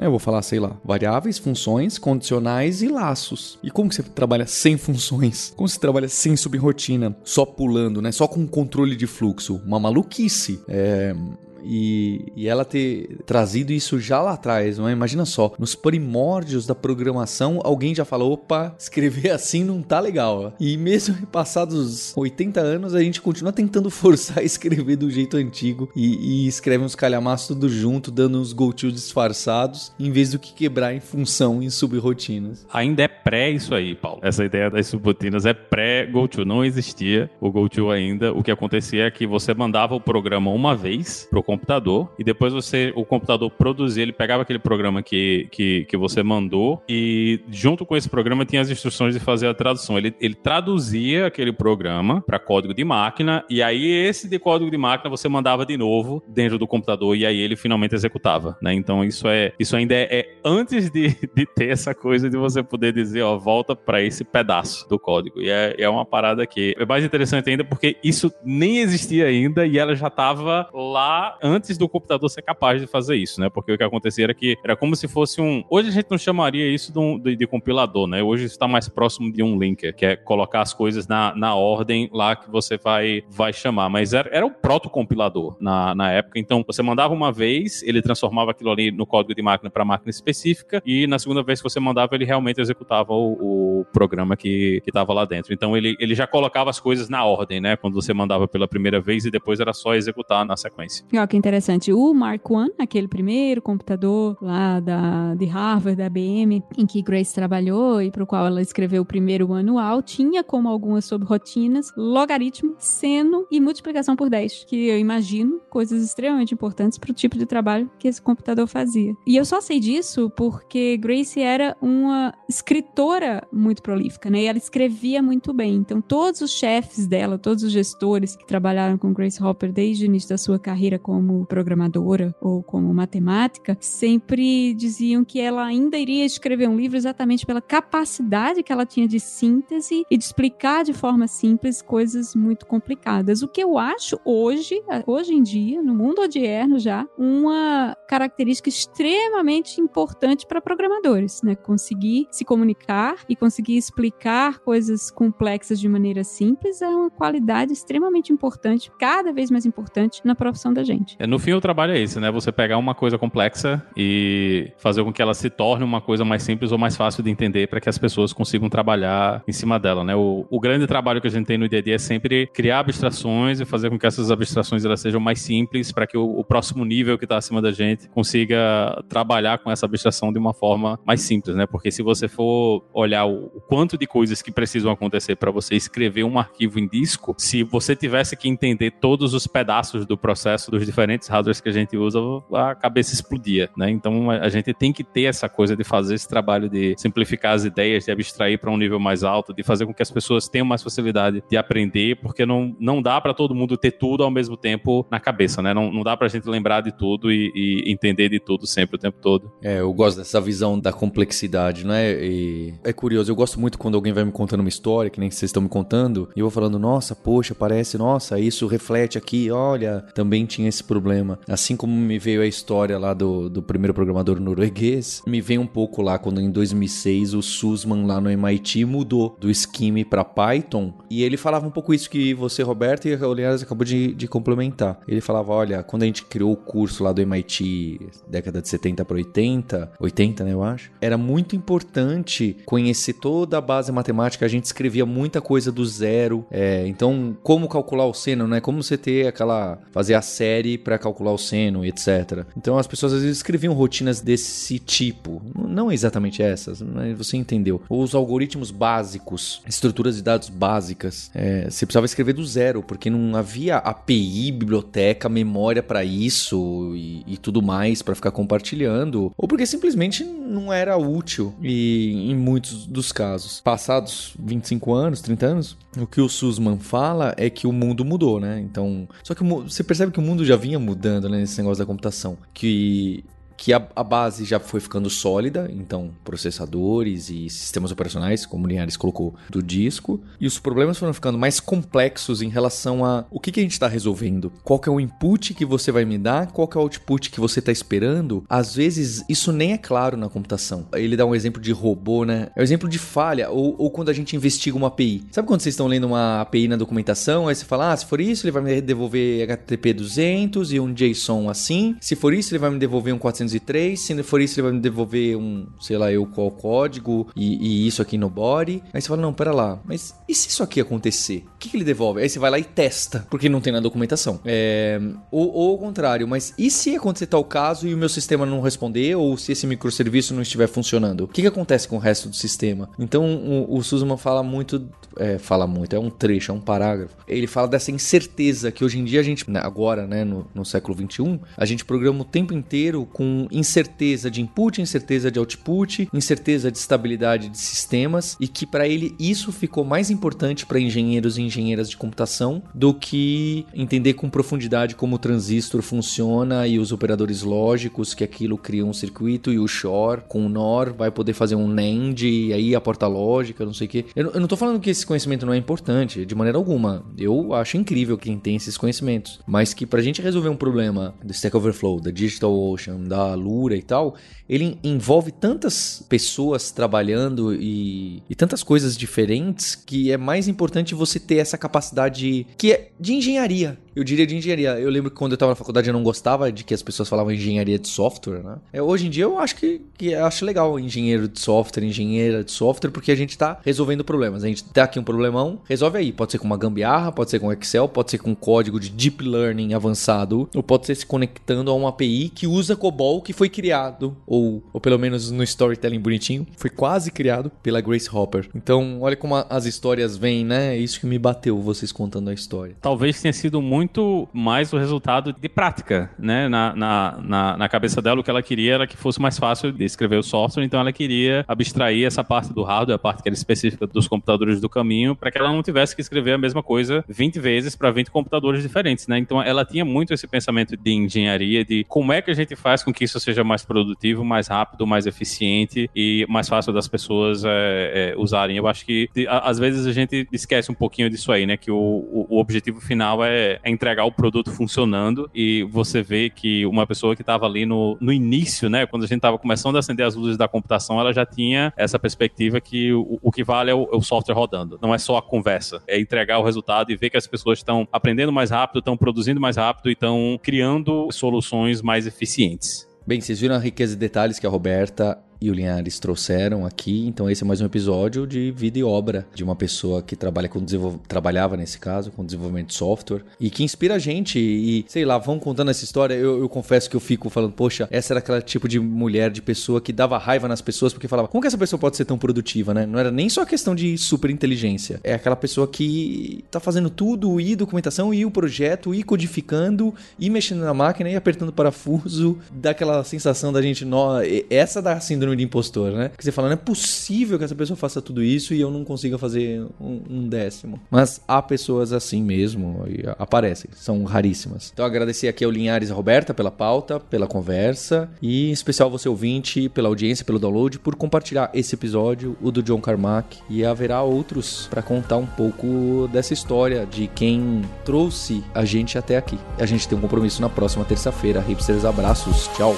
Eu 0.00 0.10
vou 0.10 0.18
falar, 0.18 0.42
sei 0.42 0.60
lá, 0.60 0.76
variáveis, 0.84 1.38
funções, 1.38 1.98
condicionais 1.98 2.82
e 2.82 2.88
laços. 2.88 3.58
E 3.62 3.70
como 3.70 3.88
que 3.88 3.94
você 3.94 4.02
trabalha 4.02 4.46
sem 4.46 4.76
funções? 4.76 5.52
Como 5.56 5.68
você 5.68 5.78
trabalha 5.78 6.08
sem 6.08 6.36
subrotina? 6.36 7.16
Só 7.24 7.44
pulando, 7.44 8.00
né? 8.00 8.12
Só 8.12 8.26
com 8.26 8.46
controle 8.46 8.96
de 8.96 9.06
fluxo? 9.06 9.60
Uma 9.64 9.78
maluquice. 9.78 10.60
É, 10.68 11.14
e, 11.62 12.32
e 12.34 12.48
ela 12.48 12.64
ter 12.64 13.18
trazido 13.26 13.72
isso 13.72 13.98
já 14.00 14.20
lá 14.20 14.32
atrás, 14.32 14.78
não 14.78 14.88
é? 14.88 14.92
Imagina 14.92 15.24
só, 15.24 15.52
nos 15.58 15.74
primórdios 15.74 16.66
da 16.66 16.74
programação, 16.74 17.60
alguém 17.62 17.94
já 17.94 18.04
falou: 18.04 18.32
opa, 18.32 18.74
escrever 18.78 19.30
assim 19.32 19.64
não 19.64 19.82
tá 19.82 20.00
legal. 20.00 20.54
E 20.58 20.76
mesmo 20.76 21.26
passados 21.26 22.16
80 22.16 22.60
anos, 22.60 22.94
a 22.94 23.02
gente 23.02 23.20
continua 23.20 23.52
tentando 23.52 23.90
forçar 23.90 24.38
a 24.38 24.42
escrever 24.42 24.96
do 24.96 25.10
jeito 25.10 25.36
antigo 25.36 25.90
e, 25.94 26.44
e 26.44 26.48
escreve 26.48 26.84
uns 26.84 26.94
calhamaços 26.94 27.48
tudo 27.48 27.68
junto, 27.68 28.10
dando 28.10 28.40
uns 28.40 28.52
go 28.52 28.70
disfarçados, 28.72 29.92
em 29.98 30.10
vez 30.10 30.30
do 30.30 30.38
que 30.38 30.52
quebrar 30.54 30.94
em 30.94 31.00
função, 31.00 31.62
em 31.62 31.68
subrotinas. 31.68 32.66
Ainda 32.72 33.02
é 33.02 33.08
pré 33.08 33.50
isso 33.50 33.74
aí, 33.74 33.94
Paulo. 33.94 34.20
Essa 34.22 34.44
ideia 34.44 34.70
das 34.70 34.86
subrotinas 34.86 35.44
é 35.44 35.52
pré-GoTo. 35.52 36.44
Não 36.44 36.64
existia 36.64 37.30
o 37.40 37.50
GoTo 37.50 37.90
ainda. 37.90 38.32
O 38.32 38.42
que 38.42 38.50
acontecia 38.50 39.06
é 39.06 39.10
que 39.10 39.26
você 39.26 39.52
mandava 39.52 39.94
o 39.94 40.00
programa 40.00 40.50
uma 40.50 40.76
vez 40.76 41.26
pro 41.30 41.42
computador 41.50 42.08
e 42.16 42.22
depois 42.22 42.52
você, 42.52 42.92
o 42.94 43.04
computador 43.04 43.50
produzia, 43.50 44.04
ele 44.04 44.12
pegava 44.12 44.42
aquele 44.42 44.60
programa 44.60 45.02
que, 45.02 45.48
que, 45.50 45.84
que 45.86 45.96
você 45.96 46.22
mandou 46.22 46.80
e 46.88 47.40
junto 47.50 47.84
com 47.84 47.96
esse 47.96 48.08
programa 48.08 48.44
tinha 48.44 48.62
as 48.62 48.70
instruções 48.70 49.14
de 49.14 49.20
fazer 49.20 49.48
a 49.48 49.54
tradução. 49.54 49.98
Ele, 49.98 50.14
ele 50.20 50.34
traduzia 50.34 51.26
aquele 51.26 51.52
programa 51.52 52.20
para 52.20 52.38
código 52.38 52.72
de 52.72 52.84
máquina 52.84 53.44
e 53.50 53.60
aí 53.62 53.90
esse 53.90 54.28
de 54.28 54.38
código 54.38 54.70
de 54.70 54.76
máquina 54.76 55.10
você 55.10 55.28
mandava 55.28 55.66
de 55.66 55.76
novo 55.76 56.22
dentro 56.28 56.56
do 56.56 56.68
computador 56.68 57.16
e 57.16 57.26
aí 57.26 57.40
ele 57.40 57.56
finalmente 57.56 57.96
executava, 57.96 58.56
né? 58.62 58.72
Então 58.72 59.04
isso 59.04 59.26
é 59.26 59.52
isso 59.58 59.74
ainda 59.74 59.94
é, 59.94 60.08
é 60.10 60.34
antes 60.44 60.88
de, 60.88 61.08
de 61.34 61.46
ter 61.46 61.70
essa 61.70 61.94
coisa 61.94 62.30
de 62.30 62.36
você 62.36 62.62
poder 62.62 62.92
dizer, 62.92 63.22
ó, 63.22 63.36
volta 63.36 63.74
para 63.74 64.00
esse 64.00 64.22
pedaço 64.22 64.88
do 64.88 64.98
código. 64.98 65.40
E 65.40 65.50
é, 65.50 65.74
é 65.78 65.88
uma 65.88 66.04
parada 66.04 66.46
que 66.46 66.76
é 66.78 66.86
mais 66.86 67.04
interessante 67.04 67.50
ainda 67.50 67.64
porque 67.64 67.96
isso 68.04 68.32
nem 68.44 68.78
existia 68.78 69.26
ainda 69.26 69.66
e 69.66 69.78
ela 69.78 69.96
já 69.96 70.06
estava 70.06 70.68
lá 70.72 71.36
antes 71.42 71.76
do 71.76 71.88
computador 71.88 72.28
ser 72.28 72.42
capaz 72.42 72.80
de 72.80 72.86
fazer 72.86 73.16
isso, 73.16 73.40
né? 73.40 73.48
Porque 73.48 73.72
o 73.72 73.78
que 73.78 73.84
acontecia 73.84 74.24
era 74.24 74.34
que 74.34 74.56
era 74.64 74.76
como 74.76 74.94
se 74.96 75.08
fosse 75.08 75.40
um. 75.40 75.64
Hoje 75.68 75.88
a 75.88 75.92
gente 75.92 76.10
não 76.10 76.18
chamaria 76.18 76.66
isso 76.68 76.92
de, 76.92 76.98
um, 76.98 77.18
de, 77.18 77.36
de 77.36 77.46
compilador, 77.46 78.06
né? 78.06 78.22
Hoje 78.22 78.44
está 78.44 78.66
mais 78.66 78.88
próximo 78.88 79.32
de 79.32 79.42
um 79.42 79.58
linker, 79.58 79.94
que 79.94 80.06
é 80.06 80.16
colocar 80.16 80.60
as 80.60 80.72
coisas 80.72 81.06
na, 81.06 81.34
na 81.34 81.54
ordem 81.54 82.08
lá 82.12 82.36
que 82.36 82.50
você 82.50 82.76
vai, 82.76 83.22
vai 83.28 83.52
chamar. 83.52 83.88
Mas 83.88 84.12
era, 84.12 84.28
era 84.32 84.46
um 84.46 84.50
protocompilador 84.50 85.56
na, 85.60 85.94
na 85.94 86.10
época. 86.10 86.38
Então 86.38 86.64
você 86.66 86.82
mandava 86.82 87.14
uma 87.14 87.32
vez, 87.32 87.82
ele 87.82 88.02
transformava 88.02 88.50
aquilo 88.50 88.70
ali 88.70 88.90
no 88.90 89.06
código 89.06 89.34
de 89.34 89.42
máquina 89.42 89.70
para 89.70 89.84
máquina 89.84 90.10
específica, 90.10 90.82
e 90.84 91.06
na 91.06 91.18
segunda 91.18 91.42
vez 91.42 91.60
que 91.60 91.68
você 91.68 91.80
mandava, 91.80 92.14
ele 92.14 92.24
realmente 92.24 92.60
executava 92.60 93.12
o, 93.12 93.80
o 93.80 93.84
programa 93.92 94.36
que 94.36 94.82
estava 94.86 95.12
lá 95.12 95.24
dentro. 95.24 95.52
Então 95.52 95.76
ele, 95.76 95.96
ele 95.98 96.14
já 96.14 96.26
colocava 96.26 96.70
as 96.70 96.80
coisas 96.80 97.08
na 97.08 97.24
ordem, 97.24 97.60
né? 97.60 97.76
Quando 97.76 97.94
você 97.94 98.12
mandava 98.12 98.46
pela 98.46 98.68
primeira 98.68 99.00
vez 99.00 99.24
e 99.24 99.30
depois 99.30 99.60
era 99.60 99.72
só 99.72 99.94
executar 99.94 100.44
na 100.44 100.56
sequência. 100.56 101.04
Olha 101.12 101.22
que 101.30 101.36
interessante. 101.36 101.92
O 101.92 102.12
Mark 102.12 102.42
I, 102.50 102.82
aquele 102.82 103.06
primeiro 103.06 103.62
computador 103.62 104.36
lá 104.42 104.80
da, 104.80 105.34
de 105.36 105.46
Harvard, 105.46 105.96
da 105.96 106.06
IBM, 106.06 106.62
em 106.76 106.86
que 106.86 107.00
Grace 107.00 107.32
trabalhou 107.32 108.02
e 108.02 108.10
para 108.10 108.24
o 108.24 108.26
qual 108.26 108.46
ela 108.46 108.60
escreveu 108.60 109.02
o 109.02 109.04
primeiro 109.04 109.48
manual, 109.48 110.02
tinha 110.02 110.42
como 110.42 110.68
algumas 110.68 111.08
rotinas 111.10 111.92
logaritmo, 111.96 112.74
seno 112.78 113.46
e 113.50 113.60
multiplicação 113.60 114.16
por 114.16 114.28
10, 114.28 114.64
que 114.64 114.88
eu 114.88 114.98
imagino 114.98 115.60
coisas 115.70 116.02
extremamente 116.02 116.52
importantes 116.52 116.98
para 116.98 117.12
o 117.12 117.14
tipo 117.14 117.38
de 117.38 117.46
trabalho 117.46 117.88
que 117.98 118.08
esse 118.08 118.20
computador 118.20 118.66
fazia. 118.66 119.14
E 119.24 119.36
eu 119.36 119.44
só 119.44 119.60
sei 119.60 119.78
disso 119.78 120.30
porque 120.36 120.96
Grace 120.96 121.40
era 121.40 121.76
uma 121.80 122.34
escritora 122.48 123.46
muito 123.52 123.82
prolífica, 123.82 124.28
né? 124.28 124.42
E 124.42 124.46
ela 124.46 124.58
escrevia 124.58 125.22
muito 125.22 125.52
bem. 125.52 125.76
Então, 125.76 126.00
todos 126.00 126.40
os 126.40 126.50
chefes 126.50 127.06
dela, 127.06 127.38
todos 127.38 127.62
os 127.62 127.70
gestores 127.70 128.34
que 128.34 128.46
trabalharam 128.46 128.98
com 128.98 129.12
Grace 129.12 129.40
Hopper 129.40 129.72
desde 129.72 130.04
o 130.04 130.06
início 130.06 130.30
da 130.30 130.38
sua 130.38 130.58
carreira 130.58 130.98
como 130.98 131.19
programadora 131.48 132.34
ou 132.40 132.62
como 132.62 132.92
matemática, 132.92 133.76
sempre 133.80 134.74
diziam 134.74 135.24
que 135.24 135.40
ela 135.40 135.64
ainda 135.64 135.98
iria 135.98 136.24
escrever 136.24 136.68
um 136.68 136.76
livro 136.76 136.96
exatamente 136.96 137.46
pela 137.46 137.60
capacidade 137.60 138.62
que 138.62 138.72
ela 138.72 138.86
tinha 138.86 139.06
de 139.06 139.20
síntese 139.20 140.04
e 140.10 140.16
de 140.16 140.24
explicar 140.24 140.84
de 140.84 140.92
forma 140.92 141.26
simples 141.26 141.82
coisas 141.82 142.34
muito 142.34 142.66
complicadas. 142.66 143.42
O 143.42 143.48
que 143.48 143.62
eu 143.62 143.78
acho 143.78 144.18
hoje, 144.24 144.82
hoje 145.06 145.34
em 145.34 145.42
dia, 145.42 145.82
no 145.82 145.94
mundo 145.94 146.22
odierno 146.22 146.78
já, 146.78 147.06
uma 147.18 147.96
característica 148.08 148.68
extremamente 148.68 149.80
importante 149.80 150.46
para 150.46 150.60
programadores, 150.60 151.42
né? 151.42 151.54
Conseguir 151.54 152.26
se 152.30 152.44
comunicar 152.44 153.16
e 153.28 153.36
conseguir 153.36 153.76
explicar 153.76 154.58
coisas 154.60 155.10
complexas 155.10 155.80
de 155.80 155.88
maneira 155.88 156.24
simples 156.24 156.82
é 156.82 156.88
uma 156.88 157.10
qualidade 157.10 157.72
extremamente 157.72 158.32
importante, 158.32 158.90
cada 158.98 159.32
vez 159.32 159.50
mais 159.50 159.66
importante 159.66 160.20
na 160.24 160.34
profissão 160.34 160.72
da 160.72 160.82
gente. 160.82 161.09
É, 161.18 161.26
no 161.26 161.38
fim, 161.38 161.52
o 161.52 161.60
trabalho 161.60 161.92
é 161.92 162.00
esse, 162.00 162.18
né? 162.20 162.30
Você 162.30 162.52
pegar 162.52 162.78
uma 162.78 162.94
coisa 162.94 163.18
complexa 163.18 163.82
e 163.96 164.72
fazer 164.78 165.02
com 165.04 165.12
que 165.12 165.20
ela 165.20 165.34
se 165.34 165.50
torne 165.50 165.84
uma 165.84 166.00
coisa 166.00 166.24
mais 166.24 166.42
simples 166.42 166.72
ou 166.72 166.78
mais 166.78 166.96
fácil 166.96 167.22
de 167.22 167.30
entender 167.30 167.66
para 167.66 167.80
que 167.80 167.88
as 167.88 167.98
pessoas 167.98 168.32
consigam 168.32 168.68
trabalhar 168.68 169.42
em 169.46 169.52
cima 169.52 169.78
dela, 169.78 170.04
né? 170.04 170.14
O, 170.14 170.46
o 170.50 170.60
grande 170.60 170.86
trabalho 170.86 171.20
que 171.20 171.26
a 171.26 171.30
gente 171.30 171.46
tem 171.46 171.58
no 171.58 171.68
dia 171.68 171.82
é 171.86 171.98
sempre 171.98 172.46
criar 172.46 172.80
abstrações 172.80 173.60
e 173.60 173.64
fazer 173.64 173.90
com 173.90 173.98
que 173.98 174.06
essas 174.06 174.30
abstrações 174.30 174.84
elas 174.84 175.00
sejam 175.00 175.20
mais 175.20 175.40
simples 175.40 175.92
para 175.92 176.06
que 176.06 176.16
o, 176.16 176.38
o, 176.38 176.44
próximo 176.44 176.84
nível 176.84 177.18
que 177.18 177.24
está 177.24 177.36
acima 177.36 177.60
da 177.60 177.72
gente 177.72 178.08
consiga 178.08 179.02
trabalhar 179.08 179.58
com 179.58 179.70
essa 179.70 179.86
abstração 179.86 180.32
de 180.32 180.38
uma 180.38 180.52
forma 180.52 180.98
mais 181.04 181.22
simples, 181.22 181.56
né? 181.56 181.66
Porque 181.66 181.90
se 181.90 182.02
você 182.02 182.28
for 182.28 182.84
olhar 182.92 183.24
o, 183.24 183.46
o 183.54 183.60
quanto 183.60 183.96
de 183.96 184.06
coisas 184.06 184.42
que 184.42 184.52
precisam 184.52 184.90
acontecer 184.90 185.36
para 185.36 185.50
você 185.50 185.74
escrever 185.74 186.24
um 186.24 186.38
arquivo 186.38 186.78
em 186.78 186.86
disco, 186.86 187.34
se 187.38 187.62
você 187.62 187.96
tivesse 187.96 188.36
que 188.36 188.48
entender 188.48 188.92
todos 188.92 189.34
os 189.34 189.46
pedaços 189.46 190.06
do 190.06 190.16
processo 190.16 190.70
dos 190.70 190.84
diferentes 190.84 190.99
hardwares 191.28 191.60
que 191.60 191.68
a 191.68 191.72
gente 191.72 191.96
usa, 191.96 192.18
a 192.52 192.74
cabeça 192.74 193.14
explodia, 193.14 193.68
né? 193.76 193.90
Então 193.90 194.30
a 194.30 194.48
gente 194.48 194.72
tem 194.74 194.92
que 194.92 195.04
ter 195.04 195.24
essa 195.24 195.48
coisa 195.48 195.76
de 195.76 195.84
fazer 195.84 196.14
esse 196.14 196.28
trabalho 196.28 196.68
de 196.68 196.94
simplificar 196.98 197.54
as 197.54 197.64
ideias, 197.64 198.04
de 198.04 198.10
abstrair 198.10 198.58
para 198.58 198.70
um 198.70 198.76
nível 198.76 198.98
mais 198.98 199.24
alto, 199.24 199.54
de 199.54 199.62
fazer 199.62 199.86
com 199.86 199.94
que 199.94 200.02
as 200.02 200.10
pessoas 200.10 200.48
tenham 200.48 200.66
mais 200.66 200.82
facilidade 200.82 201.42
de 201.48 201.56
aprender, 201.56 202.16
porque 202.16 202.44
não, 202.44 202.74
não 202.78 203.02
dá 203.02 203.20
para 203.20 203.34
todo 203.34 203.54
mundo 203.54 203.76
ter 203.76 203.92
tudo 203.92 204.22
ao 204.22 204.30
mesmo 204.30 204.56
tempo 204.56 205.06
na 205.10 205.20
cabeça, 205.20 205.62
né? 205.62 205.74
Não, 205.74 205.92
não 205.92 206.02
dá 206.02 206.16
pra 206.16 206.28
gente 206.28 206.48
lembrar 206.48 206.80
de 206.80 206.92
tudo 206.92 207.30
e, 207.30 207.52
e 207.54 207.92
entender 207.92 208.28
de 208.28 208.40
tudo 208.40 208.66
sempre, 208.66 208.96
o 208.96 208.98
tempo 208.98 209.18
todo. 209.20 209.52
É, 209.62 209.80
eu 209.80 209.92
gosto 209.92 210.18
dessa 210.18 210.40
visão 210.40 210.78
da 210.78 210.92
complexidade, 210.92 211.86
né? 211.86 212.12
E 212.24 212.74
é 212.84 212.92
curioso, 212.92 213.30
eu 213.30 213.36
gosto 213.36 213.60
muito 213.60 213.78
quando 213.78 213.94
alguém 213.94 214.12
vai 214.12 214.24
me 214.24 214.32
contando 214.32 214.60
uma 214.60 214.68
história, 214.68 215.10
que 215.10 215.20
nem 215.20 215.30
vocês 215.30 215.48
estão 215.48 215.62
me 215.62 215.68
contando, 215.68 216.28
e 216.34 216.40
eu 216.40 216.44
vou 216.44 216.50
falando, 216.50 216.78
nossa, 216.78 217.14
poxa, 217.14 217.54
parece, 217.54 217.96
nossa, 217.96 218.38
isso 218.38 218.66
reflete 218.66 219.18
aqui, 219.18 219.50
olha, 219.50 220.00
também 220.14 220.46
tinha 220.46 220.68
esse 220.68 220.79
problema. 220.84 221.38
Assim 221.48 221.76
como 221.76 221.94
me 221.94 222.18
veio 222.18 222.42
a 222.42 222.46
história 222.46 222.98
lá 222.98 223.14
do, 223.14 223.48
do 223.48 223.62
primeiro 223.62 223.94
programador 223.94 224.40
norueguês, 224.40 225.22
me 225.26 225.40
vem 225.40 225.58
um 225.58 225.66
pouco 225.66 226.02
lá 226.02 226.18
quando 226.18 226.40
em 226.40 226.50
2006 226.50 227.34
o 227.34 227.42
Sussman 227.42 228.06
lá 228.06 228.20
no 228.20 228.30
MIT 228.30 228.84
mudou 228.84 229.36
do 229.40 229.52
Scheme 229.52 230.04
para 230.04 230.24
Python, 230.24 230.92
e 231.08 231.22
ele 231.22 231.36
falava 231.36 231.66
um 231.66 231.70
pouco 231.70 231.92
isso 231.94 232.08
que 232.08 232.34
você, 232.34 232.62
Roberto, 232.62 233.06
e 233.06 233.14
o 233.14 233.34
Linhares 233.34 233.62
acabou 233.62 233.84
de, 233.84 234.14
de 234.14 234.28
complementar. 234.28 235.00
Ele 235.06 235.20
falava, 235.20 235.52
olha, 235.52 235.82
quando 235.82 236.02
a 236.02 236.06
gente 236.06 236.24
criou 236.24 236.52
o 236.52 236.56
curso 236.56 237.04
lá 237.04 237.12
do 237.12 237.20
MIT, 237.20 238.00
década 238.28 238.62
de 238.62 238.68
70 238.68 239.04
para 239.04 239.16
80, 239.16 239.92
80, 239.98 240.44
né, 240.44 240.52
eu 240.52 240.62
acho, 240.62 240.90
era 241.00 241.16
muito 241.16 241.56
importante 241.56 242.56
conhecer 242.64 243.14
toda 243.14 243.58
a 243.58 243.60
base 243.60 243.92
matemática, 243.92 244.44
a 244.46 244.48
gente 244.48 244.64
escrevia 244.64 245.04
muita 245.04 245.40
coisa 245.40 245.70
do 245.72 245.84
zero, 245.84 246.46
é, 246.50 246.86
então 246.86 247.36
como 247.42 247.68
calcular 247.68 248.06
o 248.06 248.14
seno, 248.14 248.46
né, 248.46 248.60
como 248.60 248.82
você 248.82 248.96
ter 248.96 249.26
aquela, 249.26 249.78
fazer 249.92 250.14
a 250.14 250.22
série 250.22 250.69
para 250.78 250.98
calcular 250.98 251.32
o 251.32 251.38
seno, 251.38 251.84
etc. 251.84 252.44
Então 252.56 252.78
as 252.78 252.86
pessoas 252.86 253.12
às 253.12 253.22
vezes 253.22 253.38
escreviam 253.38 253.74
rotinas 253.74 254.20
desse 254.20 254.78
tipo, 254.78 255.42
não 255.56 255.90
exatamente 255.90 256.42
essas, 256.42 256.80
mas 256.82 257.16
você 257.16 257.36
entendeu. 257.36 257.82
Os 257.88 258.14
algoritmos 258.14 258.70
básicos, 258.70 259.62
estruturas 259.66 260.16
de 260.16 260.22
dados 260.22 260.48
básicas, 260.48 261.30
é, 261.34 261.68
você 261.70 261.86
precisava 261.86 262.06
escrever 262.06 262.32
do 262.32 262.44
zero, 262.44 262.82
porque 262.82 263.10
não 263.10 263.36
havia 263.36 263.76
API, 263.76 264.52
biblioteca, 264.52 265.28
memória 265.28 265.82
para 265.82 266.04
isso 266.04 266.92
e, 266.94 267.22
e, 267.26 267.36
tudo 267.36 267.62
mais 267.62 268.02
para 268.02 268.14
ficar 268.14 268.30
compartilhando, 268.30 269.32
ou 269.36 269.48
porque 269.48 269.66
simplesmente 269.66 270.24
não 270.24 270.72
era 270.72 270.96
útil 270.96 271.54
e 271.62 272.30
em 272.30 272.36
muitos 272.36 272.86
dos 272.86 273.12
casos. 273.12 273.60
Passados 273.60 274.34
25 274.38 274.92
anos, 274.92 275.20
30 275.20 275.46
anos, 275.46 275.76
o 275.98 276.06
que 276.06 276.20
o 276.20 276.28
Sussman 276.28 276.78
fala 276.78 277.34
é 277.36 277.50
que 277.50 277.66
o 277.66 277.72
mundo 277.72 278.04
mudou, 278.04 278.38
né? 278.38 278.60
Então, 278.60 279.08
só 279.22 279.34
que 279.34 279.42
você 279.42 279.82
percebe 279.82 280.12
que 280.12 280.18
o 280.18 280.22
mundo 280.22 280.44
já 280.44 280.56
vinha 280.60 280.78
mudando 280.78 281.28
né, 281.28 281.38
nesse 281.38 281.58
negócio 281.58 281.82
da 281.82 281.86
computação, 281.86 282.36
que 282.52 283.24
que 283.60 283.74
a, 283.74 283.86
a, 283.94 284.02
base 284.02 284.46
já 284.46 284.58
foi 284.58 284.80
ficando 284.80 285.10
sólida, 285.10 285.70
então 285.70 286.12
processadores 286.24 287.28
e 287.28 287.50
sistemas 287.50 287.92
operacionais, 287.92 288.46
como 288.46 288.64
o 288.64 288.66
Linhares 288.66 288.96
colocou, 288.96 289.34
do 289.50 289.62
disco, 289.62 290.18
e 290.40 290.46
os 290.46 290.58
problemas 290.58 290.96
foram 290.96 291.12
ficando 291.12 291.36
mais 291.36 291.60
complexos 291.60 292.40
em 292.40 292.48
relação 292.48 293.04
a 293.04 293.26
o 293.30 293.38
que, 293.38 293.52
que 293.52 293.60
a 293.60 293.62
gente 293.62 293.72
está 293.72 293.86
resolvendo, 293.86 294.50
qual 294.64 294.80
é 294.86 294.88
o 294.88 294.98
input 294.98 295.52
que 295.52 295.66
você 295.66 295.92
vai 295.92 296.06
me 296.06 296.16
dar, 296.16 296.50
qual 296.52 296.70
é 296.74 296.78
o 296.78 296.80
output 296.80 297.30
que 297.30 297.38
você 297.38 297.58
está 297.58 297.70
esperando. 297.70 298.42
Às 298.48 298.74
vezes 298.74 299.22
isso 299.28 299.52
nem 299.52 299.74
é 299.74 299.78
claro 299.78 300.16
na 300.16 300.30
computação. 300.30 300.86
Ele 300.94 301.14
dá 301.14 301.26
um 301.26 301.34
exemplo 301.34 301.60
de 301.60 301.70
robô, 301.70 302.24
né? 302.24 302.48
É 302.56 302.60
um 302.60 302.64
exemplo 302.64 302.88
de 302.88 302.98
falha, 302.98 303.50
ou, 303.50 303.74
ou 303.76 303.90
quando 303.90 304.08
a 304.08 304.14
gente 304.14 304.34
investiga 304.34 304.74
uma 304.74 304.86
API. 304.86 305.22
Sabe 305.30 305.46
quando 305.46 305.60
vocês 305.60 305.74
estão 305.74 305.86
lendo 305.86 306.06
uma 306.06 306.40
API 306.40 306.66
na 306.66 306.76
documentação, 306.76 307.46
aí 307.46 307.54
você 307.54 307.66
fala, 307.66 307.92
ah, 307.92 307.96
se 307.96 308.06
for 308.06 308.22
isso, 308.22 308.46
ele 308.46 308.52
vai 308.52 308.62
me 308.62 308.80
devolver 308.80 309.42
HTTP 309.42 309.92
200 309.92 310.72
e 310.72 310.80
um 310.80 310.94
JSON 310.94 311.50
assim, 311.50 311.94
se 312.00 312.16
for 312.16 312.32
isso, 312.32 312.54
ele 312.54 312.58
vai 312.58 312.70
me 312.70 312.78
devolver 312.78 313.12
um 313.12 313.18
400 313.18 313.49
203. 313.58 313.98
Se 313.98 314.14
não 314.14 314.24
for 314.24 314.40
isso, 314.40 314.58
ele 314.58 314.62
vai 314.68 314.72
me 314.72 314.80
devolver 314.80 315.36
um, 315.36 315.66
sei 315.80 315.96
lá, 315.96 316.12
eu 316.12 316.26
qual 316.26 316.50
código 316.50 317.28
e, 317.34 317.84
e 317.84 317.86
isso 317.86 318.00
aqui 318.02 318.16
no 318.16 318.30
body. 318.30 318.82
Aí 318.92 319.00
você 319.00 319.08
fala, 319.08 319.20
não, 319.20 319.32
pera 319.32 319.52
lá, 319.52 319.78
mas 319.84 320.14
e 320.28 320.34
se 320.34 320.48
isso 320.48 320.62
aqui 320.62 320.80
acontecer? 320.80 321.44
O 321.56 321.58
que, 321.58 321.68
que 321.68 321.76
ele 321.76 321.84
devolve? 321.84 322.20
Aí 322.20 322.28
você 322.28 322.38
vai 322.38 322.50
lá 322.50 322.58
e 322.58 322.64
testa, 322.64 323.26
porque 323.30 323.48
não 323.48 323.60
tem 323.60 323.72
na 323.72 323.80
documentação. 323.80 324.40
É, 324.44 325.00
ou, 325.30 325.52
ou 325.52 325.70
ao 325.72 325.78
contrário, 325.78 326.26
mas 326.26 326.54
e 326.58 326.70
se 326.70 326.94
acontecer 326.96 327.26
tal 327.26 327.44
caso 327.44 327.86
e 327.86 327.94
o 327.94 327.98
meu 327.98 328.08
sistema 328.08 328.46
não 328.46 328.60
responder, 328.60 329.14
ou 329.16 329.36
se 329.36 329.52
esse 329.52 329.66
microserviço 329.66 330.34
não 330.34 330.42
estiver 330.42 330.68
funcionando? 330.68 331.24
O 331.24 331.28
que, 331.28 331.42
que 331.42 331.48
acontece 331.48 331.88
com 331.88 331.96
o 331.96 331.98
resto 331.98 332.28
do 332.28 332.36
sistema? 332.36 332.88
Então 332.98 333.24
o, 333.24 333.78
o 333.78 334.16
fala 334.16 334.42
muito, 334.42 334.88
é, 335.16 335.38
fala 335.38 335.66
muito, 335.66 335.94
é 335.94 335.98
um 335.98 336.10
trecho, 336.10 336.52
é 336.52 336.54
um 336.54 336.60
parágrafo. 336.60 337.16
Ele 337.26 337.46
fala 337.46 337.68
dessa 337.68 337.90
incerteza 337.90 338.70
que 338.70 338.84
hoje 338.84 338.98
em 338.98 339.04
dia 339.04 339.20
a 339.20 339.22
gente, 339.22 339.50
né, 339.50 339.60
agora, 339.62 340.06
né, 340.06 340.24
no, 340.24 340.46
no 340.54 340.64
século 340.64 340.96
21, 340.96 341.38
a 341.56 341.64
gente 341.64 341.84
programa 341.84 342.22
o 342.22 342.24
tempo 342.24 342.54
inteiro 342.54 343.06
com 343.12 343.39
incerteza 343.50 344.30
de 344.30 344.40
input, 344.40 344.80
incerteza 344.80 345.30
de 345.30 345.38
output, 345.38 346.08
incerteza 346.12 346.70
de 346.70 346.78
estabilidade 346.78 347.48
de 347.48 347.58
sistemas 347.58 348.36
e 348.40 348.48
que 348.48 348.66
para 348.66 348.88
ele 348.88 349.14
isso 349.18 349.52
ficou 349.52 349.84
mais 349.84 350.10
importante 350.10 350.66
para 350.66 350.80
engenheiros 350.80 351.38
e 351.38 351.42
engenheiras 351.42 351.88
de 351.88 351.96
computação 351.96 352.62
do 352.74 352.92
que 352.92 353.66
entender 353.74 354.14
com 354.14 354.30
profundidade 354.30 354.94
como 354.94 355.16
o 355.16 355.18
transistor 355.18 355.82
funciona 355.82 356.66
e 356.66 356.78
os 356.78 356.92
operadores 356.92 357.42
lógicos 357.42 358.14
que 358.14 358.24
aquilo 358.24 358.56
cria 358.56 358.84
um 358.84 358.92
circuito 358.92 359.52
e 359.52 359.58
o 359.58 359.68
shor 359.68 360.22
com 360.22 360.46
o 360.46 360.48
NOR 360.48 360.94
vai 360.94 361.10
poder 361.10 361.32
fazer 361.32 361.54
um 361.54 361.68
NAND 361.68 362.22
e 362.22 362.52
aí 362.52 362.74
a 362.74 362.80
porta 362.80 363.06
lógica, 363.06 363.64
não 363.64 363.74
sei 363.74 363.86
o 363.86 363.90
que. 363.90 364.06
Eu, 364.14 364.30
eu 364.30 364.40
não 364.40 364.48
tô 364.48 364.56
falando 364.56 364.80
que 364.80 364.90
esse 364.90 365.06
conhecimento 365.06 365.46
não 365.46 365.52
é 365.52 365.56
importante, 365.56 366.24
de 366.24 366.34
maneira 366.34 366.58
alguma. 366.58 367.04
Eu 367.16 367.54
acho 367.54 367.76
incrível 367.76 368.18
quem 368.18 368.38
tem 368.38 368.56
esses 368.56 368.76
conhecimentos, 368.76 369.40
mas 369.46 369.74
que 369.74 369.86
pra 369.86 370.02
gente 370.02 370.22
resolver 370.22 370.48
um 370.48 370.56
problema 370.56 371.14
do 371.22 371.32
Stack 371.32 371.56
Overflow, 371.56 372.00
da 372.00 372.10
DigitalOcean, 372.10 373.00
da 373.04 373.29
Lura 373.34 373.76
e 373.76 373.82
tal, 373.82 374.14
ele 374.48 374.78
envolve 374.82 375.30
tantas 375.30 376.04
pessoas 376.08 376.70
trabalhando 376.70 377.54
e, 377.54 378.22
e 378.28 378.34
tantas 378.34 378.62
coisas 378.62 378.96
diferentes 378.96 379.74
que 379.74 380.10
é 380.10 380.16
mais 380.16 380.48
importante 380.48 380.94
você 380.94 381.20
ter 381.20 381.36
essa 381.36 381.56
capacidade 381.56 382.46
que 382.56 382.72
é 382.72 382.90
de 382.98 383.14
engenharia. 383.14 383.78
Eu 383.94 384.04
diria 384.04 384.26
de 384.26 384.36
engenharia. 384.36 384.78
Eu 384.78 384.88
lembro 384.88 385.10
que 385.10 385.16
quando 385.16 385.32
eu 385.32 385.36
estava 385.36 385.52
na 385.52 385.56
faculdade 385.56 385.88
eu 385.88 385.92
não 385.92 386.02
gostava 386.02 386.50
de 386.50 386.64
que 386.64 386.72
as 386.72 386.82
pessoas 386.82 387.08
falavam 387.08 387.32
engenharia 387.32 387.78
de 387.78 387.88
software, 387.88 388.42
né? 388.42 388.58
É, 388.72 388.80
hoje 388.80 389.06
em 389.06 389.10
dia 389.10 389.24
eu 389.24 389.38
acho 389.38 389.56
que, 389.56 389.80
que 389.96 390.14
acho 390.14 390.44
legal 390.44 390.78
engenheiro 390.78 391.28
de 391.28 391.40
software, 391.40 391.84
engenheira 391.84 392.44
de 392.44 392.52
software, 392.52 392.90
porque 392.90 393.10
a 393.10 393.16
gente 393.16 393.30
está 393.30 393.60
resolvendo 393.64 394.04
problemas. 394.04 394.44
A 394.44 394.48
gente 394.48 394.64
tá 394.64 394.84
aqui 394.84 394.98
um 394.98 395.04
problemão, 395.04 395.60
resolve 395.68 395.98
aí. 395.98 396.12
Pode 396.12 396.32
ser 396.32 396.38
com 396.38 396.46
uma 396.46 396.56
gambiarra, 396.56 397.12
pode 397.12 397.30
ser 397.30 397.40
com 397.40 397.52
Excel, 397.52 397.88
pode 397.88 398.10
ser 398.10 398.18
com 398.18 398.34
código 398.34 398.78
de 398.78 398.90
deep 398.90 399.22
learning 399.24 399.74
avançado, 399.74 400.48
ou 400.54 400.62
pode 400.62 400.86
ser 400.86 400.94
se 400.94 401.06
conectando 401.06 401.70
a 401.70 401.74
uma 401.74 401.88
API 401.88 402.30
que 402.30 402.46
usa 402.46 402.76
COBOL 402.76 403.09
que 403.20 403.32
foi 403.32 403.48
criado, 403.48 404.16
ou, 404.26 404.62
ou 404.72 404.80
pelo 404.80 404.98
menos 404.98 405.30
no 405.30 405.42
storytelling 405.42 406.00
bonitinho, 406.00 406.46
foi 406.56 406.68
quase 406.68 407.10
criado 407.10 407.50
pela 407.62 407.80
Grace 407.80 408.14
Hopper. 408.14 408.48
Então, 408.54 408.98
olha 409.00 409.16
como 409.16 409.34
a, 409.34 409.46
as 409.48 409.64
histórias 409.64 410.16
vêm, 410.16 410.44
né? 410.44 410.76
É 410.76 410.78
isso 410.78 411.00
que 411.00 411.06
me 411.06 411.18
bateu 411.18 411.58
vocês 411.60 411.90
contando 411.90 412.28
a 412.28 412.34
história. 412.34 412.76
Talvez 412.80 413.20
tenha 413.20 413.32
sido 413.32 413.62
muito 413.62 413.80
muito 413.80 414.28
mais 414.32 414.72
o 414.74 414.78
resultado 414.78 415.32
de 415.32 415.48
prática, 415.48 416.10
né? 416.18 416.48
Na, 416.48 416.74
na, 416.76 417.18
na, 417.22 417.56
na, 417.56 417.68
cabeça 417.68 418.02
dela, 418.02 418.20
o 418.20 418.24
que 418.24 418.28
ela 418.28 418.42
queria 418.42 418.74
era 418.74 418.86
que 418.86 418.96
fosse 418.96 419.20
mais 419.20 419.38
fácil 419.38 419.72
de 419.72 419.84
escrever 419.84 420.16
o 420.16 420.22
software, 420.22 420.64
então 420.64 420.78
ela 420.78 420.92
queria 420.92 421.44
abstrair 421.48 422.06
essa 422.06 422.22
parte 422.22 422.52
do 422.52 422.62
hardware, 422.62 422.96
a 422.96 422.98
parte 422.98 423.22
que 423.22 423.28
era 423.28 423.34
específica 423.34 423.86
dos 423.86 424.06
computadores 424.06 424.60
do 424.60 424.68
caminho, 424.68 425.16
para 425.16 425.30
que 425.30 425.38
ela 425.38 425.50
não 425.50 425.62
tivesse 425.62 425.94
que 425.94 426.02
escrever 426.02 426.32
a 426.32 426.38
mesma 426.38 426.62
coisa 426.62 427.02
20 427.08 427.40
vezes 427.40 427.74
para 427.74 427.90
20 427.90 428.10
computadores 428.10 428.62
diferentes, 428.62 429.06
né? 429.06 429.18
Então 429.18 429.42
ela 429.42 429.64
tinha 429.64 429.84
muito 429.84 430.12
esse 430.12 430.26
pensamento 430.26 430.76
de 430.76 430.92
engenharia, 430.92 431.64
de 431.64 431.84
como 431.84 432.12
é 432.12 432.20
que 432.20 432.30
a 432.30 432.34
gente 432.34 432.54
faz 432.54 432.82
com 432.82 432.92
que 432.92 432.99
isso 433.04 433.18
seja 433.20 433.44
mais 433.44 433.64
produtivo, 433.64 434.24
mais 434.24 434.48
rápido, 434.48 434.86
mais 434.86 435.06
eficiente 435.06 435.90
e 435.94 436.26
mais 436.28 436.48
fácil 436.48 436.72
das 436.72 436.88
pessoas 436.88 437.44
é, 437.44 437.48
é, 437.48 438.14
usarem. 438.16 438.56
Eu 438.56 438.66
acho 438.66 438.84
que 438.84 439.08
às 439.28 439.58
vezes 439.58 439.86
a 439.86 439.92
gente 439.92 440.26
esquece 440.32 440.70
um 440.70 440.74
pouquinho 440.74 441.10
disso 441.10 441.32
aí, 441.32 441.46
né? 441.46 441.56
Que 441.56 441.70
o, 441.70 441.76
o, 441.76 442.26
o 442.30 442.40
objetivo 442.40 442.80
final 442.80 443.24
é, 443.24 443.58
é 443.62 443.70
entregar 443.70 444.04
o 444.04 444.12
produto 444.12 444.50
funcionando 444.50 445.30
e 445.34 445.62
você 445.70 446.02
vê 446.02 446.30
que 446.30 446.66
uma 446.66 446.86
pessoa 446.86 447.14
que 447.14 447.22
estava 447.22 447.46
ali 447.46 447.66
no, 447.66 447.96
no 448.00 448.12
início, 448.12 448.68
né, 448.68 448.86
quando 448.86 449.04
a 449.04 449.06
gente 449.06 449.18
estava 449.18 449.38
começando 449.38 449.76
a 449.76 449.78
acender 449.78 450.06
as 450.06 450.14
luzes 450.14 450.36
da 450.36 450.48
computação, 450.48 450.98
ela 451.00 451.12
já 451.12 451.24
tinha 451.24 451.72
essa 451.76 451.98
perspectiva 451.98 452.60
que 452.60 452.92
o, 452.92 453.18
o 453.22 453.30
que 453.30 453.44
vale 453.44 453.70
é 453.70 453.74
o, 453.74 453.88
é 453.92 453.96
o, 453.96 454.02
software 454.02 454.34
rodando, 454.34 454.78
não 454.82 454.94
é 454.94 454.98
só 454.98 455.16
a 455.16 455.22
conversa, 455.22 455.82
é 455.86 456.00
entregar 456.00 456.38
o 456.38 456.44
resultado 456.44 456.90
e 456.90 456.96
ver 456.96 457.10
que 457.10 457.16
as 457.16 457.26
pessoas 457.26 457.58
estão 457.58 457.86
aprendendo 457.92 458.32
mais 458.32 458.50
rápido, 458.50 458.80
estão 458.80 458.96
produzindo 458.96 459.40
mais 459.40 459.56
rápido 459.56 459.88
e 459.88 459.92
estão 459.92 460.38
criando 460.42 461.08
soluções 461.12 461.82
mais 461.82 462.06
eficientes. 462.06 462.89
Bem, 463.10 463.20
vocês 463.20 463.40
viram 463.40 463.56
a 463.56 463.58
riqueza 463.58 463.94
de 463.94 463.98
detalhes 463.98 464.38
que 464.38 464.46
a 464.46 464.48
Roberta 464.48 465.18
e 465.40 465.50
o 465.50 465.54
Linhares 465.54 465.98
trouxeram 465.98 466.66
aqui. 466.66 467.06
Então 467.06 467.30
esse 467.30 467.42
é 467.42 467.46
mais 467.46 467.60
um 467.60 467.66
episódio 467.66 468.26
de 468.26 468.50
vida 468.50 468.78
e 468.78 468.84
obra 468.84 469.26
de 469.34 469.42
uma 469.42 469.56
pessoa 469.56 470.02
que 470.02 470.14
trabalha 470.14 470.48
com 470.48 470.60
trabalhava 471.08 471.56
nesse 471.56 471.78
caso 471.78 472.10
com 472.10 472.24
desenvolvimento 472.24 472.68
de 472.68 472.74
software 472.74 473.22
e 473.40 473.50
que 473.50 473.64
inspira 473.64 473.94
a 473.94 473.98
gente 473.98 474.38
e 474.38 474.84
sei 474.88 475.04
lá, 475.04 475.18
vão 475.18 475.38
contando 475.38 475.70
essa 475.70 475.84
história. 475.84 476.14
Eu, 476.14 476.40
eu 476.40 476.48
confesso 476.48 476.88
que 476.88 476.96
eu 476.96 477.00
fico 477.00 477.30
falando, 477.30 477.52
poxa, 477.52 477.88
essa 477.90 478.12
era 478.12 478.20
aquele 478.20 478.42
tipo 478.42 478.68
de 478.68 478.78
mulher, 478.78 479.30
de 479.30 479.40
pessoa 479.40 479.80
que 479.80 479.92
dava 479.92 480.18
raiva 480.18 480.46
nas 480.46 480.60
pessoas 480.60 480.92
porque 480.92 481.08
falava, 481.08 481.28
como 481.28 481.40
que 481.40 481.46
essa 481.46 481.58
pessoa 481.58 481.78
pode 481.78 481.96
ser 481.96 482.04
tão 482.04 482.18
produtiva, 482.18 482.74
né? 482.74 482.86
Não 482.86 482.98
era 482.98 483.10
nem 483.10 483.28
só 483.28 483.44
questão 483.44 483.74
de 483.74 483.96
super 483.96 484.30
inteligência, 484.30 485.00
é 485.02 485.14
aquela 485.14 485.36
pessoa 485.36 485.66
que 485.66 486.44
tá 486.50 486.60
fazendo 486.60 486.90
tudo, 486.90 487.40
e 487.40 487.56
documentação, 487.56 488.12
e 488.12 488.24
o 488.24 488.30
projeto, 488.30 488.94
e 488.94 489.02
codificando, 489.02 489.94
e 490.18 490.28
mexendo 490.28 490.60
na 490.60 490.74
máquina, 490.74 491.08
e 491.08 491.16
apertando 491.16 491.52
parafuso, 491.52 492.38
dá 492.52 492.70
aquela 492.70 493.02
sensação 493.04 493.52
da 493.52 493.62
gente, 493.62 493.84
nó, 493.84 494.20
essa 494.48 494.82
da 494.82 494.98
síndrome 495.00 495.29
síndrome 495.30 495.36
de 495.36 495.44
impostor, 495.44 495.92
né? 495.92 496.10
Que 496.16 496.24
você 496.24 496.32
fala, 496.32 496.48
não 496.48 496.54
é 496.54 496.56
possível 496.56 497.38
que 497.38 497.44
essa 497.44 497.54
pessoa 497.54 497.76
faça 497.76 498.02
tudo 498.02 498.22
isso 498.22 498.54
e 498.54 498.60
eu 498.60 498.70
não 498.70 498.84
consiga 498.84 499.18
fazer 499.18 499.64
um, 499.80 500.00
um 500.08 500.28
décimo. 500.28 500.80
Mas 500.90 501.20
há 501.26 501.40
pessoas 501.40 501.92
assim 501.92 502.22
mesmo 502.22 502.84
e 502.88 503.04
aparecem, 503.18 503.70
são 503.74 504.02
raríssimas. 504.04 504.70
Então 504.72 504.84
agradecer 504.84 505.28
aqui 505.28 505.44
ao 505.44 505.50
Linhares 505.50 505.88
e 505.88 505.92
Roberta 505.92 506.34
pela 506.34 506.50
pauta, 506.50 506.98
pela 506.98 507.26
conversa 507.26 508.10
e 508.20 508.48
em 508.48 508.52
especial 508.52 508.90
você 508.90 509.08
ouvinte, 509.08 509.68
pela 509.68 509.88
audiência, 509.88 510.24
pelo 510.24 510.38
download, 510.38 510.78
por 510.78 510.94
compartilhar 510.96 511.50
esse 511.54 511.74
episódio, 511.74 512.36
o 512.40 512.50
do 512.50 512.62
John 512.62 512.80
Carmack 512.80 513.38
e 513.48 513.64
haverá 513.64 514.02
outros 514.02 514.66
para 514.68 514.82
contar 514.82 515.16
um 515.16 515.26
pouco 515.26 516.08
dessa 516.12 516.32
história 516.32 516.86
de 516.86 517.06
quem 517.08 517.62
trouxe 517.84 518.42
a 518.54 518.64
gente 518.64 518.98
até 518.98 519.16
aqui. 519.16 519.38
A 519.58 519.66
gente 519.66 519.86
tem 519.88 519.96
um 519.96 520.00
compromisso 520.00 520.40
na 520.40 520.48
próxima 520.48 520.84
terça-feira. 520.84 521.40
Hipsters, 521.40 521.84
abraços, 521.84 522.48
tchau. 522.56 522.74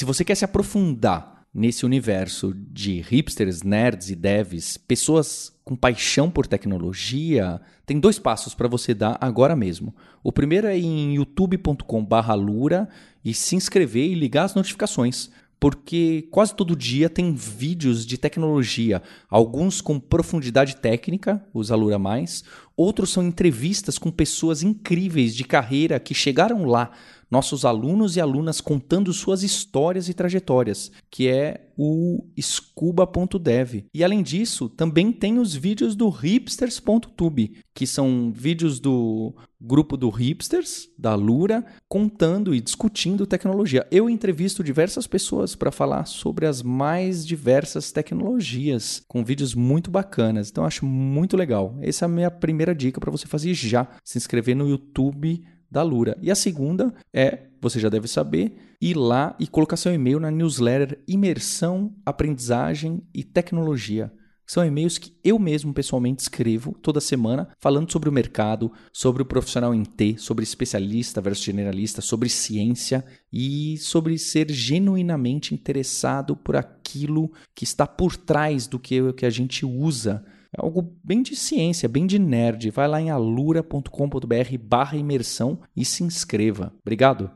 Se 0.00 0.04
você 0.06 0.24
quer 0.24 0.34
se 0.34 0.46
aprofundar 0.46 1.44
nesse 1.52 1.84
universo 1.84 2.54
de 2.54 3.02
hipsters, 3.02 3.62
nerds 3.62 4.08
e 4.08 4.16
devs, 4.16 4.78
pessoas 4.78 5.52
com 5.62 5.76
paixão 5.76 6.30
por 6.30 6.46
tecnologia, 6.46 7.60
tem 7.84 8.00
dois 8.00 8.18
passos 8.18 8.54
para 8.54 8.66
você 8.66 8.94
dar 8.94 9.18
agora 9.20 9.54
mesmo. 9.54 9.94
O 10.24 10.32
primeiro 10.32 10.66
é 10.66 10.78
em 10.78 11.16
youtube.com/lura 11.16 12.88
e 13.22 13.34
se 13.34 13.56
inscrever 13.56 14.10
e 14.10 14.14
ligar 14.14 14.44
as 14.44 14.54
notificações 14.54 15.28
porque 15.60 16.26
quase 16.30 16.54
todo 16.54 16.74
dia 16.74 17.10
tem 17.10 17.34
vídeos 17.34 18.06
de 18.06 18.16
tecnologia, 18.16 19.02
alguns 19.28 19.82
com 19.82 20.00
profundidade 20.00 20.76
técnica, 20.76 21.44
os 21.52 21.70
Alura 21.70 21.98
Mais, 21.98 22.42
outros 22.74 23.10
são 23.10 23.22
entrevistas 23.22 23.98
com 23.98 24.10
pessoas 24.10 24.62
incríveis 24.62 25.36
de 25.36 25.44
carreira 25.44 26.00
que 26.00 26.14
chegaram 26.14 26.64
lá 26.64 26.90
nossos 27.30 27.64
alunos 27.64 28.16
e 28.16 28.20
alunas 28.20 28.60
contando 28.60 29.12
suas 29.12 29.42
histórias 29.42 30.08
e 30.08 30.14
trajetórias, 30.14 30.90
que 31.10 31.28
é 31.28 31.68
o 31.76 32.26
scuba.dev. 32.38 33.86
E 33.94 34.04
além 34.04 34.22
disso, 34.22 34.68
também 34.68 35.12
tem 35.12 35.38
os 35.38 35.54
vídeos 35.54 35.94
do 35.94 36.08
hipsters.tube, 36.08 37.56
que 37.72 37.86
são 37.86 38.32
vídeos 38.34 38.80
do 38.80 39.34
grupo 39.60 39.96
do 39.96 40.08
Hipsters, 40.08 40.88
da 40.98 41.14
Lura, 41.14 41.64
contando 41.88 42.54
e 42.54 42.60
discutindo 42.60 43.26
tecnologia. 43.26 43.86
Eu 43.90 44.08
entrevisto 44.08 44.64
diversas 44.64 45.06
pessoas 45.06 45.54
para 45.54 45.70
falar 45.70 46.06
sobre 46.06 46.46
as 46.46 46.62
mais 46.62 47.26
diversas 47.26 47.92
tecnologias, 47.92 49.02
com 49.06 49.24
vídeos 49.24 49.54
muito 49.54 49.90
bacanas. 49.90 50.50
Então 50.50 50.64
acho 50.64 50.84
muito 50.84 51.36
legal. 51.36 51.78
Essa 51.80 52.04
é 52.04 52.06
a 52.06 52.08
minha 52.08 52.30
primeira 52.30 52.74
dica 52.74 53.00
para 53.00 53.10
você 53.10 53.26
fazer 53.26 53.54
já, 53.54 53.86
se 54.04 54.18
inscrever 54.18 54.56
no 54.56 54.68
YouTube 54.68 55.42
da 55.70 55.82
Lura. 55.82 56.16
E 56.20 56.30
a 56.30 56.34
segunda 56.34 56.92
é, 57.12 57.46
você 57.60 57.78
já 57.78 57.88
deve 57.88 58.08
saber, 58.08 58.76
ir 58.80 58.96
lá 58.96 59.36
e 59.38 59.46
colocar 59.46 59.76
seu 59.76 59.92
e-mail 59.92 60.18
na 60.18 60.30
newsletter 60.30 61.02
Imersão, 61.06 61.94
Aprendizagem 62.04 63.02
e 63.14 63.22
Tecnologia. 63.22 64.12
São 64.50 64.64
e-mails 64.64 64.98
que 64.98 65.14
eu 65.22 65.38
mesmo 65.38 65.72
pessoalmente 65.72 66.22
escrevo 66.22 66.76
toda 66.82 67.00
semana, 67.00 67.50
falando 67.60 67.92
sobre 67.92 68.08
o 68.08 68.12
mercado, 68.12 68.72
sobre 68.92 69.22
o 69.22 69.24
profissional 69.24 69.72
em 69.72 69.84
T, 69.84 70.16
sobre 70.18 70.42
especialista 70.42 71.20
versus 71.20 71.44
generalista, 71.44 72.00
sobre 72.00 72.28
ciência 72.28 73.04
e 73.32 73.78
sobre 73.78 74.18
ser 74.18 74.50
genuinamente 74.50 75.54
interessado 75.54 76.34
por 76.34 76.56
aquilo 76.56 77.30
que 77.54 77.62
está 77.62 77.86
por 77.86 78.16
trás 78.16 78.66
do 78.66 78.76
que, 78.76 79.12
que 79.12 79.24
a 79.24 79.30
gente 79.30 79.64
usa. 79.64 80.24
É 80.56 80.64
algo 80.64 80.92
bem 81.02 81.22
de 81.22 81.36
ciência, 81.36 81.88
bem 81.88 82.06
de 82.06 82.18
nerd. 82.18 82.70
Vai 82.70 82.88
lá 82.88 83.00
em 83.00 83.10
alura.com.br 83.10 84.58
barra 84.60 84.96
imersão 84.96 85.58
e 85.76 85.84
se 85.84 86.02
inscreva. 86.02 86.72
Obrigado. 86.82 87.30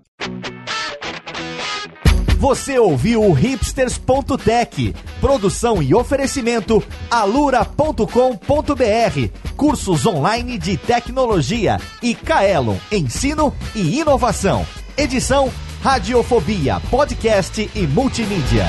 Você 2.39 2.79
ouviu 2.79 3.23
o 3.25 3.33
hipsters.tech, 3.33 4.95
produção 5.19 5.83
e 5.83 5.95
oferecimento 5.95 6.83
alura.com.br, 7.11 8.05
cursos 9.57 10.05
online 10.05 10.59
de 10.59 10.77
tecnologia 10.77 11.79
e 12.03 12.15
Kaelon, 12.15 12.77
ensino 12.93 13.55
e 13.75 13.99
inovação. 13.99 14.67
Edição 14.95 15.51
Radiofobia, 15.83 16.81
podcast 16.91 17.71
e 17.75 17.87
multimídia. 17.87 18.67